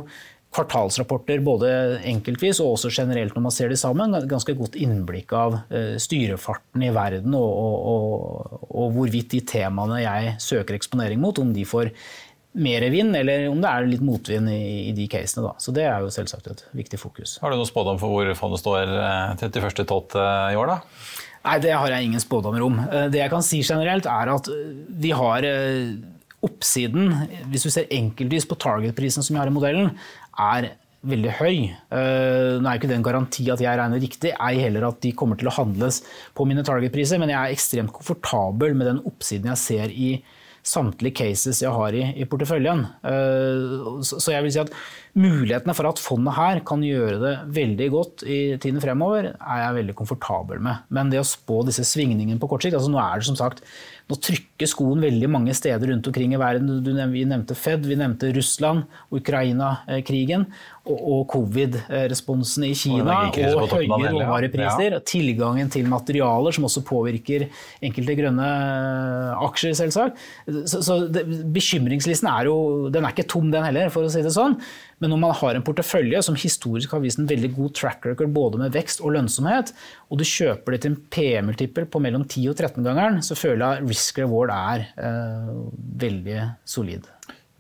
kvartalsrapporter 0.54 1.42
både 1.44 1.70
enkeltvis 2.08 2.60
og 2.62 2.76
også 2.76 2.92
generelt 2.94 3.36
når 3.36 3.46
man 3.48 3.56
ser 3.56 3.74
de 3.74 3.78
sammen, 3.80 4.14
ganske 4.30 4.56
godt 4.56 4.78
innblikk 4.80 5.34
av 5.36 5.60
uh, 5.68 5.96
styrefarten 6.00 6.88
i 6.88 6.94
verden 6.96 7.36
og, 7.36 7.50
og, 7.50 7.88
og, 7.92 8.68
og 8.72 8.96
hvorvidt 8.96 9.34
de 9.36 9.44
temaene 9.52 10.00
jeg 10.06 10.38
søker 10.48 10.80
eksponering 10.80 11.20
mot, 11.20 11.44
om 11.44 11.52
de 11.52 11.68
får 11.68 11.92
mer 12.54 12.84
vind, 12.94 13.16
eller 13.18 13.48
om 13.50 13.62
det 13.64 13.70
er 13.72 13.88
litt 13.90 14.04
motvind 14.06 14.50
i, 14.54 14.90
i 14.90 14.94
de 14.94 15.08
casene. 15.10 15.48
Da. 15.48 15.54
Så 15.58 15.74
det 15.74 15.88
er 15.90 16.04
jo 16.06 16.12
selvsagt 16.14 16.50
et 16.52 16.64
viktig 16.78 17.00
fokus. 17.02 17.38
Har 17.42 17.50
du 17.54 17.58
noen 17.58 17.70
spådom 17.70 17.98
for 18.02 18.14
hvor 18.14 18.30
fondet 18.38 18.62
står 18.62 18.92
eh, 18.94 19.34
31.12. 19.42 20.18
i 20.54 20.60
år, 20.62 20.74
da? 20.76 20.78
Nei, 21.44 21.58
det 21.66 21.74
har 21.76 21.90
jeg 21.92 22.08
ingen 22.08 22.22
spådommer 22.24 22.62
om. 22.64 22.78
Eh, 22.86 23.08
Det 23.12 23.20
jeg 23.24 23.32
kan 23.34 23.44
si 23.44 23.64
generelt, 23.66 24.06
er 24.08 24.30
at 24.36 24.48
eh, 24.54 24.70
vi 25.04 25.12
har 25.18 25.44
eh, 25.50 25.96
oppsiden, 26.44 27.12
hvis 27.52 27.66
du 27.66 27.72
ser 27.74 27.90
enkeltvis 27.94 28.46
på 28.50 28.58
target-prisen 28.60 29.24
som 29.26 29.34
vi 29.36 29.42
har 29.42 29.50
i 29.52 29.56
modellen, 29.56 29.92
er 30.40 30.70
veldig 31.04 31.34
høy. 31.42 31.58
Eh, 31.92 32.62
Nå 32.64 32.70
er 32.70 32.78
ikke 32.80 32.88
det 32.92 32.96
en 33.00 33.04
garanti 33.10 33.48
at 33.52 33.60
jeg 33.64 33.80
regner 33.80 34.00
riktig, 34.00 34.32
ei 34.40 34.54
heller 34.62 34.86
at 34.88 35.02
de 35.04 35.12
kommer 35.20 35.40
til 35.40 35.50
å 35.52 35.56
handles 35.58 36.02
på 36.38 36.46
mine 36.48 36.64
target-priser, 36.64 37.20
men 37.20 37.34
jeg 37.34 37.40
er 37.42 37.58
ekstremt 37.58 37.92
komfortabel 37.96 38.76
med 38.78 38.88
den 38.94 39.02
oppsiden 39.10 39.52
jeg 39.52 39.62
ser 39.66 39.92
i 39.92 40.14
samtlige 40.64 41.18
cases 41.20 41.60
jeg 41.62 41.72
har 41.76 41.96
i, 41.96 42.04
i 42.16 42.28
porteføljen. 42.30 42.86
Eh, 43.04 44.04
Så 44.04 44.32
jeg 44.32 44.46
vil 44.46 44.54
si 44.56 44.62
at 44.62 44.72
mulighetene 45.20 45.76
for 45.78 45.90
at 45.90 46.02
fondet 46.02 46.38
her 46.38 46.62
kan 46.66 46.84
gjøre 46.86 47.20
det 47.22 47.34
veldig 47.54 47.90
godt 47.94 48.24
i 48.26 48.40
tiden 48.64 48.82
fremover, 48.82 49.34
er 49.36 49.60
jeg 49.66 49.78
veldig 49.82 49.96
komfortabel 50.00 50.64
med. 50.64 50.86
Men 50.90 51.12
det 51.12 51.22
å 51.22 51.28
spå 51.28 51.62
disse 51.68 51.86
svingningene 51.88 52.40
på 52.42 52.50
kort 52.50 52.64
sikt 52.66 52.80
altså 52.80 52.92
Nå 52.94 53.02
er 53.04 53.20
det 53.20 53.28
som 53.30 53.40
sagt, 53.40 53.62
nå 54.12 54.18
trykker 54.20 54.68
skoen 54.68 55.02
veldig 55.04 55.30
mange 55.32 55.54
steder 55.56 55.90
rundt 55.90 56.08
omkring 56.10 56.36
i 56.36 56.40
verden. 56.40 56.82
Du, 56.84 56.92
vi 57.14 57.24
nevnte 57.28 57.56
Fed, 57.58 57.86
vi 57.88 57.98
nevnte 58.00 58.34
Russland, 58.36 58.84
Ukraina-krigen 59.16 60.46
og, 60.84 60.98
og 61.00 61.22
covid-responsen 61.32 62.68
i 62.68 62.74
Kina. 62.76 63.22
Og, 63.32 63.40
Og 63.64 63.76
høye 63.78 64.12
råvarepriser. 64.12 64.98
ja. 64.98 65.02
Tilgangen 65.08 65.72
til 65.72 65.88
materialer 65.92 66.56
som 66.56 66.68
også 66.68 66.84
påvirker 66.88 67.48
enkelte 67.84 68.18
grønne 68.20 68.50
aksjer, 69.48 69.76
selvsagt. 69.80 70.20
Så, 70.68 70.84
så 70.84 71.00
det, 71.08 71.26
bekymringslisten 71.56 72.30
er 72.32 72.52
jo 72.52 72.58
den 72.94 73.08
er 73.08 73.16
ikke 73.16 73.30
tom, 73.32 73.52
den 73.54 73.66
heller, 73.66 73.92
for 73.94 74.06
å 74.06 74.12
si 74.12 74.24
det 74.26 74.36
sånn. 74.36 74.60
Men 75.04 75.12
når 75.12 75.20
man 75.20 75.34
har 75.36 75.58
en 75.58 75.66
portefølje 75.66 76.22
som 76.24 76.36
historisk 76.40 76.94
har 76.96 77.02
vist 77.04 77.20
en 77.20 77.28
veldig 77.28 77.50
god 77.58 77.74
track 77.76 78.06
record 78.08 78.32
både 78.36 78.60
med 78.62 78.76
vekst 78.76 79.02
og 79.04 79.16
lønnsomhet, 79.18 79.74
og 80.08 80.20
du 80.22 80.24
kjøper 80.28 80.76
det 80.76 80.84
til 80.86 80.94
en 80.94 81.02
PM-multiple 81.12 81.88
på 81.92 82.00
mellom 82.04 82.24
10 82.24 82.52
og 82.54 82.56
13-gangeren, 82.60 83.20
så 83.26 83.36
føler 83.36 83.82
jeg 83.82 83.90
risk 83.94 84.20
reward 84.24 84.54
er 84.54 84.88
eh, 84.98 85.52
veldig 86.04 86.40
solid. 86.66 87.08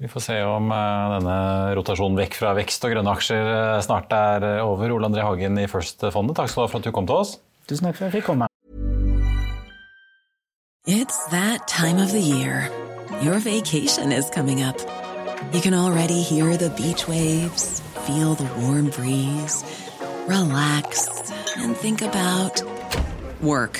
Vi 0.01 0.09
får 0.11 0.25
se 0.25 0.39
om 0.43 0.71
eh, 0.73 1.11
denne 1.13 1.37
rotasjonen 1.77 2.17
vekk 2.19 2.39
fra 2.41 2.55
vekst 2.57 2.83
og 2.83 2.95
grønne 2.95 3.13
aksjer 3.13 3.51
eh, 3.53 3.81
snart 3.85 4.13
er 4.17 4.47
over. 4.65 4.91
Ole 4.95 5.11
André 5.11 5.25
Hagen 5.25 5.61
i 5.61 5.69
First-fondet, 5.69 6.35
takk 6.39 6.51
skal 6.51 6.63
du 6.63 6.67
ha 6.67 6.71
for 6.73 6.81
at 6.81 6.89
du 6.89 6.95
kom 6.95 7.07
til 7.09 7.21
oss. 7.21 7.37
Tusen 7.69 7.87
takk 7.87 7.99
for 7.99 8.07
at 8.07 8.11
jeg 8.11 8.21
fikk 8.21 8.31
komme. 8.33 8.49
It's 10.85 11.19
that 11.31 11.67
time 11.67 11.97
of 12.01 12.11
the 12.11 12.19
year. 12.19 12.69
Your 13.21 13.39
vacation 13.39 14.11
is 14.11 14.29
coming 14.29 14.61
up. 14.61 14.75
You 15.53 15.61
can 15.61 15.73
already 15.73 16.21
hear 16.21 16.57
the 16.57 16.71
beach 16.71 17.07
waves, 17.07 17.81
feel 18.05 18.33
the 18.35 18.49
warm 18.59 18.89
breeze, 18.89 19.63
relax, 20.27 21.07
and 21.55 21.77
think 21.77 22.01
about 22.01 22.61
work. 23.41 23.79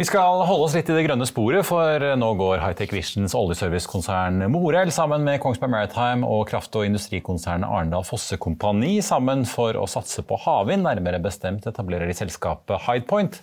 Vi 0.00 0.06
skal 0.08 0.40
holde 0.48 0.64
oss 0.64 0.72
litt 0.72 0.88
i 0.88 0.94
det 0.96 1.02
grønne 1.04 1.26
sporet, 1.28 1.60
for 1.68 2.00
nå 2.16 2.28
går 2.38 2.62
Hightech 2.62 2.94
Visions 2.96 3.34
oljeservicekonsern 3.36 4.46
Morel 4.48 4.88
sammen 4.96 5.26
med 5.26 5.42
Kongsberg 5.42 5.74
Maritime 5.74 6.24
og 6.24 6.46
kraft- 6.48 6.78
og 6.80 6.86
industrikonsernet 6.86 7.68
Arendal 7.68 8.06
Fosse 8.08 8.38
Kompani 8.40 9.02
sammen 9.04 9.44
for 9.44 9.76
å 9.76 9.82
satse 9.84 10.24
på 10.24 10.38
havvind. 10.40 10.86
Nærmere 10.88 11.20
bestemt 11.20 11.68
etablerer 11.68 12.08
de 12.08 12.16
selskapet 12.16 12.80
Hidepoint, 12.86 13.36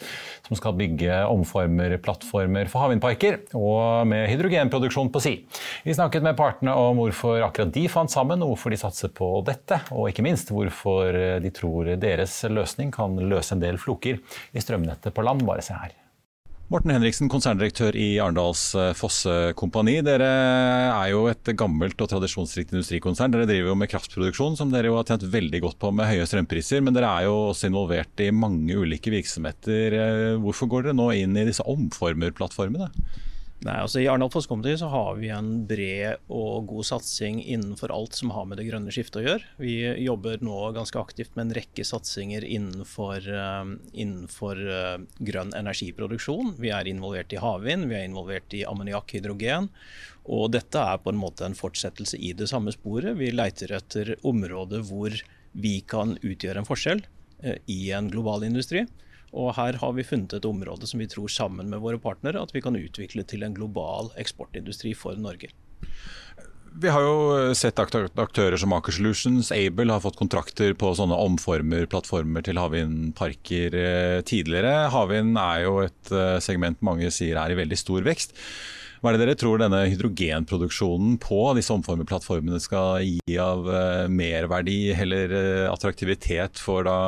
som 0.48 0.58
skal 0.58 0.74
bygge 0.80 1.20
omformerplattformer 1.30 2.74
for 2.74 2.88
havvindparker, 2.88 3.38
og 3.54 4.10
med 4.10 4.26
hydrogenproduksjon 4.32 5.14
på 5.14 5.22
si. 5.28 5.36
Vi 5.86 5.94
snakket 5.94 6.26
med 6.26 6.40
partene 6.42 6.74
om 6.74 7.04
hvorfor 7.04 7.46
akkurat 7.52 7.76
de 7.78 7.86
fant 7.86 8.16
sammen, 8.16 8.42
hvorfor 8.42 8.74
de 8.74 8.82
satser 8.82 9.14
på 9.14 9.30
dette, 9.46 9.84
og 9.94 10.10
ikke 10.10 10.26
minst 10.26 10.50
hvorfor 10.50 11.22
de 11.38 11.54
tror 11.54 11.94
deres 12.02 12.40
løsning 12.50 12.90
kan 12.98 13.14
løse 13.30 13.54
en 13.54 13.62
del 13.62 13.78
floker 13.78 14.18
i 14.58 14.68
strømnettet 14.68 15.14
på 15.14 15.30
land. 15.30 15.46
Bare 15.46 15.62
se 15.62 15.78
her. 15.78 15.94
Morten 16.68 16.92
Henriksen, 16.92 17.30
konserndirektør 17.32 17.96
i 17.96 18.18
Arendals 18.20 18.74
eh, 18.76 18.90
Fosse 19.00 19.54
Kompani. 19.56 20.02
Dere 20.04 20.28
er 20.28 21.14
jo 21.14 21.22
et 21.32 21.48
gammelt 21.56 22.02
og 22.04 22.10
tradisjonsrikt 22.12 22.74
industrikonsern. 22.76 23.32
Dere 23.32 23.48
driver 23.48 23.72
jo 23.72 23.76
med 23.80 23.88
kraftproduksjon, 23.94 24.58
som 24.60 24.74
dere 24.74 24.92
jo 24.92 24.98
har 24.98 25.08
tjent 25.08 25.24
veldig 25.32 25.62
godt 25.64 25.78
på 25.80 25.94
med 25.96 26.10
høye 26.10 26.26
strømpriser. 26.28 26.84
Men 26.84 26.98
dere 26.98 27.08
er 27.08 27.30
jo 27.30 27.38
også 27.54 27.70
involvert 27.72 28.20
i 28.20 28.28
mange 28.36 28.76
ulike 28.76 29.14
virksomheter. 29.16 29.96
Eh, 29.96 30.34
Hvorfor 30.44 30.68
går 30.74 30.90
dere 30.90 31.00
nå 31.00 31.08
inn 31.16 31.40
i 31.40 31.48
disse 31.48 31.64
omformerplattformene? 31.64 32.92
Nei, 33.68 33.82
altså 33.84 34.00
I 34.00 34.06
Arendal 34.08 34.30
Foss 34.32 34.46
så 34.48 34.88
har 34.88 35.18
vi 35.20 35.28
en 35.34 35.66
bred 35.68 36.22
og 36.32 36.70
god 36.70 36.86
satsing 36.88 37.42
innenfor 37.44 37.92
alt 37.92 38.16
som 38.16 38.32
har 38.32 38.46
med 38.48 38.62
det 38.62 38.68
grønne 38.70 38.94
skiftet 38.96 39.20
å 39.20 39.24
gjøre. 39.26 39.50
Vi 39.60 39.74
jobber 40.06 40.40
nå 40.46 40.60
ganske 40.78 41.00
aktivt 41.02 41.36
med 41.36 41.50
en 41.50 41.56
rekke 41.58 41.84
satsinger 41.84 42.46
innenfor, 42.48 43.28
eh, 43.28 43.74
innenfor 43.92 44.62
eh, 44.62 45.02
grønn 45.20 45.52
energiproduksjon. 45.58 46.54
Vi 46.62 46.72
er 46.72 46.88
involvert 46.88 47.36
i 47.36 47.42
havvind, 47.44 47.90
vi 47.92 47.98
er 48.00 48.08
involvert 48.08 48.56
i 48.56 48.64
ammoniakk, 48.70 49.18
hydrogen. 49.18 49.68
Og 50.32 50.54
dette 50.56 50.80
er 50.80 51.04
på 51.04 51.12
en 51.12 51.20
måte 51.20 51.44
en 51.44 51.58
fortsettelse 51.58 52.20
i 52.24 52.32
det 52.40 52.48
samme 52.48 52.72
sporet. 52.72 53.18
Vi 53.20 53.34
leiter 53.36 53.76
etter 53.76 54.16
områder 54.24 54.86
hvor 54.88 55.12
vi 55.58 55.80
kan 55.84 56.16
utgjøre 56.22 56.64
en 56.64 56.70
forskjell 56.70 57.04
eh, 57.44 57.60
i 57.68 57.92
en 58.00 58.08
global 58.16 58.48
industri. 58.48 58.86
Og 59.36 59.56
her 59.58 59.80
har 59.82 59.96
vi 59.98 60.06
funnet 60.08 60.38
et 60.38 60.48
område 60.48 60.88
som 60.88 61.02
vi 61.02 61.10
tror 61.12 61.32
sammen 61.32 61.72
med 61.72 61.84
våre 61.84 62.00
partnere 62.02 62.42
at 62.42 62.54
vi 62.56 62.64
kan 62.64 62.78
utvikle 62.80 63.26
til 63.28 63.44
en 63.44 63.56
global 63.58 64.14
eksportindustri 64.20 64.94
for 64.96 65.20
Norge. 65.20 65.52
Vi 66.78 66.92
har 66.94 67.02
jo 67.02 67.54
sett 67.58 67.80
aktører 67.82 68.58
som 68.62 68.74
Aker 68.78 68.94
Solutions, 68.94 69.50
Able 69.56 69.90
har 69.90 70.04
fått 70.04 70.20
kontrakter 70.20 70.76
på 70.78 70.92
sånne 71.00 71.18
omformer, 71.26 71.88
plattformer 71.90 72.46
til 72.46 72.60
havvindparker 72.62 73.78
eh, 73.82 74.18
tidligere. 74.28 74.92
Havvind 74.94 75.40
er 75.42 75.64
jo 75.66 75.80
et 75.88 76.12
eh, 76.14 76.38
segment 76.44 76.84
mange 76.86 77.10
sier 77.14 77.40
er 77.42 77.54
i 77.54 77.58
veldig 77.58 77.80
stor 77.82 78.06
vekst. 78.06 78.38
Hva 79.02 79.12
er 79.12 79.18
det 79.18 79.26
dere 79.26 79.38
tror 79.40 79.62
denne 79.62 79.84
hydrogenproduksjonen 79.92 81.18
på 81.22 81.42
disse 81.58 81.74
omformerplattformene 81.76 82.62
skal 82.64 83.04
gi 83.06 83.40
av 83.42 83.68
eh, 83.70 84.06
merverdi 84.10 84.80
eller 84.96 85.36
attraktivitet 85.72 86.62
for 86.62 86.88
da 86.88 87.00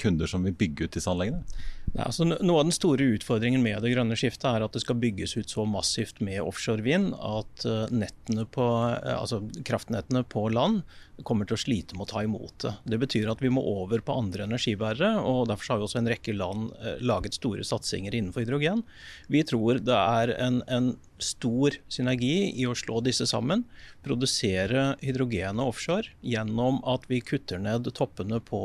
kunder 0.00 0.30
som 0.30 0.44
vil 0.44 0.56
bygge 0.56 0.88
ut 0.88 0.98
disse 0.98 1.10
anleggene? 1.12 1.44
Ja, 1.92 2.06
altså, 2.06 2.24
noe 2.24 2.62
av 2.62 2.64
den 2.64 2.72
store 2.72 3.04
utfordringen 3.18 3.60
med 3.64 3.82
det 3.84 3.90
grønne 3.92 4.16
skiftet 4.16 4.46
er 4.48 4.64
at 4.64 4.72
det 4.72 4.80
skal 4.80 4.96
bygges 5.02 5.34
ut 5.36 5.50
så 5.52 5.66
massivt 5.68 6.22
med 6.24 6.40
offshore 6.40 6.80
vind 6.84 7.10
at 7.18 7.66
uh, 7.68 8.44
på, 8.48 8.68
altså, 9.12 9.42
kraftnettene 9.66 10.22
på 10.24 10.46
land 10.54 10.80
kommer 11.28 11.46
til 11.46 11.58
å 11.58 11.60
slite 11.60 11.98
med 11.98 12.06
å 12.06 12.10
ta 12.14 12.22
imot 12.24 12.64
det. 12.64 12.72
Det 12.94 12.98
betyr 13.02 13.28
at 13.30 13.44
vi 13.44 13.52
må 13.52 13.60
over 13.68 14.00
på 14.00 14.16
andre 14.16 14.46
energibærere. 14.48 15.12
og 15.20 15.50
Derfor 15.50 15.74
har 15.74 15.82
jo 15.82 15.86
også 15.90 16.00
en 16.00 16.08
rekke 16.10 16.32
land 16.34 16.72
laget 17.04 17.36
store 17.36 17.66
satsinger 17.68 18.16
innenfor 18.16 18.42
hydrogen. 18.42 18.80
Vi 19.30 19.44
tror 19.46 19.78
det 19.84 19.98
er 19.98 20.32
en, 20.40 20.62
en 20.72 20.94
stor 21.24 21.76
synergi 21.92 22.52
i 22.60 22.66
å 22.68 22.76
slå 22.76 23.00
disse 23.04 23.26
sammen. 23.30 23.64
Produsere 24.04 24.96
hydrogenet 25.02 25.62
offshore 25.64 26.12
gjennom 26.26 26.80
at 26.88 27.06
vi 27.10 27.20
kutter 27.24 27.62
ned 27.62 27.88
toppene 27.96 28.40
på, 28.44 28.62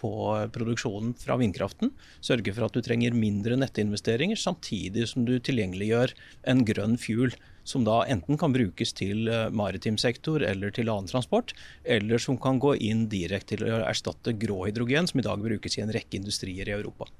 på 0.00 0.12
produksjonen 0.54 1.12
fra 1.20 1.38
vindkraften. 1.40 1.92
Sørge 2.24 2.54
for 2.56 2.68
at 2.68 2.76
du 2.76 2.82
trenger 2.84 3.16
mindre 3.16 3.58
nettinvesteringer, 3.60 4.38
samtidig 4.40 5.08
som 5.12 5.28
du 5.28 5.36
tilgjengeliggjør 5.38 6.16
en 6.52 6.64
grønn 6.68 6.96
fuel. 7.00 7.36
Som 7.66 7.82
da 7.82 8.04
enten 8.06 8.38
kan 8.38 8.52
brukes 8.54 8.92
til 8.94 9.26
eh, 9.26 9.48
maritim 9.50 9.96
sektor 9.98 10.44
eller 10.46 10.70
til 10.70 10.86
annen 10.92 11.10
transport, 11.10 11.50
eller 11.82 12.22
som 12.22 12.38
kan 12.38 12.60
gå 12.62 12.76
inn 12.78 13.08
direkte 13.10 13.56
til 13.56 13.66
å 13.66 13.82
erstatte 13.88 14.36
grå 14.38 14.68
hydrogen, 14.68 15.10
som 15.10 15.18
i 15.18 15.26
dag 15.26 15.42
brukes 15.42 15.74
i 15.74 15.82
en 15.82 15.90
rekke 15.94 16.20
industrier 16.20 16.70
i 16.70 16.76
Europa. 16.76 17.10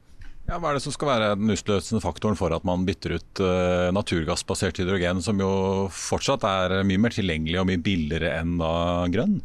Ja, 0.47 0.61
hva 0.63 0.71
er 0.71 0.79
det 0.79 0.85
som 0.85 0.95
skal 0.95 1.09
være 1.11 1.31
den 1.41 1.51
utløsende 1.51 1.99
faktoren 2.05 2.37
for 2.39 2.55
at 2.55 2.67
man 2.67 2.85
bytter 2.87 3.17
ut 3.19 3.41
uh, 3.43 3.89
naturgassbasert 3.95 4.79
hydrogen, 4.79 5.19
som 5.25 5.41
jo 5.43 5.51
fortsatt 5.91 6.47
er 6.47 6.85
mye 6.87 7.03
mer 7.03 7.15
tilgjengelig 7.15 7.59
og 7.59 7.67
mye 7.67 7.83
billigere 7.83 8.31
enn 8.39 8.55
da 8.61 8.71
grønn? 9.11 9.41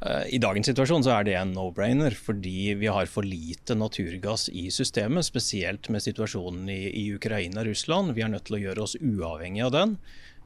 Uh, 0.00 0.24
I 0.32 0.40
dagens 0.40 0.70
situasjon 0.72 1.04
så 1.04 1.12
er 1.18 1.28
det 1.28 1.36
en 1.36 1.52
no-brainer, 1.52 2.16
fordi 2.16 2.72
vi 2.80 2.88
har 2.88 3.12
for 3.12 3.28
lite 3.28 3.76
naturgass 3.76 4.48
i 4.48 4.70
systemet. 4.72 5.28
Spesielt 5.28 5.92
med 5.92 6.00
situasjonen 6.04 6.64
i, 6.72 6.80
i 7.02 7.04
Ukraina 7.12 7.60
og 7.60 7.68
Russland. 7.68 8.16
Vi 8.16 8.24
er 8.24 8.32
nødt 8.32 8.48
til 8.48 8.56
å 8.56 8.64
gjøre 8.64 8.86
oss 8.88 8.96
uavhengig 9.04 9.66
av 9.68 9.76
den. 9.76 9.96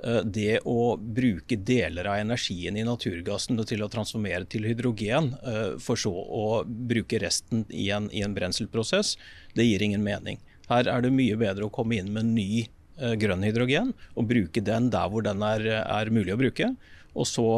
Eh, 0.04 0.22
det 0.24 0.60
å 0.68 0.96
bruke 0.96 1.56
deler 1.56 2.08
av 2.10 2.18
energien 2.20 2.76
i 2.76 2.84
naturgassen 2.84 3.58
til 3.64 3.84
å 3.84 3.90
transformere 3.92 4.44
til 4.44 4.66
hydrogen, 4.68 5.32
eh, 5.42 5.78
for 5.80 5.96
så 5.96 6.12
å 6.12 6.64
bruke 6.66 7.20
resten 7.22 7.64
i 7.70 7.88
en, 7.90 8.10
i 8.12 8.22
en 8.22 8.34
brenselprosess, 8.36 9.16
det 9.54 9.64
gir 9.64 9.82
ingen 9.82 10.04
mening. 10.04 10.40
Her 10.68 10.88
er 10.90 11.02
det 11.02 11.14
mye 11.14 11.38
bedre 11.40 11.66
å 11.66 11.72
komme 11.72 11.96
inn 11.96 12.12
med 12.12 12.28
ny 12.34 12.66
eh, 12.66 13.14
grønn 13.16 13.46
hydrogen 13.46 13.94
og 14.14 14.28
bruke 14.28 14.60
den 14.60 14.90
der 14.92 15.08
hvor 15.08 15.24
den 15.24 15.42
er, 15.46 15.64
er 15.84 16.12
mulig 16.12 16.34
å 16.34 16.40
bruke. 16.40 16.74
Og 17.16 17.24
så 17.24 17.48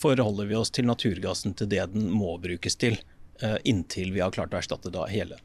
forholder 0.00 0.48
vi 0.48 0.56
oss 0.56 0.72
til 0.72 0.88
naturgassen 0.88 1.52
til 1.52 1.68
det 1.68 1.90
den 1.92 2.08
må 2.08 2.38
brukes 2.40 2.78
til, 2.80 2.96
inntil 3.68 4.14
vi 4.16 4.22
har 4.24 4.32
klart 4.34 4.56
å 4.56 4.58
erstatte 4.58 4.90
hele. 5.12 5.36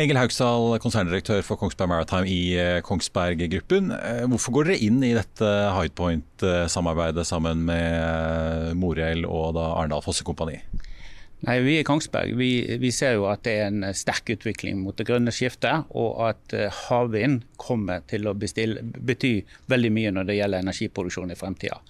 Egil 0.00 0.16
Haugsdal, 0.16 0.78
konserndirektør 0.80 1.42
for 1.44 1.60
Kongsberg 1.60 1.90
Maritime 1.90 2.30
i 2.32 2.54
eh, 2.56 2.78
Kongsberg 2.80 3.42
Gruppen. 3.52 3.90
Eh, 3.92 4.22
hvorfor 4.24 4.54
går 4.56 4.70
dere 4.70 4.86
inn 4.86 5.02
i 5.04 5.10
dette 5.12 5.50
Highpoint-samarbeidet 5.76 7.26
sammen 7.28 7.66
med 7.68 7.98
eh, 7.98 8.70
Morell 8.72 9.26
og 9.28 9.50
da 9.58 9.66
Arendal 9.74 10.00
Fosse 10.00 10.24
Kompani? 10.24 10.56
Nei, 11.44 11.58
Vi 11.66 11.76
i 11.76 11.84
Kongsberg 11.84 12.32
vi, 12.38 12.48
vi, 12.80 12.94
ser 12.94 13.18
jo 13.18 13.28
at 13.28 13.44
det 13.44 13.58
er 13.58 13.68
en 13.68 13.84
sterk 13.98 14.32
utvikling 14.32 14.80
mot 14.80 14.96
det 14.96 15.10
grønne 15.10 15.34
skiftet, 15.34 15.84
og 15.92 16.24
at 16.30 16.56
havvind 16.86 17.42
kommer 17.60 18.00
til 18.08 18.30
å 18.30 18.36
bestille, 18.38 18.80
bety 18.80 19.42
veldig 19.68 19.92
mye 19.92 20.16
når 20.16 20.30
det 20.30 20.38
gjelder 20.40 20.64
energiproduksjon 20.64 21.36
i 21.36 21.36
fremtida. 21.36 21.82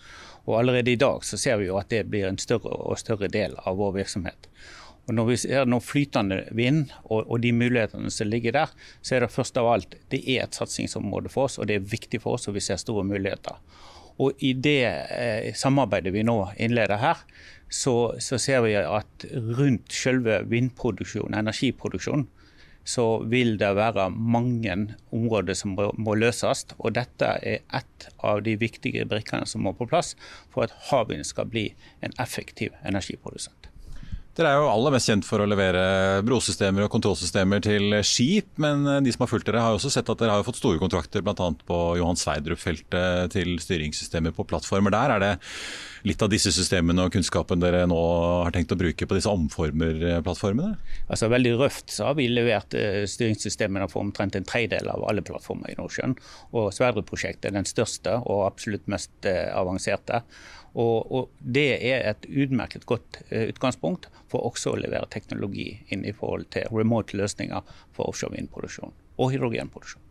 Allerede 0.50 0.90
i 0.90 0.98
dag 0.98 1.22
så 1.22 1.38
ser 1.38 1.60
vi 1.60 1.70
jo 1.70 1.78
at 1.78 1.92
det 1.94 2.08
blir 2.10 2.26
en 2.26 2.40
større 2.40 2.74
og 2.82 2.98
større 2.98 3.30
del 3.30 3.54
av 3.62 3.78
vår 3.78 4.00
virksomhet. 4.00 4.50
Og 5.08 5.16
Når 5.16 5.26
vi 5.26 5.36
ser 5.42 5.66
noe 5.66 5.82
flytende 5.82 6.44
vind 6.54 6.92
og, 7.02 7.24
og, 7.26 7.40
de 7.42 7.50
mulighetene 7.52 8.10
som 8.14 8.28
ligger 8.30 8.54
der, 8.54 8.74
så 9.02 9.16
er 9.16 9.24
det 9.24 9.32
først 9.34 9.56
av 9.58 9.70
alt 9.72 9.96
det 10.14 10.20
er 10.22 10.44
et 10.44 10.58
satsingsområde 10.58 11.32
for 11.32 11.48
oss, 11.48 11.58
og 11.58 11.66
det 11.66 11.78
er 11.78 11.88
viktig 11.90 12.22
for 12.22 12.38
oss, 12.38 12.46
og 12.46 12.54
vi 12.54 12.62
ser 12.62 12.78
store 12.78 13.02
muligheter. 13.08 13.58
Og 14.22 14.38
I 14.44 14.52
det 14.54 14.84
eh, 14.86 15.48
samarbeidet 15.58 16.12
vi 16.14 16.22
nå 16.26 16.36
innleder 16.60 17.00
her, 17.02 17.24
så, 17.72 18.14
så, 18.20 18.38
ser 18.38 18.62
vi 18.66 18.76
at 18.76 19.26
rundt 19.58 19.94
selve 19.96 20.42
vindproduksjonen, 20.52 21.38
energiproduksjonen, 21.40 22.28
så 22.84 23.22
vil 23.30 23.56
det 23.58 23.70
være 23.78 24.08
mange 24.10 24.74
områder 25.14 25.56
som 25.56 25.76
må, 25.78 26.14
løses. 26.18 26.66
Og 26.78 26.94
dette 26.98 27.30
er 27.40 27.62
ett 27.72 28.08
av 28.18 28.42
de 28.44 28.56
viktige 28.60 29.06
brikkene 29.08 29.46
som 29.48 29.64
må 29.64 29.72
på 29.78 29.88
plass 29.88 30.16
for 30.52 30.66
at 30.66 30.74
havvind 30.90 31.26
skal 31.26 31.48
bli 31.50 31.70
en 32.02 32.14
effektiv 32.22 32.74
energiprodusent. 32.84 33.71
Dere 34.32 34.48
er 34.48 34.62
jo 34.62 34.68
aller 34.72 34.94
mest 34.94 35.10
kjent 35.10 35.26
for 35.28 35.44
å 35.44 35.46
levere 35.48 35.82
brosystemer 36.24 36.86
og 36.86 36.92
kontrollsystemer 36.94 37.60
til 37.66 37.98
skip, 38.00 38.48
men 38.64 38.86
eh, 38.88 39.00
de 39.04 39.12
som 39.12 39.26
har 39.26 39.28
fulgt 39.28 39.50
dere 39.50 39.60
har 39.60 39.76
også 39.76 39.90
sett 39.92 40.08
at 40.08 40.22
dere 40.22 40.38
har 40.38 40.46
fått 40.46 40.56
store 40.56 40.80
kontrakter 40.80 41.20
bl.a. 41.20 41.48
på 41.68 41.80
Johan 42.00 42.16
Sverdrup-feltet 42.16 43.34
til 43.34 43.58
styringssystemer 43.60 44.32
på 44.32 44.46
plattformer 44.48 44.94
der. 44.94 45.12
Er 45.12 45.20
det 45.20 45.32
litt 46.08 46.24
av 46.24 46.30
disse 46.32 46.48
systemene 46.54 47.04
og 47.04 47.12
kunnskapen 47.12 47.60
dere 47.60 47.84
nå 47.90 47.98
har 48.46 48.54
tenkt 48.56 48.72
å 48.72 48.80
bruke 48.80 49.06
på 49.06 49.18
disse 49.18 49.28
omformerplattformene? 49.28 50.72
Altså 51.12 51.28
Veldig 51.32 51.52
røft 51.60 51.92
så 51.92 52.08
har 52.08 52.16
vi 52.16 52.30
levert 52.32 52.72
eh, 52.78 53.02
styringssystemene 53.04 53.90
for 53.92 54.06
omtrent 54.06 54.40
en 54.40 54.48
tredjedel 54.48 54.88
av 54.94 55.04
alle 55.12 55.26
plattformer 55.28 55.74
i 55.74 55.76
Nordsjøen. 55.76 56.16
Og 56.56 56.72
Sverdrup-prosjektet 56.72 57.50
er 57.50 57.58
den 57.60 57.68
største 57.68 58.16
og 58.24 58.46
absolutt 58.48 58.88
mest 58.88 59.28
eh, 59.28 59.52
avanserte. 59.52 60.24
Og, 60.72 61.12
og, 61.12 61.32
Det 61.38 61.68
er 61.84 62.06
et 62.12 62.28
utmerket 62.28 62.86
godt 62.88 63.20
uh, 63.28 63.48
utgangspunkt 63.50 64.08
for 64.32 64.46
også 64.48 64.72
å 64.72 64.80
levere 64.80 65.10
teknologi 65.12 65.74
inn 65.92 66.06
i 66.08 66.14
forhold 66.16 66.48
til 66.54 66.70
remote 66.72 67.16
løsninger 67.18 67.60
for 67.92 68.08
offshore 68.08 68.38
vindproduksjon 68.38 68.94
og 69.20 69.34
hydrogenproduksjon. 69.34 70.08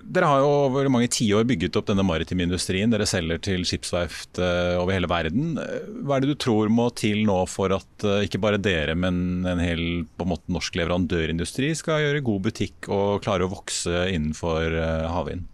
Dere 0.00 0.28
har 0.30 0.40
jo 0.40 0.52
over 0.64 0.88
mange 0.88 1.10
tiår 1.12 1.44
bygget 1.44 1.76
opp 1.76 1.90
denne 1.90 2.04
maritime 2.06 2.46
industrien. 2.46 2.88
Dere 2.88 3.04
selger 3.04 3.42
til 3.44 3.66
skipsverft 3.68 4.40
uh, 4.40 4.80
over 4.80 4.96
hele 4.96 5.10
verden. 5.10 5.58
Hva 6.06 6.16
er 6.16 6.24
det 6.24 6.32
du 6.32 6.40
tror 6.40 6.72
må 6.72 6.88
til 6.96 7.20
nå 7.28 7.42
for 7.50 7.76
at 7.76 8.06
uh, 8.08 8.22
ikke 8.24 8.40
bare 8.40 8.62
dere, 8.62 8.96
men 8.96 9.44
en 9.44 9.60
hel 9.60 9.84
på 10.16 10.24
en 10.24 10.32
måte, 10.32 10.48
norsk 10.48 10.80
leverandørindustri 10.80 11.74
skal 11.76 12.00
gjøre 12.06 12.24
god 12.24 12.48
butikk 12.48 12.88
og 12.88 13.20
klare 13.26 13.44
å 13.44 13.52
vokse 13.52 14.06
innenfor 14.14 14.72
havvind? 15.12 15.44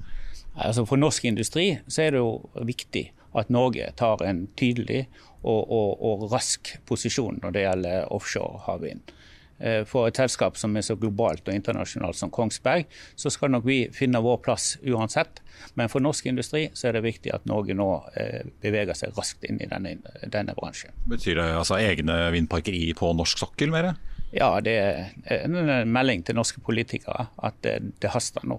Altså 0.57 0.87
for 0.89 0.97
norsk 0.97 1.27
industri 1.29 1.73
så 1.91 2.07
er 2.07 2.15
det 2.15 2.23
jo 2.23 2.39
viktig 2.65 3.09
at 3.35 3.51
Norge 3.53 3.91
tar 3.99 4.23
en 4.27 4.47
tydelig 4.59 5.07
og, 5.43 5.63
og, 5.63 5.91
og 6.03 6.27
rask 6.33 6.77
posisjon 6.87 7.41
når 7.43 7.55
det 7.55 7.67
gjelder 7.67 8.13
offshore 8.15 8.65
havvind. 8.67 9.15
Eh, 9.59 9.83
for 9.89 10.09
et 10.09 10.19
selskap 10.19 10.59
som 10.61 10.75
er 10.77 10.85
så 10.85 10.97
globalt 11.01 11.47
og 11.49 11.57
internasjonalt 11.57 12.19
som 12.19 12.33
Kongsberg, 12.33 12.91
så 13.17 13.33
skal 13.33 13.55
nok 13.55 13.65
vi 13.69 13.79
finne 13.95 14.21
vår 14.25 14.43
plass 14.45 14.75
uansett. 14.85 15.41
Men 15.79 15.89
for 15.93 16.05
norsk 16.05 16.29
industri 16.29 16.67
så 16.77 16.91
er 16.91 16.99
det 16.99 17.07
viktig 17.07 17.33
at 17.33 17.47
Norge 17.49 17.77
nå 17.77 17.89
eh, 18.21 18.45
beveger 18.63 18.99
seg 18.99 19.17
raskt 19.17 19.47
inn 19.49 19.61
i 19.63 19.71
denne, 19.71 19.97
denne 20.33 20.57
bransjen. 20.59 20.93
Betyr 21.09 21.41
det 21.41 21.49
altså 21.57 21.81
egne 21.81 22.19
vindparker 22.35 22.77
i 22.77 22.91
på 22.97 23.13
norsk 23.17 23.41
sokkel, 23.47 23.73
mer? 23.73 23.95
Ja, 24.35 24.57
det 24.61 24.75
er 24.77 25.45
en 25.47 25.89
melding 25.89 26.27
til 26.27 26.37
norske 26.37 26.61
politikere 26.65 27.31
at 27.47 27.61
det, 27.65 27.79
det 28.03 28.13
haster 28.13 28.45
nå. 28.45 28.59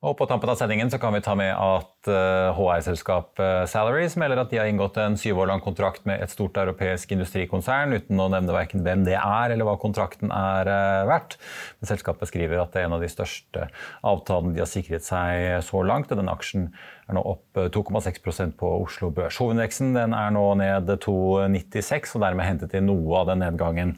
Og 0.00 0.14
På 0.16 0.24
tampen 0.24 0.48
av 0.48 0.56
sendingen 0.56 0.88
så 0.88 0.96
kan 0.96 1.12
vi 1.12 1.20
ta 1.20 1.34
med 1.36 1.50
at 1.52 2.08
HR-selskapet 2.56 3.42
eh, 3.44 3.66
Salaries 3.68 4.14
melder 4.16 4.40
at 4.40 4.48
de 4.48 4.56
har 4.56 4.68
inngått 4.70 4.96
en 4.96 5.18
syv 5.20 5.42
år 5.42 5.50
lang 5.50 5.60
kontrakt 5.60 6.06
med 6.08 6.22
et 6.24 6.32
stort 6.32 6.56
europeisk 6.56 7.12
industrikonsern, 7.12 7.92
uten 7.92 8.22
å 8.22 8.30
nevne 8.32 8.54
verken 8.56 8.80
hvem 8.86 9.04
det 9.04 9.18
er 9.18 9.52
eller 9.52 9.68
hva 9.68 9.74
kontrakten 9.82 10.32
er 10.32 10.70
eh, 10.72 11.02
verdt. 11.10 11.36
Men 11.82 11.90
Selskapet 11.92 12.32
skriver 12.32 12.62
at 12.62 12.72
det 12.72 12.80
er 12.80 12.88
en 12.88 12.96
av 12.96 13.04
de 13.04 13.12
største 13.12 13.66
avtalene 14.00 14.56
de 14.56 14.64
har 14.64 14.72
sikret 14.72 15.04
seg 15.04 15.60
så 15.68 15.84
langt. 15.84 16.08
og 16.08 16.22
den 16.22 16.32
aksjen 16.32 16.70
er 17.10 17.16
nå 17.16 17.22
opp 17.26 17.58
2,6 17.74 18.20
eh, 18.30 18.52
på 18.58 18.70
Oslo 18.84 19.10
Børs. 19.14 19.38
Hovedindeksen 19.42 19.96
er 19.98 20.32
nå 20.34 20.44
ned 20.60 20.90
2,96 21.02 22.14
og 22.16 22.24
dermed 22.24 22.46
hentet 22.46 22.76
inn 22.78 22.88
noe 22.88 23.20
av 23.20 23.30
den 23.30 23.42
nedgangen 23.44 23.96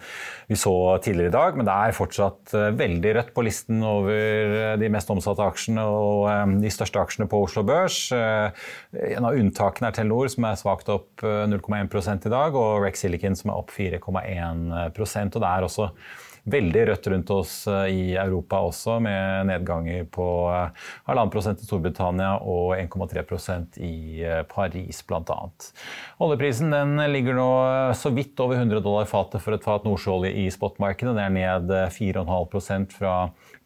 vi 0.49 0.59
så 0.59 0.75
tidligere 1.05 1.33
i 1.33 1.37
dag. 1.37 1.59
Men 1.59 1.69
det 1.69 1.77
er 1.77 1.97
fortsatt 1.97 2.55
eh, 2.59 2.71
veldig 2.79 3.15
rødt 3.19 3.33
på 3.37 3.47
listen 3.47 3.85
over 3.87 4.57
eh, 4.63 4.75
de 4.81 4.91
mest 4.93 5.13
omsatte 5.13 5.45
aksjene 5.45 5.85
og 5.85 6.59
de 6.63 6.73
største 6.73 7.03
aksjene 7.03 7.29
på 7.31 7.43
Oslo 7.47 7.65
Børs. 7.67 8.05
En 8.13 9.29
av 9.29 9.37
unntakene 9.39 9.91
er 9.91 9.97
Telenor, 9.97 10.31
som 10.33 10.47
er 10.49 10.59
svakt 10.61 10.91
opp 10.93 11.23
0,1 11.23 12.27
i 12.29 12.33
dag, 12.33 12.57
og 12.57 12.83
Rex 12.85 13.05
Silicon, 13.05 13.37
som 13.39 13.53
er 13.53 13.61
opp 13.61 13.73
4,1% 13.75 15.37
og 15.37 15.43
Det 15.43 15.51
er 15.51 15.67
også 15.67 15.91
veldig 16.51 16.87
rødt 16.89 17.07
rundt 17.13 17.31
oss 17.31 17.53
i 17.71 18.15
Europa 18.19 18.59
også, 18.67 18.97
med 19.05 19.47
nedganger 19.51 20.05
på 20.11 20.27
halvannen 21.07 21.33
prosent 21.33 21.63
i 21.63 21.69
Storbritannia 21.69 22.35
og 22.41 22.75
1,3 22.77 23.23
prosent 23.29 23.79
i 23.79 24.25
Paris 24.51 25.03
bl.a. 25.07 25.39
Oljeprisen 26.23 26.75
den 26.75 26.99
ligger 27.13 27.39
nå 27.39 27.49
så 27.99 28.11
vidt 28.15 28.41
over 28.43 28.59
100 28.59 28.83
dollar 28.83 29.09
fatet 29.11 29.45
for 29.45 29.55
et 29.55 29.65
fat 29.67 29.87
nordsjøolje 29.87 30.35
i 30.43 30.49
spotmarkedet. 30.53 31.15
Det 31.17 31.27
er 31.27 31.37
ned 31.39 31.75
4,5% 31.95 32.97
fra 32.99 33.17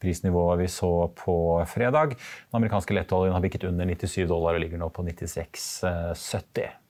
prisnivået 0.03 0.61
vi 0.61 0.70
så 0.70 0.93
på 1.16 1.37
fredag. 1.70 2.16
Den 2.51 2.61
amerikanske 2.61 2.97
lettoljen 2.97 3.37
har 3.37 3.45
bikket 3.45 3.68
under 3.70 3.89
97 3.89 4.27
dollar 4.29 4.57
og 4.57 4.66
ligger 4.66 4.83
nå 4.83 4.93
på 4.93 5.07
96,70. 5.07 6.86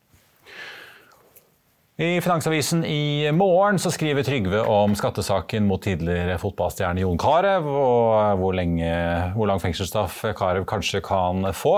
I 1.99 2.21
Finansavisen 2.21 2.85
i 2.85 3.33
morgen 3.33 3.79
så 3.79 3.89
skriver 3.91 4.23
Trygve 4.23 4.59
om 4.69 4.93
skattesaken 4.93 5.65
mot 5.65 5.81
tidligere 5.81 6.35
fotballstjerne 6.37 7.01
Jon 7.01 7.17
Carew, 7.17 7.71
og 7.73 8.37
hvor, 8.37 8.53
lenge, 8.53 8.91
hvor 9.33 9.49
lang 9.49 9.63
fengselsstraff 9.63 10.19
Carew 10.37 10.67
kanskje 10.69 11.01
kan 11.01 11.49
få. 11.57 11.73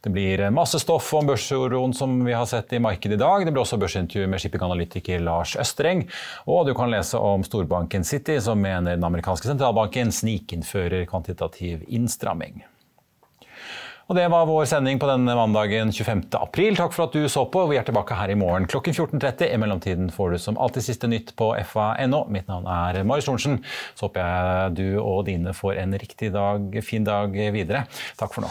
Det 0.00 0.14
blir 0.16 0.46
masse 0.56 0.80
stoff 0.80 1.12
om 1.12 1.28
børsuroen 1.28 1.92
som 1.92 2.16
vi 2.24 2.32
har 2.32 2.48
sett 2.48 2.72
i 2.72 2.80
markedet 2.80 3.18
i 3.18 3.20
dag. 3.20 3.44
Det 3.44 3.52
blir 3.52 3.66
også 3.66 3.76
børsintervju 3.84 4.32
med 4.32 4.40
shippinganalytiker 4.40 5.20
Lars 5.28 5.52
Østreng. 5.60 6.06
Og 6.48 6.64
du 6.64 6.72
kan 6.72 6.88
lese 6.96 7.20
om 7.20 7.44
storbanken 7.44 8.08
City, 8.08 8.40
som 8.40 8.64
mener 8.64 8.96
den 8.96 9.08
amerikanske 9.12 9.52
sentralbanken 9.52 10.08
snikinnfører 10.08 11.04
kvantitativ 11.12 11.84
innstramming. 11.84 12.62
Og 14.10 14.16
Det 14.16 14.24
var 14.26 14.46
vår 14.48 14.64
sending 14.66 14.98
på 14.98 15.06
denne 15.06 15.36
mandagen 15.38 15.92
25. 15.94 16.24
april. 16.34 16.74
Takk 16.74 16.96
for 16.96 17.06
at 17.06 17.14
du 17.14 17.28
så 17.30 17.44
på. 17.46 17.62
Vi 17.70 17.76
er 17.78 17.86
tilbake 17.86 18.16
her 18.18 18.32
i 18.32 18.34
morgen 18.34 18.66
klokken 18.66 18.90
14.30. 18.96 19.46
I 19.54 19.60
mellomtiden 19.62 20.10
får 20.10 20.34
du 20.34 20.38
som 20.42 20.58
alltid 20.58 20.82
siste 20.88 21.06
nytt 21.06 21.30
på 21.38 21.52
fa.no. 21.70 22.24
Mitt 22.26 22.50
navn 22.50 22.66
er 22.66 23.04
Marius 23.06 23.30
Thorensen. 23.30 23.60
Så 23.94 24.08
håper 24.08 24.26
jeg 24.26 24.74
du 24.80 24.86
og 24.98 25.28
dine 25.30 25.54
får 25.54 25.78
en 25.84 25.94
riktig 25.94 26.34
dag, 26.34 26.74
fin 26.82 27.06
dag 27.06 27.38
videre. 27.54 27.86
Takk 28.18 28.34
for 28.34 28.48
nå. 28.48 28.50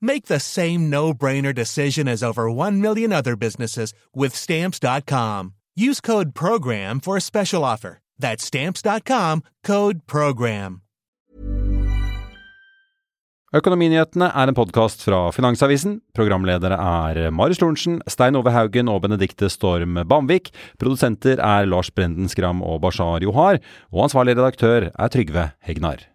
Make 0.00 0.26
the 0.26 0.40
same 0.40 0.88
no-brainer 0.88 1.54
decision 1.54 2.08
as 2.08 2.22
over 2.22 2.50
1 2.50 2.80
million 2.80 3.12
other 3.12 3.36
businesses 3.36 3.92
with 4.14 4.34
stamps.com. 4.34 5.54
Use 5.76 6.00
code 6.00 6.34
program 6.34 7.00
for 7.00 7.16
a 7.16 7.20
special 7.20 7.64
offer. 7.64 7.98
That's 8.18 8.44
stamps.com, 8.44 9.42
code 9.64 10.06
program. 10.06 10.82
Økonominyhetene 13.50 14.28
er 14.30 14.50
en 14.50 14.54
podkast 14.54 15.00
fra 15.02 15.24
Finansavisen. 15.34 15.96
Programledere 16.14 16.76
er 16.78 17.32
Marius 17.34 17.58
Lorentzen, 17.58 17.98
Stein 18.06 18.38
Ove 18.38 18.52
Haugen 18.54 18.86
og 18.92 19.02
Benedikte 19.08 19.50
Storm 19.50 19.98
Bamvik. 20.06 20.52
Produsenter 20.78 21.42
er 21.42 21.66
Lars 21.66 21.90
Brenden 21.90 22.30
Skram 22.30 22.62
og 22.62 22.78
Bashar 22.86 23.26
Johar. 23.26 23.58
Og 23.90 24.06
ansvarlig 24.06 24.38
redaktør 24.38 24.92
er 24.94 25.10
Trygve 25.10 25.50
Hegnar. 25.66 26.09